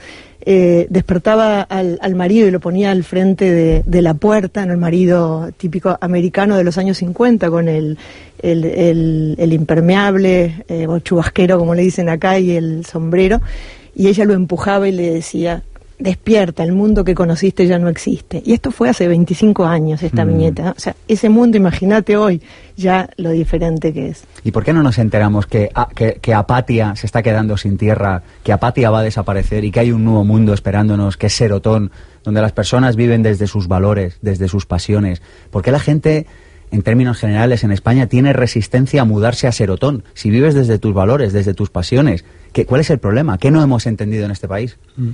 eh, 0.50 0.88
despertaba 0.90 1.62
al, 1.64 2.00
al, 2.02 2.16
marido 2.16 2.48
y 2.48 2.52
lo 2.52 2.62
ponía 2.62 2.92
al 2.92 3.04
frente 3.04 3.84
de, 3.86 4.02
la 4.02 4.14
puerta, 4.14 4.64
en 4.64 4.72
el 4.72 4.78
marido 4.78 5.50
típico 5.58 5.98
americano 6.00 6.56
de 6.56 6.64
los 6.64 6.78
años 6.78 7.00
50, 7.00 7.50
con 7.50 7.68
el, 7.68 7.98
el 8.42 9.52
impermeable, 9.52 10.64
eh, 10.70 10.88
o 10.88 11.00
chubasquero, 11.00 11.60
como 11.60 11.76
le 11.76 11.82
dicen 11.82 12.08
acá, 12.08 12.40
y 12.40 12.56
el 12.56 12.86
sombrero, 12.86 13.42
y 13.94 14.08
ella 14.08 14.24
lo 14.24 14.36
empujaba 14.36 14.88
y 14.88 14.94
le 14.94 15.12
decía, 15.16 15.64
despierta, 16.00 16.64
el 16.64 16.74
mundo 16.74 17.04
que 17.04 17.16
conociste 17.16 17.66
ya 17.66 17.80
no 17.80 17.90
existe. 17.90 18.42
Y 18.46 18.54
esto 18.54 18.72
fue 18.72 18.90
hace 18.90 19.08
25 19.08 19.66
años, 19.66 20.04
esta 20.04 20.26
mm. 20.26 20.28
viñeta. 20.28 20.74
O 20.78 20.80
sea, 20.80 20.96
ese 21.08 21.30
mundo, 21.30 21.58
imagínate 21.58 22.18
hoy, 22.18 22.42
ya 22.76 23.10
lo 23.18 23.32
diferente 23.32 23.94
que 23.94 24.10
es. 24.10 24.24
¿Y 24.44 24.52
por 24.52 24.64
qué 24.64 24.74
no 24.74 24.84
nos 24.84 24.98
enteramos 25.00 25.48
que, 25.48 25.70
a, 25.74 25.90
que, 25.90 26.20
que, 26.22 26.34
Apatia 26.34 26.96
se 26.96 27.08
está 27.08 27.24
quedando 27.24 27.58
sin 27.58 27.78
tierra, 27.78 28.22
que 28.44 28.54
Apatia 28.54 28.92
va 28.92 29.00
a 29.00 29.04
desaparecer 29.04 29.66
y 29.66 29.72
que 29.72 29.80
hay 29.80 29.92
un 29.92 30.04
nuevo 30.04 30.24
mundo 30.24 30.54
esperándonos, 30.54 31.18
que 31.18 31.28
es 31.28 31.34
Serotón, 31.34 31.92
donde 32.24 32.42
las 32.42 32.52
personas 32.52 32.96
viven 32.96 33.24
desde 33.24 33.48
sus 33.48 33.68
valores, 33.68 34.18
desde 34.22 34.48
sus 34.48 34.66
pasiones? 34.66 35.22
¿Por 35.50 35.64
qué 35.64 35.72
la 35.72 35.80
gente 35.80 36.28
en 36.72 36.82
términos 36.82 37.18
generales 37.18 37.64
en 37.64 37.72
España 37.72 38.08
tiene 38.08 38.34
resistencia 38.34 39.02
a 39.02 39.06
mudarse 39.06 39.48
a 39.48 39.52
Serotón. 39.52 40.04
Si 40.14 40.30
vives 40.30 40.54
desde 40.54 40.80
tus 40.80 40.94
valores, 40.94 41.34
desde 41.34 41.54
tus 41.54 41.70
pasiones, 41.70 42.26
¿qué, 42.54 42.66
¿cuál 42.66 42.82
es 42.82 42.90
el 42.90 43.00
problema? 43.00 43.38
¿Qué 43.38 43.52
no 43.52 43.62
hemos 43.62 43.86
entendido 43.86 44.26
en 44.26 44.32
este 44.32 44.48
país? 44.48 44.78
Mm. 44.98 45.10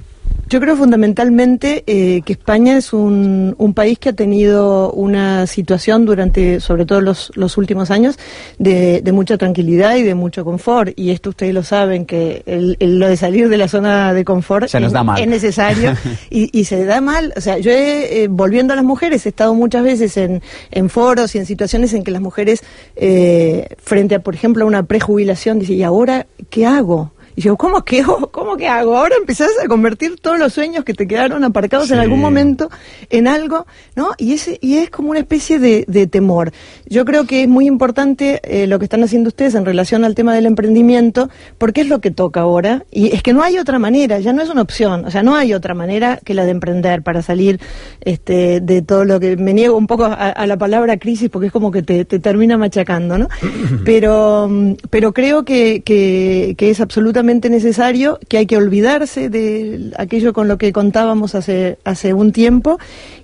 Yo 0.53 0.59
creo 0.59 0.75
fundamentalmente 0.75 1.83
eh, 1.87 2.21
que 2.23 2.33
España 2.33 2.77
es 2.77 2.93
un, 2.93 3.55
un, 3.57 3.73
país 3.73 3.97
que 3.97 4.09
ha 4.09 4.13
tenido 4.13 4.91
una 4.91 5.47
situación 5.47 6.05
durante, 6.05 6.59
sobre 6.59 6.85
todo 6.85 7.01
los, 7.01 7.31
los 7.33 7.57
últimos 7.57 7.89
años, 7.89 8.19
de, 8.59 9.01
de, 9.01 9.11
mucha 9.13 9.35
tranquilidad 9.37 9.95
y 9.95 10.03
de 10.03 10.13
mucho 10.13 10.45
confort. 10.45 10.93
Y 10.95 11.09
esto 11.09 11.31
ustedes 11.31 11.55
lo 11.55 11.63
saben, 11.63 12.05
que 12.05 12.43
el, 12.45 12.77
el, 12.79 12.99
lo 12.99 13.07
de 13.07 13.17
salir 13.17 13.49
de 13.49 13.57
la 13.57 13.67
zona 13.67 14.13
de 14.13 14.23
confort 14.23 14.67
se 14.67 14.79
nos 14.79 14.89
es, 14.89 14.93
da 14.93 15.03
mal. 15.03 15.19
es 15.19 15.27
necesario 15.27 15.93
y, 16.29 16.55
y, 16.55 16.65
se 16.65 16.85
da 16.85 17.01
mal. 17.01 17.33
O 17.35 17.41
sea, 17.41 17.57
yo 17.57 17.71
he, 17.71 18.23
eh, 18.23 18.27
volviendo 18.27 18.73
a 18.73 18.75
las 18.75 18.85
mujeres, 18.85 19.25
he 19.25 19.29
estado 19.29 19.55
muchas 19.55 19.83
veces 19.83 20.15
en, 20.17 20.43
en 20.69 20.89
foros 20.89 21.33
y 21.33 21.39
en 21.39 21.47
situaciones 21.47 21.93
en 21.93 22.03
que 22.03 22.11
las 22.11 22.21
mujeres, 22.21 22.63
eh, 22.95 23.69
frente 23.79 24.13
a, 24.13 24.19
por 24.19 24.35
ejemplo, 24.35 24.65
a 24.65 24.67
una 24.67 24.83
prejubilación, 24.83 25.57
dicen, 25.57 25.77
¿y 25.77 25.83
ahora 25.83 26.27
qué 26.51 26.67
hago? 26.67 27.11
Y 27.35 27.41
yo, 27.41 27.55
¿cómo 27.55 27.83
que, 27.83 28.03
¿cómo 28.31 28.57
que 28.57 28.67
hago? 28.67 28.97
Ahora 28.97 29.15
empezás 29.17 29.51
a 29.63 29.67
convertir 29.67 30.19
todos 30.19 30.37
los 30.37 30.53
sueños 30.53 30.83
que 30.83 30.93
te 30.93 31.07
quedaron 31.07 31.43
aparcados 31.43 31.87
sí. 31.87 31.93
en 31.93 31.99
algún 31.99 32.19
momento 32.19 32.69
en 33.09 33.27
algo, 33.27 33.65
¿no? 33.95 34.11
Y, 34.17 34.33
ese, 34.33 34.57
y 34.61 34.77
es 34.77 34.89
como 34.89 35.11
una 35.11 35.19
especie 35.19 35.59
de, 35.59 35.85
de 35.87 36.07
temor. 36.07 36.51
Yo 36.85 37.05
creo 37.05 37.25
que 37.25 37.43
es 37.43 37.47
muy 37.47 37.67
importante 37.67 38.39
eh, 38.43 38.67
lo 38.67 38.79
que 38.79 38.85
están 38.85 39.03
haciendo 39.03 39.29
ustedes 39.29 39.55
en 39.55 39.65
relación 39.65 40.03
al 40.03 40.15
tema 40.15 40.33
del 40.33 40.45
emprendimiento, 40.45 41.29
porque 41.57 41.81
es 41.81 41.87
lo 41.87 41.99
que 41.99 42.11
toca 42.11 42.41
ahora. 42.41 42.85
Y 42.91 43.13
es 43.13 43.23
que 43.23 43.33
no 43.33 43.43
hay 43.43 43.57
otra 43.57 43.79
manera, 43.79 44.19
ya 44.19 44.33
no 44.33 44.41
es 44.41 44.49
una 44.49 44.61
opción. 44.61 45.05
O 45.05 45.11
sea, 45.11 45.23
no 45.23 45.35
hay 45.35 45.53
otra 45.53 45.73
manera 45.73 46.19
que 46.23 46.33
la 46.33 46.45
de 46.45 46.51
emprender 46.51 47.03
para 47.03 47.21
salir 47.21 47.59
este, 48.01 48.61
de 48.61 48.81
todo 48.81 49.05
lo 49.05 49.19
que 49.19 49.37
me 49.37 49.53
niego 49.53 49.77
un 49.77 49.87
poco 49.87 50.05
a, 50.05 50.13
a 50.13 50.47
la 50.47 50.57
palabra 50.57 50.97
crisis, 50.97 51.29
porque 51.29 51.47
es 51.47 51.53
como 51.53 51.71
que 51.71 51.81
te, 51.81 52.05
te 52.05 52.19
termina 52.19 52.57
machacando, 52.57 53.17
¿no? 53.17 53.27
Pero, 53.85 54.49
pero 54.89 55.13
creo 55.13 55.43
que, 55.43 55.81
que, 55.83 56.55
que 56.57 56.69
es 56.69 56.79
absolutamente 56.79 57.22
necesario, 57.23 58.19
que 58.27 58.37
hay 58.37 58.45
que 58.45 58.57
olvidarse 58.57 59.29
de 59.29 59.91
aquello 59.97 60.33
con 60.33 60.47
lo 60.47 60.57
que 60.57 60.71
contábamos 60.73 61.35
hace, 61.35 61.77
hace 61.83 62.13
un 62.13 62.31
tiempo 62.31 62.77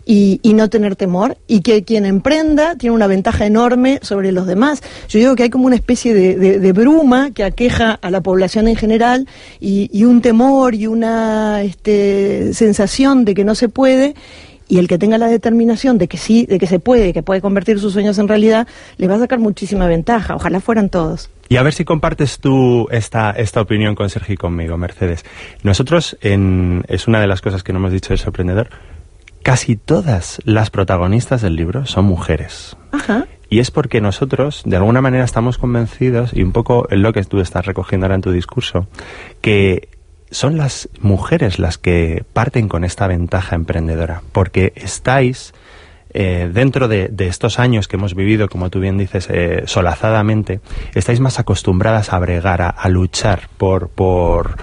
y, 0.06 0.40
y, 0.42 0.54
no 0.54 0.70
tener 0.70 0.96
temor, 0.96 1.38
y 1.48 1.62
que 1.62 1.84
quien 1.84 2.06
emprenda 2.06 2.76
tiene 2.76 2.96
una 2.96 3.08
ventaja 3.08 3.46
enorme 3.46 4.00
sobre 4.02 4.32
los 4.32 4.48
demás. 4.48 4.82
Yo 5.08 5.20
digo 5.20 5.36
que 5.36 5.44
hay 5.44 5.50
como 5.50 5.68
una 5.68 5.76
especie 5.76 6.14
de, 6.14 6.60
de, 6.60 6.72
bruma 6.72 7.32
que 7.32 7.44
aqueja 7.44 8.00
a 8.02 8.10
la 8.10 8.22
población 8.22 8.68
en 8.68 8.76
general 8.76 9.28
y, 9.60 9.90
y 9.94 10.06
un 10.06 10.22
temor 10.22 10.74
y 10.74 10.88
una 10.88 11.62
este, 11.62 12.54
sensación 12.54 13.26
de 13.26 13.36
que 13.36 13.44
no 13.44 13.54
se 13.54 13.70
puede 13.70 14.16
y 14.70 14.78
el 14.78 14.88
que 14.88 14.98
tenga 14.98 15.18
la 15.18 15.28
determinación 15.28 15.98
de 15.98 16.08
que 16.08 16.18
sí, 16.18 16.46
de 16.46 16.60
que 16.60 16.68
se 16.68 16.80
puede, 16.80 17.12
que 17.12 17.24
puede 17.24 17.42
convertir 17.42 17.80
sus 17.80 17.92
sueños 17.92 18.18
en 18.20 18.28
realidad, 18.28 18.68
le 18.98 19.08
va 19.08 19.16
a 19.16 19.20
sacar 19.20 19.40
muchísima 19.40 19.88
ventaja. 19.88 20.36
Ojalá 20.36 20.62
fueran 20.62 20.90
todos. 20.90 21.30
Y 21.50 21.58
a 21.58 21.64
ver 21.64 21.74
si 21.74 21.84
compartes 21.84 22.40
tú 22.40 22.88
esta, 22.92 23.32
esta 23.32 23.60
opinión 23.60 23.96
con 23.96 24.10
Sergio 24.12 24.36
y 24.36 24.38
conmigo, 24.38 24.78
Mercedes. 24.78 25.26
Nosotros, 25.64 26.18
en, 26.22 26.86
es 26.88 27.08
una 27.08 27.20
de 27.20 27.26
las 27.26 27.42
cosas 27.42 27.64
que 27.64 27.74
no 27.74 27.80
hemos 27.80 27.92
dicho 27.92 28.14
de 28.14 28.18
sorprendedor, 28.18 28.70
casi 29.42 29.76
todas 29.76 30.40
las 30.46 30.70
protagonistas 30.70 31.42
del 31.42 31.56
libro 31.56 31.88
son 31.88 32.06
mujeres. 32.06 32.78
Ajá. 32.92 33.26
Y 33.50 33.60
es 33.60 33.72
porque 33.72 34.00
nosotros, 34.00 34.62
de 34.66 34.76
alguna 34.76 35.02
manera, 35.02 35.24
estamos 35.24 35.58
convencidos, 35.58 36.32
y 36.34 36.44
un 36.44 36.52
poco 36.52 36.88
en 36.92 37.02
lo 37.02 37.14
que 37.14 37.24
tú 37.24 37.40
estás 37.40 37.66
recogiendo 37.66 38.06
ahora 38.06 38.14
en 38.14 38.22
tu 38.22 38.32
discurso, 38.32 38.88
que 39.42 39.90
son 40.32 40.58
las 40.58 40.90
mujeres 41.02 41.60
las 41.60 41.78
que 41.78 42.24
parten 42.34 42.68
con 42.68 42.84
esta 42.84 43.08
ventaja 43.08 43.56
emprendedora, 43.56 44.22
porque 44.32 44.74
estáis 44.76 45.54
eh, 46.12 46.50
dentro 46.52 46.88
de, 46.88 47.08
de, 47.08 47.28
estos 47.28 47.60
años 47.60 47.88
que 47.88 47.96
hemos 47.96 48.16
vivido, 48.16 48.50
como 48.50 48.70
tú 48.70 48.80
bien 48.80 48.98
dices, 48.98 49.28
eh, 49.30 49.64
solazadamente, 49.66 50.60
estáis 50.96 51.20
más 51.20 51.40
acostumbradas 51.40 52.14
a 52.14 52.20
bregar, 52.20 52.62
a, 52.62 52.70
a 52.70 52.90
luchar 52.90 53.50
por, 53.58 53.90
por, 53.90 54.58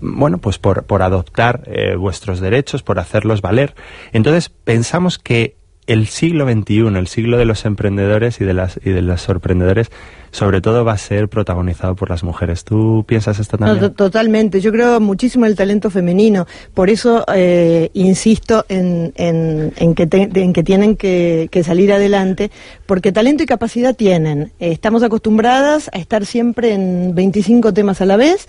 bueno, 0.00 0.38
pues 0.38 0.58
por, 0.58 0.84
por 0.84 1.02
adoptar 1.02 1.62
eh, 1.66 1.94
vuestros 1.94 2.40
derechos, 2.40 2.82
por 2.82 2.98
hacerlos 2.98 3.40
valer. 3.40 3.74
Entonces, 4.12 4.48
pensamos 4.48 5.18
que 5.18 5.56
el 5.90 6.06
siglo 6.06 6.48
XXI, 6.48 6.86
el 6.96 7.08
siglo 7.08 7.36
de 7.36 7.44
los 7.44 7.64
emprendedores 7.64 8.40
y 8.40 8.44
de 8.44 8.54
las 8.54 8.78
y 8.84 8.90
de 8.90 9.02
los 9.02 9.20
sorprendedores, 9.22 9.90
sobre 10.30 10.60
todo 10.60 10.84
va 10.84 10.92
a 10.92 10.98
ser 10.98 11.28
protagonizado 11.28 11.96
por 11.96 12.10
las 12.10 12.22
mujeres. 12.22 12.62
¿Tú 12.62 13.04
piensas 13.08 13.40
esto 13.40 13.58
también? 13.58 13.80
No, 13.80 13.90
totalmente. 13.90 14.60
Yo 14.60 14.70
creo 14.70 15.00
muchísimo 15.00 15.46
en 15.46 15.50
el 15.50 15.56
talento 15.56 15.90
femenino. 15.90 16.46
Por 16.74 16.90
eso 16.90 17.24
eh, 17.34 17.90
insisto 17.94 18.64
en, 18.68 19.12
en, 19.16 19.72
en, 19.76 19.94
que 19.96 20.06
te, 20.06 20.30
en, 20.32 20.52
que 20.52 20.62
tienen 20.62 20.94
que, 20.94 21.48
que, 21.50 21.64
salir 21.64 21.92
adelante, 21.92 22.52
porque 22.86 23.10
talento 23.10 23.42
y 23.42 23.46
capacidad 23.46 23.96
tienen. 23.96 24.52
Eh, 24.60 24.70
estamos 24.70 25.02
acostumbradas 25.02 25.90
a 25.92 25.98
estar 25.98 26.24
siempre 26.24 26.72
en 26.72 27.16
25 27.16 27.74
temas 27.74 28.00
a 28.00 28.06
la 28.06 28.16
vez. 28.16 28.46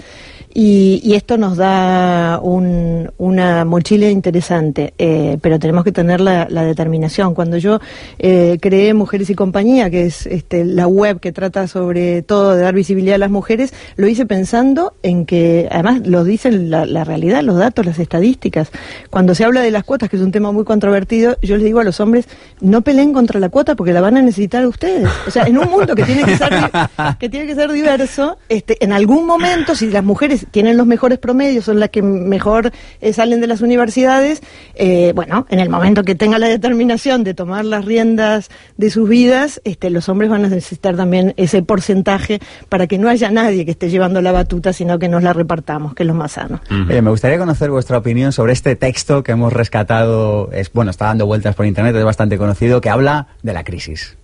Y, 0.53 0.99
y, 1.03 1.13
esto 1.13 1.37
nos 1.37 1.55
da 1.55 2.39
un, 2.41 3.09
una 3.17 3.63
mochila 3.63 4.09
interesante, 4.09 4.93
eh, 4.97 5.37
pero 5.41 5.59
tenemos 5.59 5.83
que 5.83 5.91
tener 5.91 6.19
la, 6.19 6.47
la 6.49 6.63
determinación. 6.63 7.33
Cuando 7.33 7.57
yo 7.57 7.79
eh, 8.19 8.57
creé 8.61 8.93
Mujeres 8.93 9.29
y 9.29 9.35
Compañía, 9.35 9.89
que 9.89 10.05
es 10.05 10.25
este, 10.25 10.65
la 10.65 10.87
web 10.87 11.19
que 11.21 11.31
trata 11.31 11.67
sobre 11.67 12.21
todo 12.21 12.55
de 12.55 12.63
dar 12.63 12.73
visibilidad 12.73 13.15
a 13.15 13.19
las 13.19 13.31
mujeres, 13.31 13.73
lo 13.95 14.07
hice 14.07 14.25
pensando 14.25 14.93
en 15.03 15.25
que, 15.25 15.69
además 15.71 16.05
lo 16.05 16.23
dicen 16.23 16.69
la, 16.69 16.85
la 16.85 17.05
realidad, 17.05 17.43
los 17.43 17.57
datos, 17.57 17.85
las 17.85 17.99
estadísticas. 17.99 18.71
Cuando 19.09 19.35
se 19.35 19.45
habla 19.45 19.61
de 19.61 19.71
las 19.71 19.85
cuotas, 19.85 20.09
que 20.09 20.17
es 20.17 20.21
un 20.21 20.31
tema 20.31 20.51
muy 20.51 20.65
controvertido, 20.65 21.37
yo 21.41 21.55
les 21.55 21.63
digo 21.63 21.79
a 21.79 21.83
los 21.85 21.99
hombres, 22.01 22.27
no 22.59 22.81
peleen 22.81 23.13
contra 23.13 23.39
la 23.39 23.49
cuota 23.49 23.75
porque 23.75 23.93
la 23.93 24.01
van 24.01 24.17
a 24.17 24.21
necesitar 24.21 24.65
ustedes. 24.65 25.07
O 25.27 25.31
sea, 25.31 25.43
en 25.43 25.57
un 25.57 25.69
mundo 25.69 25.95
que 25.95 26.03
tiene 26.03 26.23
que 26.23 26.37
ser, 26.37 26.49
que 27.19 27.29
tiene 27.29 27.47
que 27.47 27.55
ser 27.55 27.71
diverso, 27.71 28.37
este, 28.49 28.83
en 28.83 28.91
algún 28.91 29.25
momento, 29.25 29.75
si 29.75 29.89
las 29.89 30.03
mujeres 30.03 30.40
tienen 30.51 30.77
los 30.77 30.87
mejores 30.87 31.19
promedios, 31.19 31.65
son 31.65 31.79
las 31.79 31.89
que 31.89 32.01
mejor 32.01 32.71
eh, 33.01 33.13
salen 33.13 33.41
de 33.41 33.47
las 33.47 33.61
universidades, 33.61 34.41
eh, 34.75 35.11
bueno, 35.15 35.45
en 35.49 35.59
el 35.59 35.69
momento 35.69 36.03
que 36.03 36.15
tenga 36.15 36.39
la 36.39 36.47
determinación 36.47 37.23
de 37.23 37.33
tomar 37.33 37.65
las 37.65 37.85
riendas 37.85 38.49
de 38.77 38.89
sus 38.89 39.07
vidas, 39.07 39.61
este, 39.63 39.89
los 39.89 40.09
hombres 40.09 40.29
van 40.29 40.45
a 40.45 40.49
necesitar 40.49 40.95
también 40.95 41.33
ese 41.37 41.61
porcentaje 41.63 42.39
para 42.69 42.87
que 42.87 42.97
no 42.97 43.09
haya 43.09 43.29
nadie 43.29 43.65
que 43.65 43.71
esté 43.71 43.89
llevando 43.89 44.21
la 44.21 44.31
batuta, 44.31 44.73
sino 44.73 44.99
que 44.99 45.09
nos 45.09 45.23
la 45.23 45.33
repartamos, 45.33 45.93
que 45.93 46.03
es 46.03 46.07
lo 46.07 46.13
más 46.13 46.33
sano. 46.33 46.61
me 46.69 47.01
gustaría 47.01 47.37
conocer 47.37 47.69
vuestra 47.69 47.97
opinión 47.97 48.31
sobre 48.31 48.53
este 48.53 48.75
texto 48.75 49.23
que 49.23 49.33
hemos 49.33 49.53
rescatado, 49.53 50.49
es 50.51 50.71
bueno, 50.71 50.91
está 50.91 51.05
dando 51.05 51.25
vueltas 51.25 51.55
por 51.55 51.65
internet, 51.65 51.95
es 51.95 52.03
bastante 52.03 52.37
conocido, 52.37 52.81
que 52.81 52.89
habla 52.89 53.27
de 53.43 53.53
la 53.53 53.63
crisis. 53.63 54.17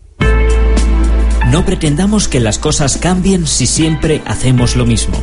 No 1.51 1.63
pretendamos 1.63 2.27
que 2.27 2.41
las 2.41 2.59
cosas 2.59 2.97
cambien 2.97 3.47
si 3.47 3.67
siempre 3.67 4.21
hacemos 4.25 4.75
lo 4.75 4.85
mismo. 4.85 5.17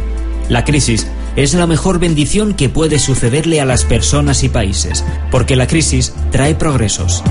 La 0.49 0.65
crisis 0.65 1.07
es 1.37 1.55
la 1.55 1.67
mejor 1.67 1.99
bendición 1.99 2.55
que 2.55 2.69
puede 2.69 2.99
sucederle 2.99 3.61
a 3.61 3.65
las 3.65 3.85
personas 3.85 4.45
y 4.45 4.49
países, 4.49 5.05
porque 5.31 5.57
la 5.57 5.67
crisis 5.67 6.15
trae 6.31 6.55
progresos. 6.55 7.23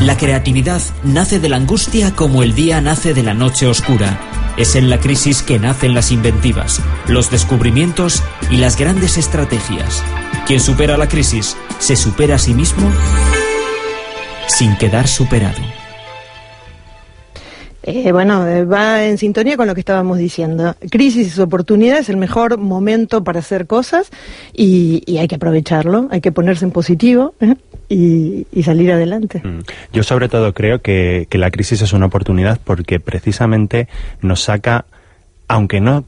La 0.00 0.16
creatividad 0.16 0.80
nace 1.04 1.40
de 1.40 1.48
la 1.48 1.56
angustia 1.56 2.14
como 2.14 2.42
el 2.42 2.54
día 2.54 2.80
nace 2.80 3.12
de 3.14 3.22
la 3.22 3.34
noche 3.34 3.66
oscura. 3.66 4.20
Es 4.56 4.74
en 4.76 4.90
la 4.90 4.98
crisis 4.98 5.42
que 5.42 5.58
nacen 5.58 5.94
las 5.94 6.10
inventivas, 6.10 6.80
los 7.06 7.30
descubrimientos 7.30 8.22
y 8.50 8.56
las 8.56 8.76
grandes 8.76 9.16
estrategias. 9.18 10.02
Quien 10.46 10.60
supera 10.60 10.96
la 10.96 11.08
crisis 11.08 11.56
se 11.78 11.96
supera 11.96 12.36
a 12.36 12.38
sí 12.38 12.54
mismo 12.54 12.90
sin 14.48 14.76
quedar 14.76 15.08
superado. 15.08 15.79
Eh, 17.82 18.12
bueno, 18.12 18.44
va 18.70 19.04
en 19.04 19.16
sintonía 19.16 19.56
con 19.56 19.66
lo 19.66 19.74
que 19.74 19.80
estábamos 19.80 20.18
diciendo. 20.18 20.76
Crisis 20.90 21.36
y 21.36 21.40
oportunidad 21.40 21.98
es 21.98 22.08
el 22.10 22.18
mejor 22.18 22.58
momento 22.58 23.24
para 23.24 23.38
hacer 23.38 23.66
cosas 23.66 24.10
y, 24.52 25.16
hay 25.18 25.28
que 25.28 25.36
aprovecharlo, 25.36 26.08
hay 26.10 26.20
que 26.20 26.32
ponerse 26.32 26.64
en 26.64 26.72
positivo 26.72 27.34
¿eh? 27.40 27.54
y, 27.88 28.62
salir 28.62 28.92
adelante. 28.92 29.40
Mm. 29.42 29.60
Yo 29.92 30.02
sobre 30.02 30.28
todo 30.28 30.52
creo 30.52 30.80
que, 30.82 31.26
la 31.32 31.50
crisis 31.50 31.80
es 31.80 31.94
una 31.94 32.06
oportunidad 32.06 32.60
porque 32.62 33.00
precisamente 33.00 33.88
nos 34.20 34.42
saca 34.42 34.84
aunque 35.48 35.80
no, 35.80 36.04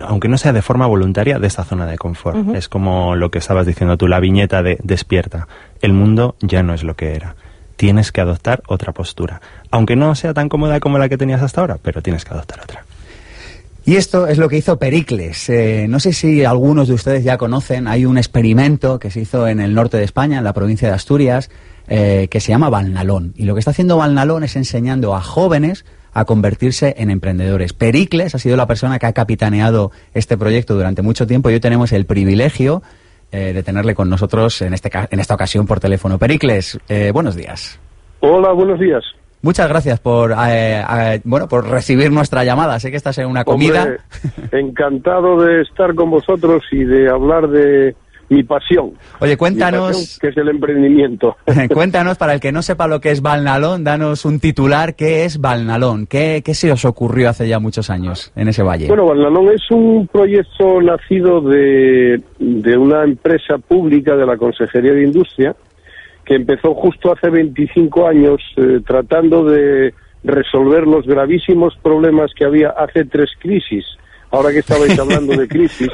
aunque 0.00 0.28
no 0.28 0.38
sea 0.38 0.54
de 0.54 0.62
forma 0.62 0.86
voluntaria, 0.86 1.38
de 1.38 1.46
esta 1.46 1.64
zona 1.64 1.86
de 1.86 1.98
confort. 1.98 2.54
Es 2.54 2.68
como 2.68 3.14
lo 3.14 3.30
que 3.30 3.40
estabas 3.40 3.66
diciendo 3.66 3.98
tú, 3.98 4.08
la 4.08 4.20
viñeta 4.20 4.62
de 4.62 4.78
despierta. 4.82 5.48
El 5.82 5.92
mundo 5.92 6.36
ya 6.40 6.62
no 6.62 6.72
es 6.72 6.82
lo 6.82 6.94
que 6.94 7.14
era 7.14 7.36
tienes 7.76 8.12
que 8.12 8.20
adoptar 8.20 8.62
otra 8.66 8.92
postura. 8.92 9.40
Aunque 9.70 9.96
no 9.96 10.14
sea 10.14 10.34
tan 10.34 10.48
cómoda 10.48 10.80
como 10.80 10.98
la 10.98 11.08
que 11.08 11.18
tenías 11.18 11.42
hasta 11.42 11.60
ahora, 11.60 11.78
pero 11.80 12.02
tienes 12.02 12.24
que 12.24 12.32
adoptar 12.32 12.60
otra. 12.60 12.84
Y 13.84 13.94
esto 13.94 14.26
es 14.26 14.38
lo 14.38 14.48
que 14.48 14.56
hizo 14.56 14.78
Pericles. 14.78 15.48
Eh, 15.48 15.86
no 15.88 16.00
sé 16.00 16.12
si 16.12 16.44
algunos 16.44 16.88
de 16.88 16.94
ustedes 16.94 17.22
ya 17.22 17.38
conocen, 17.38 17.86
hay 17.86 18.04
un 18.04 18.18
experimento 18.18 18.98
que 18.98 19.12
se 19.12 19.20
hizo 19.20 19.46
en 19.46 19.60
el 19.60 19.74
norte 19.74 19.96
de 19.96 20.02
España, 20.02 20.38
en 20.38 20.44
la 20.44 20.52
provincia 20.52 20.88
de 20.88 20.94
Asturias, 20.94 21.50
eh, 21.86 22.26
que 22.28 22.40
se 22.40 22.48
llama 22.48 22.68
Balnalón. 22.68 23.32
Y 23.36 23.44
lo 23.44 23.54
que 23.54 23.60
está 23.60 23.70
haciendo 23.70 23.96
Balnalón 23.96 24.42
es 24.42 24.56
enseñando 24.56 25.14
a 25.14 25.20
jóvenes 25.20 25.84
a 26.12 26.24
convertirse 26.24 26.96
en 26.98 27.10
emprendedores. 27.10 27.74
Pericles 27.74 28.34
ha 28.34 28.40
sido 28.40 28.56
la 28.56 28.66
persona 28.66 28.98
que 28.98 29.06
ha 29.06 29.12
capitaneado 29.12 29.92
este 30.14 30.36
proyecto 30.36 30.74
durante 30.74 31.02
mucho 31.02 31.28
tiempo 31.28 31.50
y 31.50 31.54
hoy 31.54 31.60
tenemos 31.60 31.92
el 31.92 32.06
privilegio 32.06 32.82
eh, 33.32 33.52
de 33.52 33.62
tenerle 33.62 33.94
con 33.94 34.08
nosotros 34.08 34.62
en, 34.62 34.74
este, 34.74 34.90
en 35.10 35.20
esta 35.20 35.34
ocasión 35.34 35.66
por 35.66 35.80
teléfono. 35.80 36.18
Pericles, 36.18 36.78
eh, 36.88 37.10
buenos 37.12 37.36
días. 37.36 37.80
Hola, 38.20 38.52
buenos 38.52 38.78
días. 38.78 39.04
Muchas 39.42 39.68
gracias 39.68 40.00
por 40.00 40.34
eh, 40.48 41.20
bueno 41.24 41.46
por 41.46 41.68
recibir 41.68 42.10
nuestra 42.10 42.42
llamada. 42.42 42.80
Sé 42.80 42.90
que 42.90 42.96
estás 42.96 43.18
en 43.18 43.26
una 43.26 43.44
comida. 43.44 43.96
encantado 44.52 45.40
de 45.40 45.62
estar 45.62 45.94
con 45.94 46.10
vosotros 46.10 46.64
y 46.72 46.84
de 46.84 47.08
hablar 47.08 47.48
de, 47.48 47.94
mi 48.28 48.42
pasión. 48.42 48.92
Oye, 49.20 49.36
cuéntanos. 49.36 50.18
que 50.20 50.28
es 50.28 50.36
el 50.36 50.48
emprendimiento. 50.48 51.36
cuéntanos, 51.72 52.18
para 52.18 52.34
el 52.34 52.40
que 52.40 52.52
no 52.52 52.62
sepa 52.62 52.86
lo 52.86 53.00
que 53.00 53.10
es 53.10 53.22
Balnalón, 53.22 53.84
danos 53.84 54.24
un 54.24 54.40
titular. 54.40 54.94
¿Qué 54.96 55.24
es 55.24 55.40
Balnalón? 55.40 56.06
¿Qué, 56.06 56.42
¿Qué, 56.44 56.54
se 56.54 56.72
os 56.72 56.84
ocurrió 56.84 57.28
hace 57.28 57.48
ya 57.48 57.58
muchos 57.58 57.90
años 57.90 58.32
en 58.36 58.48
ese 58.48 58.62
valle? 58.62 58.88
Bueno, 58.88 59.06
Balnalón 59.06 59.50
es 59.50 59.70
un 59.70 60.08
proyecto 60.08 60.80
nacido 60.82 61.40
de, 61.40 62.20
de 62.38 62.76
una 62.76 63.04
empresa 63.04 63.58
pública 63.58 64.16
de 64.16 64.26
la 64.26 64.36
Consejería 64.36 64.92
de 64.92 65.04
Industria 65.04 65.54
que 66.24 66.34
empezó 66.34 66.74
justo 66.74 67.12
hace 67.12 67.30
25 67.30 68.06
años 68.06 68.42
eh, 68.56 68.80
tratando 68.84 69.44
de 69.44 69.94
resolver 70.24 70.84
los 70.86 71.06
gravísimos 71.06 71.76
problemas 71.82 72.32
que 72.34 72.44
había 72.44 72.70
hace 72.70 73.04
tres 73.04 73.30
crisis 73.38 73.84
ahora 74.36 74.52
que 74.52 74.58
estabais 74.58 74.98
hablando 74.98 75.36
de 75.36 75.48
crisis, 75.48 75.90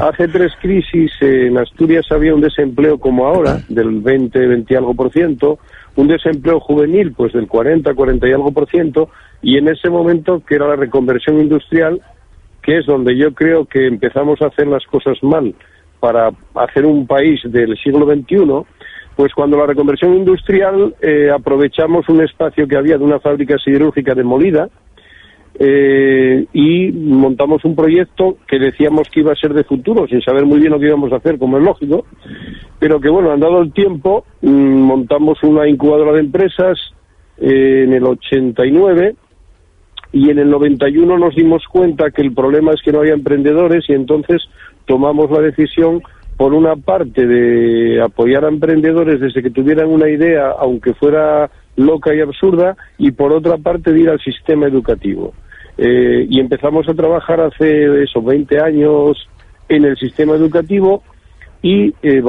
hace 0.00 0.28
tres 0.28 0.52
crisis 0.60 1.10
en 1.20 1.56
Asturias 1.58 2.06
había 2.10 2.34
un 2.34 2.40
desempleo 2.40 2.98
como 2.98 3.26
ahora, 3.26 3.60
del 3.68 4.00
20, 4.00 4.46
20 4.46 4.72
y 4.72 4.76
algo 4.76 4.94
por 4.94 5.10
ciento, 5.12 5.58
un 5.96 6.08
desempleo 6.08 6.60
juvenil 6.60 7.12
pues 7.12 7.32
del 7.32 7.46
40, 7.46 7.94
40 7.94 8.28
y 8.28 8.32
algo 8.32 8.52
por 8.52 8.68
ciento, 8.68 9.08
y 9.42 9.58
en 9.58 9.68
ese 9.68 9.90
momento 9.90 10.42
que 10.46 10.56
era 10.56 10.68
la 10.68 10.76
reconversión 10.76 11.40
industrial, 11.40 12.00
que 12.62 12.78
es 12.78 12.86
donde 12.86 13.16
yo 13.16 13.32
creo 13.34 13.66
que 13.66 13.86
empezamos 13.86 14.40
a 14.42 14.46
hacer 14.46 14.66
las 14.66 14.84
cosas 14.86 15.22
mal 15.22 15.54
para 16.00 16.30
hacer 16.54 16.84
un 16.84 17.06
país 17.06 17.40
del 17.44 17.76
siglo 17.78 18.06
XXI, 18.06 18.64
pues 19.16 19.32
cuando 19.32 19.56
la 19.56 19.66
reconversión 19.66 20.14
industrial 20.14 20.94
eh, 21.00 21.30
aprovechamos 21.32 22.08
un 22.08 22.22
espacio 22.22 22.66
que 22.66 22.76
había 22.76 22.98
de 22.98 23.04
una 23.04 23.20
fábrica 23.20 23.56
siderúrgica 23.58 24.14
demolida, 24.14 24.68
eh, 25.56 26.46
y 26.52 26.90
montamos 26.90 27.64
un 27.64 27.76
proyecto 27.76 28.38
que 28.48 28.58
decíamos 28.58 29.08
que 29.08 29.20
iba 29.20 29.32
a 29.32 29.36
ser 29.36 29.54
de 29.54 29.64
futuro, 29.64 30.06
sin 30.08 30.20
saber 30.20 30.44
muy 30.44 30.58
bien 30.58 30.72
lo 30.72 30.80
que 30.80 30.86
íbamos 30.86 31.12
a 31.12 31.16
hacer, 31.16 31.38
como 31.38 31.58
es 31.58 31.64
lógico, 31.64 32.04
pero 32.78 33.00
que 33.00 33.08
bueno, 33.08 33.30
han 33.30 33.40
dado 33.40 33.60
el 33.60 33.72
tiempo, 33.72 34.24
mm, 34.42 34.48
montamos 34.48 35.42
una 35.42 35.68
incubadora 35.68 36.12
de 36.12 36.20
empresas 36.20 36.78
eh, 37.38 37.84
en 37.84 37.92
el 37.92 38.04
89 38.04 39.14
y 40.12 40.30
en 40.30 40.38
el 40.38 40.50
91 40.50 41.18
nos 41.18 41.34
dimos 41.34 41.64
cuenta 41.70 42.10
que 42.10 42.22
el 42.22 42.32
problema 42.32 42.72
es 42.72 42.82
que 42.82 42.92
no 42.92 43.00
había 43.00 43.14
emprendedores 43.14 43.84
y 43.88 43.92
entonces 43.92 44.42
tomamos 44.86 45.30
la 45.30 45.40
decisión 45.40 46.02
por 46.36 46.52
una 46.52 46.76
parte 46.76 47.26
de 47.26 48.02
apoyar 48.02 48.44
a 48.44 48.48
emprendedores 48.48 49.20
desde 49.20 49.42
que 49.42 49.50
tuvieran 49.50 49.88
una 49.88 50.08
idea, 50.08 50.50
aunque 50.58 50.94
fuera 50.94 51.50
loca 51.76 52.14
y 52.14 52.20
absurda, 52.20 52.76
y 52.98 53.12
por 53.12 53.32
otra 53.32 53.56
parte 53.56 53.92
de 53.92 54.00
ir 54.00 54.10
al 54.10 54.20
sistema 54.20 54.66
educativo. 54.66 55.32
Eh, 55.76 56.26
y 56.28 56.40
empezamos 56.40 56.88
a 56.88 56.94
trabajar 56.94 57.40
hace 57.40 58.02
esos 58.02 58.24
20 58.24 58.60
años 58.60 59.28
en 59.68 59.84
el 59.84 59.96
sistema 59.96 60.34
educativo 60.34 61.02
y 61.62 61.94
eh, 62.02 62.22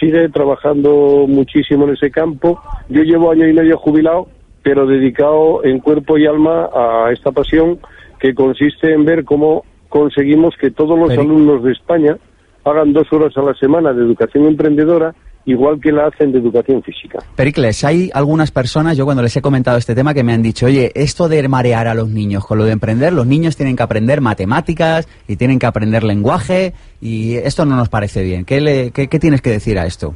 sigue 0.00 0.28
trabajando 0.30 1.26
muchísimo 1.28 1.84
en 1.84 1.94
ese 1.94 2.10
campo. 2.10 2.60
Yo 2.88 3.02
llevo 3.02 3.30
año 3.30 3.46
y 3.46 3.52
medio 3.52 3.76
jubilado, 3.76 4.28
pero 4.62 4.86
dedicado 4.86 5.64
en 5.64 5.78
cuerpo 5.78 6.18
y 6.18 6.26
alma 6.26 6.70
a 6.74 7.12
esta 7.12 7.30
pasión 7.30 7.78
que 8.18 8.34
consiste 8.34 8.92
en 8.92 9.04
ver 9.04 9.24
cómo 9.24 9.64
conseguimos 9.88 10.56
que 10.56 10.70
todos 10.70 10.98
los 10.98 11.10
alumnos 11.10 11.62
de 11.62 11.72
España 11.72 12.16
hagan 12.64 12.92
dos 12.92 13.12
horas 13.12 13.36
a 13.36 13.42
la 13.42 13.54
semana 13.54 13.92
de 13.92 14.02
educación 14.02 14.46
emprendedora 14.46 15.14
igual 15.48 15.80
que 15.80 15.90
la 15.90 16.06
hacen 16.06 16.30
de 16.30 16.38
educación 16.38 16.82
física. 16.82 17.18
Pericles, 17.34 17.82
hay 17.82 18.10
algunas 18.12 18.50
personas, 18.50 18.96
yo 18.98 19.06
cuando 19.06 19.22
les 19.22 19.34
he 19.34 19.40
comentado 19.40 19.78
este 19.78 19.94
tema, 19.94 20.12
que 20.12 20.22
me 20.22 20.34
han 20.34 20.42
dicho, 20.42 20.66
oye, 20.66 20.92
esto 20.94 21.26
de 21.26 21.48
marear 21.48 21.88
a 21.88 21.94
los 21.94 22.10
niños 22.10 22.44
con 22.44 22.58
lo 22.58 22.64
de 22.64 22.72
emprender, 22.72 23.14
los 23.14 23.26
niños 23.26 23.56
tienen 23.56 23.74
que 23.74 23.82
aprender 23.82 24.20
matemáticas 24.20 25.08
y 25.26 25.36
tienen 25.36 25.58
que 25.58 25.64
aprender 25.64 26.04
lenguaje 26.04 26.74
y 27.00 27.36
esto 27.36 27.64
no 27.64 27.76
nos 27.76 27.88
parece 27.88 28.22
bien. 28.22 28.44
¿Qué, 28.44 28.60
le, 28.60 28.90
qué, 28.90 29.06
tienes 29.18 29.40
que 29.40 29.50
decir 29.50 29.78
a 29.78 29.86
esto? 29.86 30.14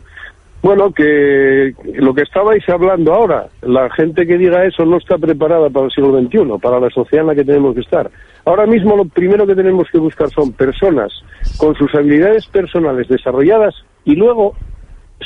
Bueno, 0.62 0.92
que 0.92 1.72
lo 1.94 2.14
que 2.14 2.22
estabais 2.22 2.68
hablando 2.68 3.14
ahora, 3.14 3.46
la 3.62 3.88
gente 3.90 4.26
que 4.26 4.36
diga 4.36 4.64
eso 4.64 4.84
no 4.84 4.98
está 4.98 5.16
preparada 5.16 5.70
para 5.70 5.86
el 5.86 5.92
siglo 5.92 6.20
XXI, 6.20 6.60
para 6.60 6.78
la 6.78 6.90
sociedad 6.90 7.22
en 7.22 7.28
la 7.28 7.34
que 7.34 7.44
tenemos 7.44 7.74
que 7.74 7.80
estar. 7.80 8.10
Ahora 8.44 8.66
mismo 8.66 8.96
lo 8.96 9.06
primero 9.06 9.46
que 9.46 9.54
tenemos 9.54 9.88
que 9.90 9.98
buscar 9.98 10.28
son 10.28 10.52
personas 10.52 11.10
con 11.56 11.74
sus 11.74 11.92
habilidades 11.94 12.46
personales 12.46 13.08
desarrolladas 13.08 13.74
y 14.04 14.14
luego 14.14 14.54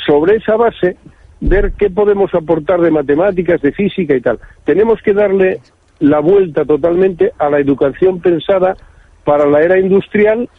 sobre 0.05 0.37
esa 0.37 0.55
base 0.55 0.97
ver 1.39 1.73
qué 1.77 1.89
podemos 1.89 2.33
aportar 2.33 2.81
de 2.81 2.91
matemáticas, 2.91 3.61
de 3.61 3.71
física 3.71 4.15
y 4.15 4.21
tal. 4.21 4.39
Tenemos 4.63 5.01
que 5.01 5.13
darle 5.13 5.59
la 5.99 6.19
vuelta 6.19 6.65
totalmente 6.65 7.31
a 7.37 7.49
la 7.49 7.59
educación 7.59 8.19
pensada 8.19 8.75
para 9.23 9.45
la 9.45 9.61
era 9.61 9.79
industrial, 9.79 10.49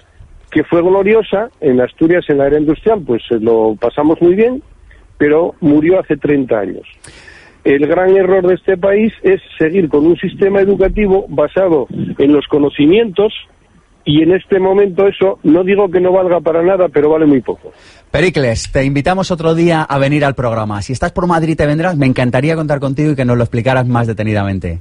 que 0.51 0.65
fue 0.65 0.83
gloriosa 0.83 1.51
en 1.61 1.81
Asturias 1.81 2.25
en 2.29 2.39
la 2.39 2.47
era 2.47 2.59
industrial, 2.59 3.03
pues 3.07 3.23
eh, 3.31 3.39
lo 3.41 3.77
pasamos 3.81 4.21
muy 4.21 4.35
bien, 4.35 4.63
pero 5.17 5.55
murió 5.61 6.01
hace 6.01 6.17
30 6.17 6.59
años. 6.59 6.87
El 7.65 7.87
gran 7.87 8.17
error 8.17 8.47
de 8.47 8.55
este 8.55 8.77
país 8.77 9.13
es 9.23 9.41
seguir 9.59 9.89
con 9.89 10.07
un 10.07 10.17
sistema 10.17 10.61
educativo 10.61 11.27
basado 11.29 11.87
en 11.91 12.33
los 12.33 12.47
conocimientos, 12.47 13.35
y 14.09 14.23
en 14.23 14.33
este 14.33 14.59
momento 14.59 15.07
eso 15.07 15.39
no 15.43 15.63
digo 15.63 15.91
que 15.91 16.01
no 16.01 16.11
valga 16.11 16.41
para 16.41 16.63
nada, 16.63 16.89
pero 16.89 17.11
vale 17.11 17.27
muy 17.27 17.43
poco. 17.43 17.73
Pericles, 18.11 18.73
te 18.73 18.83
invitamos 18.83 19.31
otro 19.31 19.55
día 19.55 19.83
a 19.83 19.99
venir 19.99 20.25
al 20.25 20.35
programa. 20.35 20.81
Si 20.81 20.95
estás 20.95 21.13
por 21.13 21.27
Madrid 21.27 21.59
te 21.59 21.67
vendrás, 21.67 21.95
me 21.95 22.07
encantaría 22.07 22.57
contar 22.57 22.81
contigo 22.81 23.13
y 23.13 23.17
que 23.17 23.27
nos 23.27 23.37
lo 23.37 23.45
explicaras 23.45 23.87
más 23.87 24.07
detenidamente. 24.07 24.81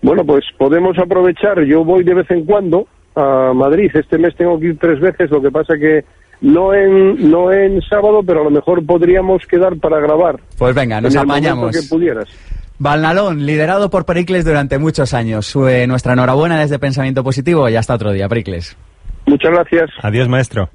Bueno, 0.00 0.24
pues 0.24 0.46
podemos 0.56 0.98
aprovechar, 0.98 1.62
yo 1.64 1.84
voy 1.84 2.04
de 2.04 2.14
vez 2.14 2.30
en 2.30 2.46
cuando 2.46 2.88
a 3.14 3.52
Madrid. 3.54 3.90
Este 3.92 4.16
mes 4.16 4.34
tengo 4.34 4.58
que 4.58 4.68
ir 4.68 4.78
tres 4.78 4.98
veces, 4.98 5.30
lo 5.30 5.42
que 5.42 5.50
pasa 5.50 5.74
que 5.76 6.06
no 6.40 6.72
en, 6.72 7.30
no 7.30 7.52
en 7.52 7.82
sábado, 7.82 8.22
pero 8.26 8.40
a 8.40 8.44
lo 8.44 8.50
mejor 8.50 8.84
podríamos 8.86 9.46
quedar 9.46 9.76
para 9.76 10.00
grabar. 10.00 10.40
Pues 10.56 10.74
venga, 10.74 11.02
nos 11.02 11.14
en 11.14 11.30
el 11.30 11.70
que 11.70 11.82
pudieras. 11.86 12.28
Balnalón, 12.78 13.46
liderado 13.46 13.88
por 13.90 14.04
Pericles 14.04 14.44
durante 14.44 14.78
muchos 14.78 15.14
años. 15.14 15.46
Sue- 15.46 15.86
nuestra 15.86 16.12
enhorabuena 16.14 16.58
desde 16.58 16.78
Pensamiento 16.78 17.22
Positivo 17.22 17.68
y 17.68 17.76
hasta 17.76 17.94
otro 17.94 18.12
día, 18.12 18.28
Pericles. 18.28 18.76
Muchas 19.26 19.52
gracias. 19.52 19.90
Adiós, 20.02 20.28
maestro. 20.28 20.68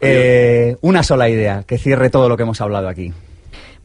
Eh, 0.00 0.76
una 0.80 1.02
sola 1.02 1.28
idea 1.28 1.64
que 1.66 1.78
cierre 1.78 2.10
todo 2.10 2.28
lo 2.28 2.36
que 2.36 2.42
hemos 2.44 2.60
hablado 2.60 2.88
aquí. 2.88 3.12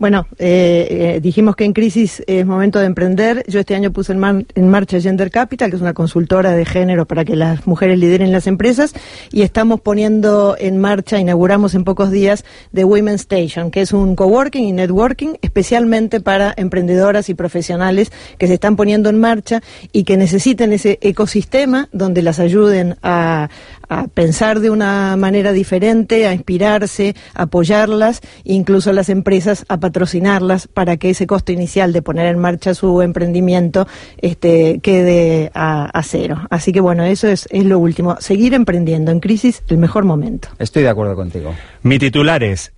Bueno, 0.03 0.27
eh, 0.37 1.15
eh, 1.15 1.19
dijimos 1.21 1.55
que 1.55 1.63
en 1.63 1.71
crisis 1.71 2.21
es 2.27 2.45
momento 2.45 2.77
de 2.77 2.87
emprender. 2.87 3.45
Yo 3.47 3.61
este 3.61 3.73
año 3.73 3.93
puse 3.93 4.11
en, 4.11 4.19
mar- 4.19 4.43
en 4.53 4.67
marcha 4.67 4.99
Gender 4.99 5.31
Capital, 5.31 5.69
que 5.69 5.77
es 5.77 5.81
una 5.81 5.93
consultora 5.93 6.51
de 6.51 6.65
género 6.65 7.05
para 7.05 7.23
que 7.23 7.37
las 7.37 7.65
mujeres 7.65 7.97
lideren 7.97 8.33
las 8.33 8.45
empresas, 8.45 8.91
y 9.31 9.43
estamos 9.43 9.79
poniendo 9.79 10.57
en 10.59 10.77
marcha, 10.77 11.19
inauguramos 11.19 11.73
en 11.73 11.85
pocos 11.85 12.11
días, 12.11 12.43
The 12.73 12.83
Women's 12.83 13.21
Station, 13.21 13.71
que 13.71 13.79
es 13.79 13.93
un 13.93 14.17
coworking 14.17 14.65
y 14.65 14.73
networking 14.73 15.35
especialmente 15.41 16.19
para 16.19 16.53
emprendedoras 16.57 17.29
y 17.29 17.33
profesionales 17.33 18.11
que 18.37 18.47
se 18.47 18.55
están 18.55 18.75
poniendo 18.75 19.09
en 19.09 19.21
marcha 19.21 19.61
y 19.93 20.03
que 20.03 20.17
necesiten 20.17 20.73
ese 20.73 20.99
ecosistema 20.99 21.87
donde 21.93 22.23
las 22.23 22.41
ayuden 22.41 22.97
a, 23.03 23.47
a 23.89 24.07
pensar 24.07 24.59
de 24.59 24.69
una 24.69 25.15
manera 25.17 25.51
diferente, 25.51 26.27
a 26.27 26.33
inspirarse, 26.33 27.15
a 27.33 27.43
apoyarlas, 27.43 28.21
incluso 28.43 28.93
las 28.93 29.09
empresas 29.09 29.65
a 29.67 29.79
patrocinarlas 29.79 30.67
para 30.67 30.97
que 30.97 31.09
ese 31.09 31.27
costo 31.27 31.51
inicial 31.51 31.93
de 31.93 32.01
poner 32.01 32.27
en 32.27 32.39
marcha 32.39 32.73
su 32.73 33.01
emprendimiento 33.01 33.87
este, 34.17 34.79
quede 34.81 35.51
a, 35.53 35.85
a 35.85 36.03
cero. 36.03 36.47
Así 36.49 36.71
que 36.71 36.79
bueno, 36.79 37.03
eso 37.03 37.27
es, 37.27 37.47
es 37.51 37.65
lo 37.65 37.79
último. 37.79 38.17
Seguir 38.19 38.53
emprendiendo 38.53 39.11
en 39.11 39.19
crisis, 39.19 39.63
el 39.67 39.77
mejor 39.77 40.05
momento. 40.05 40.49
Estoy 40.59 40.83
de 40.83 40.89
acuerdo 40.89 41.15
contigo. 41.15 41.53
Mi 41.81 41.99
titular 41.99 42.43
es, 42.43 42.73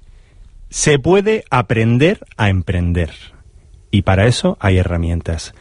se 0.69 0.99
puede 0.99 1.45
aprender 1.49 2.19
a 2.37 2.49
emprender. 2.49 3.11
Y 3.91 4.01
para 4.01 4.25
eso 4.27 4.57
hay 4.59 4.77
herramientas. 4.77 5.53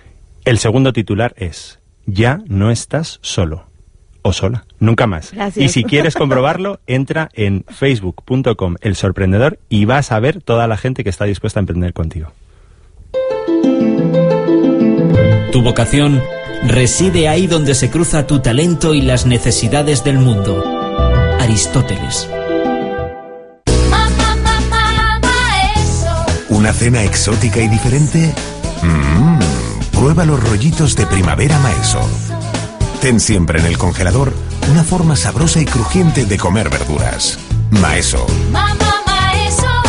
El 0.45 0.59
segundo 0.59 0.93
titular 0.93 1.35
es, 1.37 1.79
ya 2.07 2.43
no 2.47 2.71
estás 2.71 3.19
solo 3.23 3.74
o 4.25 4.33
sola, 4.33 4.65
nunca 4.81 5.07
más. 5.07 5.33
Gracias. 5.33 5.63
Y 5.63 5.69
si 5.69 5.85
quieres 5.85 6.15
comprobarlo, 6.15 6.81
entra 6.87 7.29
en 7.35 7.65
facebook.com 7.69 8.77
el 8.81 8.97
sorprendedor 8.97 9.59
y 9.69 9.85
vas 9.85 10.13
a 10.13 10.19
ver 10.19 10.41
toda 10.41 10.67
la 10.67 10.79
gente 10.79 11.05
que 11.05 11.11
está 11.11 11.27
dispuesta 11.27 11.61
a 11.61 11.63
emprender 11.63 11.93
contigo. 11.93 12.33
Tu 15.53 15.63
vocación 15.63 16.23
reside 16.67 17.29
ahí 17.29 17.47
donde 17.47 17.75
se 17.75 17.91
cruza 17.91 18.27
tu 18.27 18.41
talento 18.41 18.95
y 18.95 19.03
las 19.03 19.27
necesidades 19.27 20.03
del 20.05 20.19
mundo. 20.19 20.65
Aristóteles. 21.39 22.29
¿Una 26.49 26.73
cena 26.73 27.05
exótica 27.05 27.61
y 27.61 27.69
diferente? 27.69 28.35
Mmm, 28.83 29.39
prueba 29.93 30.25
los 30.25 30.43
rollitos 30.49 30.97
de 30.97 31.05
primavera 31.07 31.59
Maeso. 31.59 32.01
Ten 33.05 33.21
siempre 33.21 33.61
en 33.61 33.67
el 33.67 33.77
congelador 33.77 34.33
una 34.71 34.83
forma 34.83 35.15
sabrosa 35.15 35.61
y 35.61 35.67
crujiente 35.67 36.25
de 36.25 36.39
comer 36.39 36.71
verduras. 36.71 37.39
Maeso, 37.71 38.27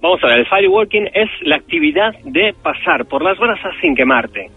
Vamos 0.00 0.20
a 0.24 0.28
ver, 0.28 0.40
el 0.40 0.46
firewalking 0.46 1.06
es 1.14 1.28
la 1.42 1.56
actividad 1.56 2.14
de 2.24 2.54
pasar 2.62 3.06
por 3.06 3.22
las 3.22 3.38
brasas 3.38 3.72
sin 3.80 3.94
quemarte. 3.94 4.50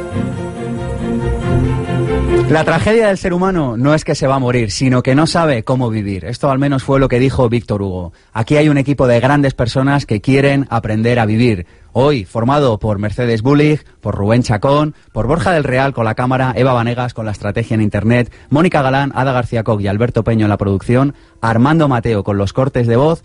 La 2.50 2.64
tragedia 2.64 3.08
del 3.08 3.16
ser 3.16 3.32
humano 3.32 3.76
no 3.78 3.94
es 3.94 4.04
que 4.04 4.14
se 4.14 4.26
va 4.26 4.34
a 4.34 4.38
morir, 4.38 4.70
sino 4.70 5.02
que 5.02 5.14
no 5.14 5.26
sabe 5.26 5.62
cómo 5.62 5.88
vivir. 5.88 6.26
Esto 6.26 6.50
al 6.50 6.58
menos 6.58 6.82
fue 6.82 7.00
lo 7.00 7.08
que 7.08 7.18
dijo 7.18 7.48
Víctor 7.48 7.80
Hugo. 7.80 8.12
Aquí 8.34 8.56
hay 8.56 8.68
un 8.68 8.76
equipo 8.76 9.06
de 9.06 9.20
grandes 9.20 9.54
personas 9.54 10.04
que 10.04 10.20
quieren 10.20 10.66
aprender 10.68 11.18
a 11.18 11.24
vivir. 11.24 11.66
Hoy 11.92 12.26
formado 12.26 12.78
por 12.78 12.98
Mercedes 12.98 13.42
Bullig, 13.42 13.84
por 14.00 14.14
Rubén 14.14 14.42
Chacón, 14.42 14.94
por 15.12 15.26
Borja 15.26 15.52
del 15.52 15.64
Real 15.64 15.94
con 15.94 16.04
la 16.04 16.14
cámara, 16.14 16.52
Eva 16.54 16.74
Vanegas 16.74 17.14
con 17.14 17.24
la 17.24 17.32
estrategia 17.32 17.74
en 17.74 17.82
Internet, 17.82 18.30
Mónica 18.50 18.82
Galán, 18.82 19.12
Ada 19.14 19.32
García 19.32 19.62
Coq 19.62 19.80
y 19.80 19.86
Alberto 19.86 20.22
Peño 20.22 20.44
en 20.44 20.50
la 20.50 20.58
producción, 20.58 21.14
Armando 21.40 21.88
Mateo 21.88 22.22
con 22.22 22.36
los 22.38 22.52
cortes 22.52 22.86
de 22.86 22.96
voz, 22.96 23.24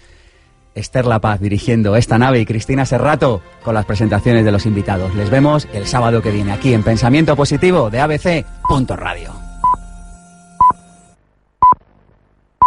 Esther 0.77 1.05
La 1.05 1.19
Paz 1.19 1.39
dirigiendo 1.39 1.95
esta 1.95 2.17
nave 2.17 2.39
y 2.39 2.45
Cristina 2.45 2.85
Serrato 2.85 3.41
con 3.63 3.73
las 3.73 3.85
presentaciones 3.85 4.45
de 4.45 4.51
los 4.51 4.65
invitados. 4.65 5.13
Les 5.15 5.29
vemos 5.29 5.67
el 5.73 5.87
sábado 5.87 6.21
que 6.21 6.31
viene 6.31 6.51
aquí 6.51 6.73
en 6.73 6.83
Pensamiento 6.83 7.35
Positivo 7.35 7.89
de 7.89 7.99
ABC.radio. 7.99 9.46